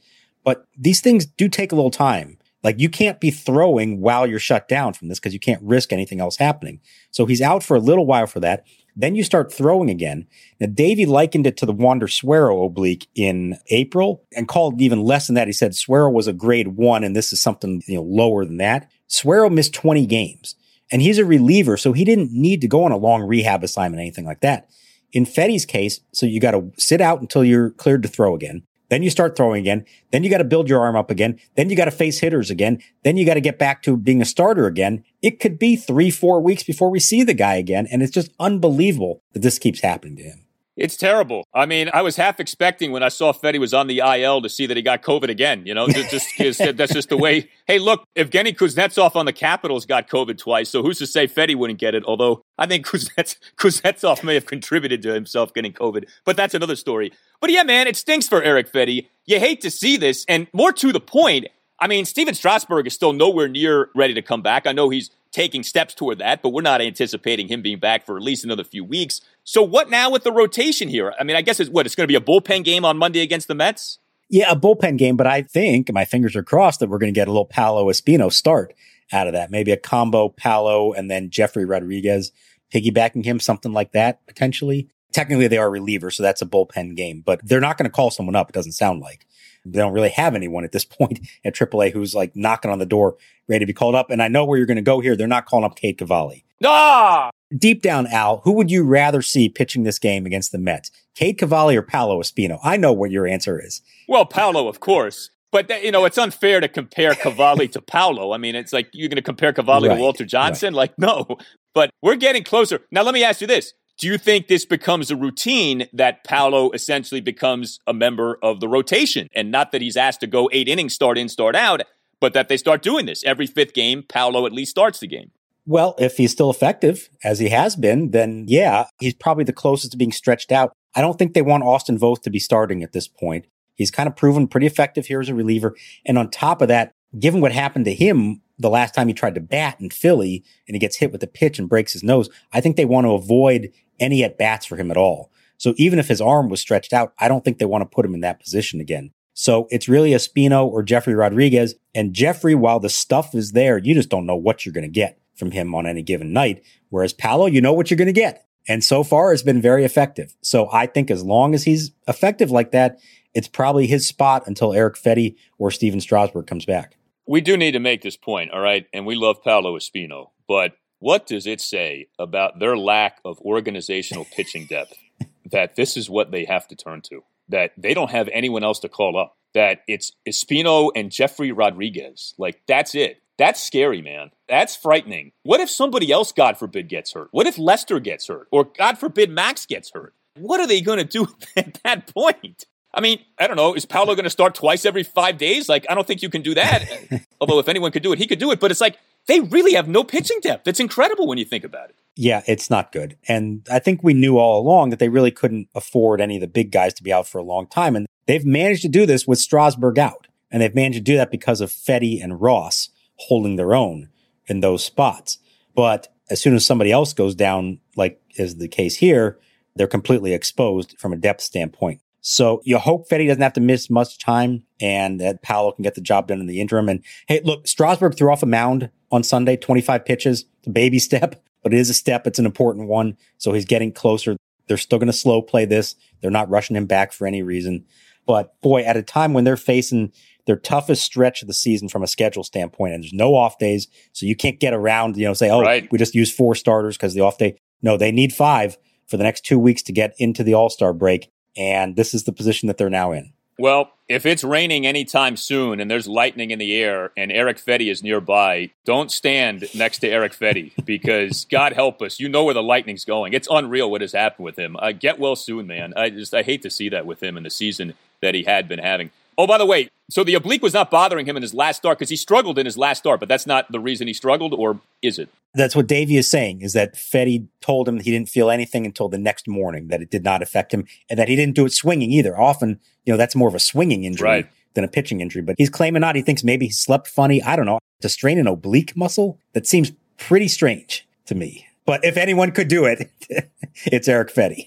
but 0.44 0.66
these 0.76 1.00
things 1.00 1.26
do 1.26 1.48
take 1.48 1.72
a 1.72 1.76
little 1.76 1.90
time. 1.90 2.38
Like 2.62 2.78
you 2.78 2.88
can't 2.88 3.20
be 3.20 3.30
throwing 3.30 4.00
while 4.00 4.26
you're 4.26 4.38
shut 4.38 4.68
down 4.68 4.92
from 4.92 5.08
this 5.08 5.18
because 5.18 5.32
you 5.32 5.40
can't 5.40 5.62
risk 5.62 5.92
anything 5.92 6.20
else 6.20 6.36
happening. 6.36 6.80
So 7.10 7.26
he's 7.26 7.40
out 7.40 7.62
for 7.62 7.76
a 7.76 7.80
little 7.80 8.06
while 8.06 8.26
for 8.26 8.40
that. 8.40 8.66
Then 8.96 9.14
you 9.14 9.22
start 9.24 9.52
throwing 9.52 9.88
again. 9.88 10.26
Now, 10.58 10.66
Davey 10.66 11.06
likened 11.06 11.46
it 11.46 11.56
to 11.58 11.66
the 11.66 11.72
Wander 11.72 12.08
Suero 12.08 12.64
oblique 12.64 13.06
in 13.14 13.56
April 13.68 14.24
and 14.36 14.48
called 14.48 14.80
even 14.82 15.02
less 15.02 15.26
than 15.26 15.34
that. 15.36 15.46
He 15.46 15.52
said 15.52 15.74
Suero 15.74 16.10
was 16.10 16.26
a 16.26 16.32
grade 16.32 16.68
one, 16.68 17.04
and 17.04 17.16
this 17.16 17.32
is 17.32 17.40
something 17.40 17.82
you 17.86 17.94
know 17.94 18.02
lower 18.02 18.44
than 18.44 18.58
that. 18.58 18.90
Suero 19.06 19.48
missed 19.48 19.72
20 19.72 20.06
games, 20.06 20.56
and 20.92 21.00
he's 21.00 21.18
a 21.18 21.24
reliever, 21.24 21.76
so 21.76 21.92
he 21.92 22.04
didn't 22.04 22.32
need 22.32 22.60
to 22.60 22.68
go 22.68 22.84
on 22.84 22.92
a 22.92 22.96
long 22.96 23.22
rehab 23.22 23.64
assignment, 23.64 24.00
anything 24.00 24.26
like 24.26 24.40
that. 24.40 24.68
In 25.12 25.24
Fedde's 25.24 25.66
case, 25.66 26.00
so 26.12 26.26
you 26.26 26.40
got 26.40 26.52
to 26.52 26.72
sit 26.78 27.00
out 27.00 27.20
until 27.20 27.44
you're 27.44 27.70
cleared 27.70 28.02
to 28.02 28.08
throw 28.08 28.34
again. 28.34 28.62
Then 28.90 29.04
you 29.04 29.10
start 29.10 29.36
throwing 29.36 29.60
again. 29.60 29.86
Then 30.10 30.24
you 30.24 30.30
got 30.30 30.38
to 30.38 30.44
build 30.44 30.68
your 30.68 30.80
arm 30.80 30.96
up 30.96 31.10
again. 31.10 31.38
Then 31.54 31.70
you 31.70 31.76
got 31.76 31.84
to 31.84 31.92
face 31.92 32.18
hitters 32.18 32.50
again. 32.50 32.82
Then 33.04 33.16
you 33.16 33.24
got 33.24 33.34
to 33.34 33.40
get 33.40 33.58
back 33.58 33.82
to 33.84 33.96
being 33.96 34.20
a 34.20 34.24
starter 34.24 34.66
again. 34.66 35.04
It 35.22 35.38
could 35.38 35.58
be 35.58 35.76
three, 35.76 36.10
four 36.10 36.40
weeks 36.40 36.64
before 36.64 36.90
we 36.90 36.98
see 36.98 37.22
the 37.22 37.34
guy 37.34 37.54
again. 37.54 37.86
And 37.90 38.02
it's 38.02 38.12
just 38.12 38.32
unbelievable 38.40 39.22
that 39.32 39.42
this 39.42 39.60
keeps 39.60 39.80
happening 39.80 40.16
to 40.16 40.22
him. 40.24 40.44
It's 40.80 40.96
terrible. 40.96 41.46
I 41.52 41.66
mean, 41.66 41.90
I 41.92 42.00
was 42.00 42.16
half 42.16 42.40
expecting 42.40 42.90
when 42.90 43.02
I 43.02 43.10
saw 43.10 43.34
Fedde 43.34 43.60
was 43.60 43.74
on 43.74 43.86
the 43.86 43.98
IL 43.98 44.40
to 44.40 44.48
see 44.48 44.64
that 44.64 44.78
he 44.78 44.82
got 44.82 45.02
COVID 45.02 45.28
again. 45.28 45.66
You 45.66 45.74
know, 45.74 45.86
just, 45.88 46.26
just 46.38 46.58
that's 46.74 46.94
just 46.94 47.10
the 47.10 47.18
way. 47.18 47.50
Hey, 47.66 47.78
look, 47.78 48.02
Evgeny 48.16 48.56
Kuznetsov 48.56 49.14
on 49.14 49.26
the 49.26 49.32
Capitals 49.34 49.84
got 49.84 50.08
COVID 50.08 50.38
twice, 50.38 50.70
so 50.70 50.82
who's 50.82 50.96
to 50.98 51.06
say 51.06 51.26
Fedde 51.26 51.54
wouldn't 51.54 51.78
get 51.78 51.94
it? 51.94 52.02
Although 52.06 52.40
I 52.56 52.66
think 52.66 52.86
Kuznets, 52.86 53.36
Kuznetsov 53.58 54.24
may 54.24 54.32
have 54.32 54.46
contributed 54.46 55.02
to 55.02 55.12
himself 55.12 55.52
getting 55.52 55.74
COVID, 55.74 56.08
but 56.24 56.38
that's 56.38 56.54
another 56.54 56.76
story. 56.76 57.12
But 57.42 57.50
yeah, 57.50 57.62
man, 57.62 57.86
it 57.86 57.96
stinks 57.96 58.26
for 58.26 58.42
Eric 58.42 58.72
Fedde. 58.72 59.06
You 59.26 59.38
hate 59.38 59.60
to 59.60 59.70
see 59.70 59.98
this, 59.98 60.24
and 60.30 60.46
more 60.54 60.72
to 60.72 60.92
the 60.92 61.00
point, 61.00 61.48
I 61.78 61.88
mean, 61.88 62.06
Stephen 62.06 62.32
Strasburg 62.32 62.86
is 62.86 62.94
still 62.94 63.12
nowhere 63.12 63.48
near 63.48 63.90
ready 63.94 64.14
to 64.14 64.22
come 64.22 64.40
back. 64.40 64.66
I 64.66 64.72
know 64.72 64.88
he's 64.88 65.10
taking 65.32 65.62
steps 65.62 65.94
toward 65.94 66.18
that, 66.18 66.42
but 66.42 66.50
we're 66.50 66.62
not 66.62 66.80
anticipating 66.80 67.48
him 67.48 67.62
being 67.62 67.78
back 67.78 68.04
for 68.04 68.16
at 68.16 68.22
least 68.22 68.44
another 68.44 68.64
few 68.64 68.84
weeks. 68.84 69.20
So 69.44 69.62
what 69.62 69.90
now 69.90 70.10
with 70.10 70.24
the 70.24 70.32
rotation 70.32 70.88
here? 70.88 71.14
I 71.18 71.24
mean, 71.24 71.36
I 71.36 71.42
guess 71.42 71.60
it's 71.60 71.70
what 71.70 71.86
it's 71.86 71.94
going 71.94 72.04
to 72.04 72.08
be 72.08 72.16
a 72.16 72.20
bullpen 72.20 72.64
game 72.64 72.84
on 72.84 72.96
Monday 72.96 73.20
against 73.20 73.48
the 73.48 73.54
Mets. 73.54 73.98
Yeah, 74.28 74.50
a 74.52 74.56
bullpen 74.56 74.96
game, 74.96 75.16
but 75.16 75.26
I 75.26 75.42
think 75.42 75.92
my 75.92 76.04
fingers 76.04 76.36
are 76.36 76.42
crossed 76.42 76.80
that 76.80 76.88
we're 76.88 76.98
going 76.98 77.12
to 77.12 77.18
get 77.18 77.28
a 77.28 77.32
little 77.32 77.46
Paolo 77.46 77.86
Espino 77.90 78.32
start 78.32 78.74
out 79.12 79.26
of 79.26 79.32
that. 79.32 79.50
Maybe 79.50 79.72
a 79.72 79.76
combo 79.76 80.28
Paolo 80.28 80.92
and 80.92 81.10
then 81.10 81.30
Jefry 81.30 81.68
Rodriguez 81.68 82.30
piggybacking 82.72 83.24
him, 83.24 83.40
something 83.40 83.72
like 83.72 83.92
that 83.92 84.24
potentially. 84.26 84.88
Technically, 85.12 85.48
they 85.48 85.58
are 85.58 85.68
relievers, 85.68 86.12
so 86.12 86.22
that's 86.22 86.42
a 86.42 86.46
bullpen 86.46 86.96
game, 86.96 87.22
but 87.26 87.40
they're 87.42 87.60
not 87.60 87.76
going 87.76 87.90
to 87.90 87.90
call 87.90 88.10
someone 88.10 88.36
up. 88.36 88.48
It 88.48 88.54
doesn't 88.54 88.72
sound 88.72 89.00
like 89.00 89.26
they 89.64 89.78
don't 89.78 89.92
really 89.92 90.10
have 90.10 90.34
anyone 90.34 90.64
at 90.64 90.72
this 90.72 90.84
point 90.98 91.20
at 91.44 91.54
AAA 91.54 91.92
who's 91.92 92.14
like 92.14 92.34
knocking 92.34 92.70
on 92.70 92.78
the 92.78 92.86
door, 92.86 93.16
ready 93.48 93.60
to 93.60 93.66
be 93.66 93.72
called 93.72 93.94
up. 93.94 94.10
And 94.10 94.22
I 94.22 94.28
know 94.28 94.44
where 94.44 94.58
you're 94.58 94.66
going 94.66 94.76
to 94.76 94.82
go 94.82 95.00
here. 95.00 95.16
They're 95.16 95.26
not 95.26 95.46
calling 95.46 95.64
up 95.64 95.76
Cade 95.76 95.98
Cavalli. 95.98 96.44
Ah! 96.64 97.30
Deep 97.56 97.82
down, 97.82 98.06
Al, 98.06 98.38
who 98.44 98.52
would 98.52 98.70
you 98.70 98.84
rather 98.84 99.22
see 99.22 99.48
pitching 99.48 99.82
this 99.82 99.98
game 99.98 100.24
against 100.24 100.52
the 100.52 100.58
Mets? 100.58 100.90
Cade 101.14 101.38
Cavalli 101.38 101.76
or 101.76 101.82
Paolo 101.82 102.20
Espino? 102.20 102.58
I 102.62 102.76
know 102.76 102.92
what 102.92 103.10
your 103.10 103.26
answer 103.26 103.60
is. 103.60 103.82
Well, 104.08 104.24
Paolo, 104.24 104.68
of 104.68 104.80
course. 104.80 105.30
But 105.52 105.68
you 105.82 105.90
know, 105.90 106.04
it's 106.04 106.18
unfair 106.18 106.60
to 106.60 106.68
compare 106.68 107.14
Cavalli 107.14 107.66
to 107.68 107.80
Paolo. 107.80 108.32
I 108.32 108.38
mean, 108.38 108.54
it's 108.54 108.72
like 108.72 108.88
you're 108.92 109.08
going 109.08 109.16
to 109.16 109.22
compare 109.22 109.52
Cavalli 109.52 109.88
right, 109.88 109.96
to 109.96 110.00
Walter 110.00 110.24
Johnson. 110.24 110.74
Right. 110.74 110.90
Like, 110.90 110.98
no. 110.98 111.26
But 111.74 111.90
we're 112.02 112.16
getting 112.16 112.44
closer. 112.44 112.80
Now, 112.92 113.02
let 113.02 113.14
me 113.14 113.24
ask 113.24 113.40
you 113.40 113.46
this: 113.48 113.74
Do 114.00 114.06
you 114.06 114.16
think 114.16 114.48
this 114.48 114.64
becomes 114.64 115.10
a 115.10 115.16
routine 115.16 115.86
that 115.92 116.24
Paolo 116.24 116.70
essentially 116.70 117.20
becomes 117.20 117.80
a 117.86 117.92
member 117.92 118.38
of 118.42 118.58
the 118.58 118.66
rotation, 118.66 119.28
and 119.34 119.50
not 119.50 119.72
that 119.72 119.82
he's 119.82 119.94
asked 119.94 120.20
to 120.20 120.26
go 120.26 120.48
eight 120.54 120.68
innings, 120.68 120.94
start 120.94 121.18
in, 121.18 121.28
start 121.28 121.54
out, 121.54 121.82
but 122.18 122.32
that 122.32 122.48
they 122.48 122.56
start 122.56 122.80
doing 122.80 123.04
this 123.04 123.22
every 123.24 123.46
fifth 123.46 123.74
game? 123.74 124.02
Paolo 124.08 124.46
at 124.46 124.52
least 124.52 124.70
starts 124.70 125.00
the 125.00 125.06
game. 125.06 125.32
Well, 125.66 125.96
if 125.98 126.16
he's 126.16 126.32
still 126.32 126.48
effective 126.48 127.10
as 127.22 127.40
he 127.40 127.50
has 127.50 127.76
been, 127.76 128.12
then 128.12 128.46
yeah, 128.48 128.86
he's 129.00 129.12
probably 129.12 129.44
the 129.44 129.52
closest 129.52 129.92
to 129.92 129.98
being 129.98 130.12
stretched 130.12 130.50
out. 130.50 130.72
I 130.96 131.02
don't 131.02 131.18
think 131.18 131.34
they 131.34 131.42
want 131.42 131.64
Austin 131.64 131.98
Voth 131.98 132.22
to 132.22 132.30
be 132.30 132.38
starting 132.38 132.82
at 132.82 132.92
this 132.92 133.06
point. 133.06 133.44
He's 133.74 133.90
kind 133.90 134.08
of 134.08 134.16
proven 134.16 134.48
pretty 134.48 134.66
effective 134.66 135.08
here 135.08 135.20
as 135.20 135.28
a 135.28 135.34
reliever. 135.34 135.76
And 136.06 136.16
on 136.16 136.30
top 136.30 136.62
of 136.62 136.68
that, 136.68 136.94
given 137.18 137.42
what 137.42 137.52
happened 137.52 137.84
to 137.84 137.94
him 137.94 138.40
the 138.60 138.70
last 138.70 138.94
time 138.94 139.08
he 139.08 139.14
tried 139.14 139.34
to 139.34 139.40
bat 139.40 139.80
in 139.80 139.90
Philly 139.90 140.44
and 140.68 140.74
he 140.74 140.78
gets 140.78 140.96
hit 140.96 141.12
with 141.12 141.22
a 141.22 141.26
pitch 141.26 141.58
and 141.58 141.68
breaks 141.68 141.92
his 141.92 142.02
nose, 142.02 142.28
I 142.52 142.60
think 142.60 142.76
they 142.76 142.84
want 142.84 143.06
to 143.06 143.12
avoid 143.12 143.72
any 143.98 144.22
at 144.22 144.38
bats 144.38 144.66
for 144.66 144.76
him 144.76 144.90
at 144.90 144.96
all. 144.96 145.30
So 145.56 145.74
even 145.76 145.98
if 145.98 146.08
his 146.08 146.20
arm 146.20 146.48
was 146.48 146.60
stretched 146.60 146.92
out, 146.92 147.12
I 147.18 147.28
don't 147.28 147.44
think 147.44 147.58
they 147.58 147.66
want 147.66 147.82
to 147.82 147.94
put 147.94 148.04
him 148.04 148.14
in 148.14 148.20
that 148.20 148.40
position 148.40 148.80
again. 148.80 149.12
So 149.34 149.68
it's 149.70 149.88
really 149.88 150.10
Espino 150.10 150.66
or 150.66 150.84
Jefry 150.84 151.16
Rodriguez. 151.16 151.74
And 151.94 152.14
Jefry, 152.14 152.54
while 152.54 152.80
the 152.80 152.88
stuff 152.88 153.34
is 153.34 153.52
there, 153.52 153.78
you 153.78 153.94
just 153.94 154.08
don't 154.08 154.26
know 154.26 154.36
what 154.36 154.64
you're 154.64 154.72
going 154.72 154.82
to 154.82 154.88
get 154.88 155.18
from 155.34 155.50
him 155.50 155.74
on 155.74 155.86
any 155.86 156.02
given 156.02 156.32
night. 156.32 156.62
Whereas 156.90 157.12
Paolo, 157.12 157.46
you 157.46 157.60
know 157.60 157.72
what 157.72 157.90
you're 157.90 157.98
going 157.98 158.06
to 158.06 158.12
get. 158.12 158.46
And 158.68 158.84
so 158.84 159.02
far 159.02 159.32
it's 159.32 159.42
been 159.42 159.62
very 159.62 159.84
effective. 159.84 160.36
So 160.42 160.68
I 160.72 160.86
think 160.86 161.10
as 161.10 161.24
long 161.24 161.54
as 161.54 161.64
he's 161.64 161.92
effective 162.06 162.50
like 162.50 162.72
that, 162.72 162.98
it's 163.32 163.48
probably 163.48 163.86
his 163.86 164.06
spot 164.06 164.46
until 164.46 164.72
Eric 164.72 164.96
Fedde 164.96 165.36
or 165.58 165.70
Stephen 165.70 166.00
Strasburg 166.00 166.46
comes 166.46 166.66
back. 166.66 166.96
We 167.26 167.40
do 167.40 167.56
need 167.56 167.72
to 167.72 167.80
make 167.80 168.02
this 168.02 168.16
point, 168.16 168.50
all 168.50 168.60
right? 168.60 168.86
And 168.92 169.06
we 169.06 169.14
love 169.14 169.42
Paolo 169.42 169.76
Espino, 169.76 170.30
but 170.48 170.72
what 171.00 171.26
does 171.26 171.46
it 171.46 171.60
say 171.60 172.08
about 172.18 172.58
their 172.60 172.76
lack 172.76 173.20
of 173.24 173.40
organizational 173.40 174.26
pitching 174.26 174.66
depth 174.66 174.94
that 175.50 175.74
this 175.74 175.96
is 175.96 176.10
what 176.10 176.30
they 176.30 176.44
have 176.44 176.68
to 176.68 176.76
turn 176.76 177.00
to? 177.02 177.24
That 177.48 177.72
they 177.76 177.94
don't 177.94 178.10
have 178.10 178.28
anyone 178.32 178.62
else 178.62 178.78
to 178.80 178.88
call 178.88 179.18
up. 179.18 179.36
That 179.54 179.80
it's 179.88 180.12
Espino 180.28 180.90
and 180.94 181.10
Jefry 181.10 181.52
Rodriguez. 181.56 182.34
Like, 182.38 182.60
that's 182.68 182.94
it. 182.94 183.20
That's 183.36 183.60
scary, 183.60 184.02
man. 184.02 184.30
That's 184.48 184.76
frightening. 184.76 185.32
What 185.42 185.60
if 185.60 185.70
somebody 185.70 186.12
else, 186.12 186.30
God 186.30 186.58
forbid, 186.58 186.88
gets 186.88 187.14
hurt? 187.14 187.28
What 187.30 187.46
if 187.46 187.58
Lester 187.58 187.98
gets 187.98 188.28
hurt? 188.28 188.48
Or, 188.52 188.64
God 188.64 188.98
forbid, 188.98 189.30
Max 189.30 189.64
gets 189.64 189.90
hurt? 189.92 190.14
What 190.36 190.60
are 190.60 190.66
they 190.66 190.82
going 190.82 190.98
to 190.98 191.04
do 191.04 191.26
at 191.56 191.80
that 191.82 192.12
point? 192.14 192.66
I 192.92 193.00
mean, 193.00 193.20
I 193.38 193.46
don't 193.46 193.56
know. 193.56 193.74
Is 193.74 193.86
Paolo 193.86 194.14
going 194.14 194.24
to 194.24 194.30
start 194.30 194.54
twice 194.54 194.84
every 194.84 195.04
five 195.04 195.38
days? 195.38 195.68
Like, 195.68 195.86
I 195.88 195.94
don't 195.94 196.06
think 196.06 196.22
you 196.22 196.28
can 196.28 196.42
do 196.42 196.54
that. 196.54 196.84
Although, 197.40 197.58
if 197.58 197.68
anyone 197.68 197.92
could 197.92 198.02
do 198.02 198.12
it, 198.12 198.18
he 198.18 198.26
could 198.26 198.38
do 198.38 198.50
it. 198.50 198.58
But 198.58 198.70
it's 198.70 198.80
like, 198.80 198.98
they 199.26 199.40
really 199.40 199.74
have 199.74 199.86
no 199.86 200.02
pitching 200.02 200.38
depth. 200.42 200.66
It's 200.66 200.80
incredible 200.80 201.26
when 201.26 201.38
you 201.38 201.44
think 201.44 201.62
about 201.62 201.90
it. 201.90 201.96
Yeah, 202.16 202.42
it's 202.46 202.68
not 202.68 202.90
good. 202.90 203.16
And 203.28 203.66
I 203.70 203.78
think 203.78 204.02
we 204.02 204.14
knew 204.14 204.38
all 204.38 204.60
along 204.60 204.90
that 204.90 204.98
they 204.98 205.08
really 205.08 205.30
couldn't 205.30 205.68
afford 205.74 206.20
any 206.20 206.36
of 206.36 206.40
the 206.40 206.48
big 206.48 206.72
guys 206.72 206.94
to 206.94 207.02
be 207.02 207.12
out 207.12 207.28
for 207.28 207.38
a 207.38 207.44
long 207.44 207.66
time. 207.66 207.94
And 207.94 208.06
they've 208.26 208.44
managed 208.44 208.82
to 208.82 208.88
do 208.88 209.06
this 209.06 209.26
with 209.26 209.38
Strasburg 209.38 209.98
out. 209.98 210.26
And 210.50 210.60
they've 210.60 210.74
managed 210.74 210.98
to 210.98 211.00
do 211.00 211.16
that 211.16 211.30
because 211.30 211.60
of 211.60 211.70
Fedde 211.70 212.22
and 212.22 212.40
Ross 212.40 212.88
holding 213.16 213.56
their 213.56 213.74
own 213.74 214.08
in 214.46 214.60
those 214.60 214.84
spots. 214.84 215.38
But 215.74 216.08
as 216.28 216.40
soon 216.40 216.54
as 216.54 216.66
somebody 216.66 216.90
else 216.90 217.12
goes 217.12 217.34
down, 217.34 217.78
like 217.94 218.20
is 218.36 218.56
the 218.56 218.68
case 218.68 218.96
here, 218.96 219.38
they're 219.76 219.86
completely 219.86 220.34
exposed 220.34 220.98
from 220.98 221.12
a 221.12 221.16
depth 221.16 221.40
standpoint. 221.42 222.00
So 222.20 222.60
you 222.64 222.78
hope 222.78 223.08
Fedde 223.08 223.26
doesn't 223.26 223.42
have 223.42 223.54
to 223.54 223.60
miss 223.60 223.88
much 223.88 224.18
time 224.18 224.64
and 224.80 225.20
that 225.20 225.42
Paolo 225.42 225.72
can 225.72 225.82
get 225.82 225.94
the 225.94 226.00
job 226.00 226.28
done 226.28 226.40
in 226.40 226.46
the 226.46 226.60
interim. 226.60 226.88
And 226.88 227.02
hey, 227.26 227.40
look, 227.44 227.66
Strasburg 227.66 228.16
threw 228.16 228.30
off 228.30 228.42
a 228.42 228.46
mound 228.46 228.90
on 229.10 229.22
Sunday, 229.22 229.56
25 229.56 230.04
pitches, 230.04 230.44
it's 230.58 230.68
a 230.68 230.70
baby 230.70 230.98
step, 231.00 231.42
but 231.62 231.72
it 231.72 231.78
is 231.78 231.90
a 231.90 231.94
step. 231.94 232.26
It's 232.26 232.38
an 232.38 232.46
important 232.46 232.88
one. 232.88 233.16
So 233.38 233.52
he's 233.52 233.64
getting 233.64 233.92
closer. 233.92 234.36
They're 234.66 234.76
still 234.76 234.98
going 234.98 235.08
to 235.08 235.12
slow 235.12 235.42
play 235.42 235.64
this. 235.64 235.96
They're 236.20 236.30
not 236.30 236.50
rushing 236.50 236.76
him 236.76 236.86
back 236.86 237.12
for 237.12 237.26
any 237.26 237.42
reason. 237.42 237.84
But 238.26 238.60
boy, 238.60 238.82
at 238.82 238.96
a 238.96 239.02
time 239.02 239.32
when 239.32 239.44
they're 239.44 239.56
facing 239.56 240.12
their 240.46 240.56
toughest 240.56 241.02
stretch 241.02 241.42
of 241.42 241.48
the 241.48 241.54
season 241.54 241.88
from 241.88 242.02
a 242.02 242.06
schedule 242.06 242.44
standpoint, 242.44 242.94
and 242.94 243.02
there's 243.02 243.12
no 243.12 243.34
off 243.34 243.58
days, 243.58 243.88
so 244.12 244.26
you 244.26 244.36
can't 244.36 244.60
get 244.60 244.72
around, 244.72 245.16
you 245.16 245.24
know, 245.24 245.34
say, 245.34 245.50
oh, 245.50 245.60
right. 245.60 245.90
we 245.90 245.98
just 245.98 246.14
use 246.14 246.32
four 246.32 246.54
starters 246.54 246.96
because 246.96 247.14
the 247.14 247.20
off 247.20 247.38
day. 247.38 247.56
No, 247.82 247.96
they 247.96 248.12
need 248.12 248.32
five 248.32 248.76
for 249.06 249.16
the 249.16 249.24
next 249.24 249.44
two 249.44 249.58
weeks 249.58 249.82
to 249.82 249.92
get 249.92 250.14
into 250.18 250.44
the 250.44 250.54
All 250.54 250.70
Star 250.70 250.92
break. 250.92 251.30
And 251.56 251.96
this 251.96 252.14
is 252.14 252.24
the 252.24 252.32
position 252.32 252.66
that 252.68 252.78
they're 252.78 252.90
now 252.90 253.12
in. 253.12 253.32
Well, 253.60 253.92
if 254.08 254.24
it's 254.24 254.42
raining 254.42 254.86
anytime 254.86 255.36
soon 255.36 255.80
and 255.80 255.90
there's 255.90 256.08
lightning 256.08 256.50
in 256.50 256.58
the 256.58 256.74
air 256.74 257.12
and 257.14 257.30
Eric 257.30 257.58
Fedde 257.58 257.90
is 257.90 258.02
nearby, 258.02 258.70
don't 258.86 259.12
stand 259.12 259.68
next 259.74 259.98
to 259.98 260.08
Eric 260.08 260.32
Fedde 260.32 260.72
because 260.86 261.44
God 261.44 261.74
help 261.74 262.00
us, 262.00 262.18
you 262.18 262.30
know 262.30 262.44
where 262.44 262.54
the 262.54 262.62
lightning's 262.62 263.04
going. 263.04 263.34
It's 263.34 263.48
unreal 263.50 263.90
what 263.90 264.00
has 264.00 264.12
happened 264.12 264.46
with 264.46 264.58
him. 264.58 264.76
Uh, 264.78 264.92
get 264.92 265.18
well 265.18 265.36
soon, 265.36 265.66
man. 265.66 265.92
I 265.94 266.08
just 266.08 266.32
I 266.32 266.42
hate 266.42 266.62
to 266.62 266.70
see 266.70 266.88
that 266.88 267.04
with 267.04 267.22
him 267.22 267.36
in 267.36 267.42
the 267.42 267.50
season 267.50 267.92
that 268.22 268.34
he 268.34 268.44
had 268.44 268.66
been 268.66 268.78
having. 268.78 269.10
Oh, 269.40 269.46
by 269.46 269.56
the 269.56 269.64
way, 269.64 269.88
so 270.10 270.22
the 270.22 270.34
oblique 270.34 270.62
was 270.62 270.74
not 270.74 270.90
bothering 270.90 271.24
him 271.24 271.34
in 271.34 271.40
his 271.40 271.54
last 271.54 271.78
start 271.78 271.98
because 271.98 272.10
he 272.10 272.16
struggled 272.16 272.58
in 272.58 272.66
his 272.66 272.76
last 272.76 272.98
start, 272.98 273.20
but 273.20 273.28
that's 273.30 273.46
not 273.46 273.72
the 273.72 273.80
reason 273.80 274.06
he 274.06 274.12
struggled, 274.12 274.52
or 274.52 274.78
is 275.00 275.18
it? 275.18 275.30
That's 275.54 275.74
what 275.74 275.86
Davey 275.86 276.18
is 276.18 276.30
saying, 276.30 276.60
is 276.60 276.74
that 276.74 276.94
Fedde 276.94 277.46
told 277.62 277.88
him 277.88 277.98
he 278.00 278.10
didn't 278.10 278.28
feel 278.28 278.50
anything 278.50 278.84
until 278.84 279.08
the 279.08 279.16
next 279.16 279.48
morning, 279.48 279.88
that 279.88 280.02
it 280.02 280.10
did 280.10 280.24
not 280.24 280.42
affect 280.42 280.74
him, 280.74 280.84
and 281.08 281.18
that 281.18 281.28
he 281.28 281.36
didn't 281.36 281.56
do 281.56 281.64
it 281.64 281.72
swinging 281.72 282.10
either. 282.10 282.38
Often, 282.38 282.80
you 283.06 283.14
know, 283.14 283.16
that's 283.16 283.34
more 283.34 283.48
of 283.48 283.54
a 283.54 283.58
swinging 283.58 284.04
injury 284.04 284.28
right. 284.28 284.50
than 284.74 284.84
a 284.84 284.88
pitching 284.88 285.22
injury, 285.22 285.40
but 285.40 285.54
he's 285.56 285.70
claiming 285.70 286.02
not. 286.02 286.16
He 286.16 286.22
thinks 286.22 286.44
maybe 286.44 286.66
he 286.66 286.72
slept 286.72 287.08
funny. 287.08 287.42
I 287.42 287.56
don't 287.56 287.64
know. 287.64 287.78
To 288.02 288.10
strain 288.10 288.38
an 288.38 288.46
oblique 288.46 288.94
muscle, 288.94 289.38
that 289.54 289.66
seems 289.66 289.90
pretty 290.18 290.48
strange 290.48 291.08
to 291.24 291.34
me. 291.34 291.66
But 291.86 292.04
if 292.04 292.18
anyone 292.18 292.52
could 292.52 292.68
do 292.68 292.84
it, 292.84 293.10
it's 293.86 294.06
Eric 294.06 294.34
Fedde. 294.34 294.66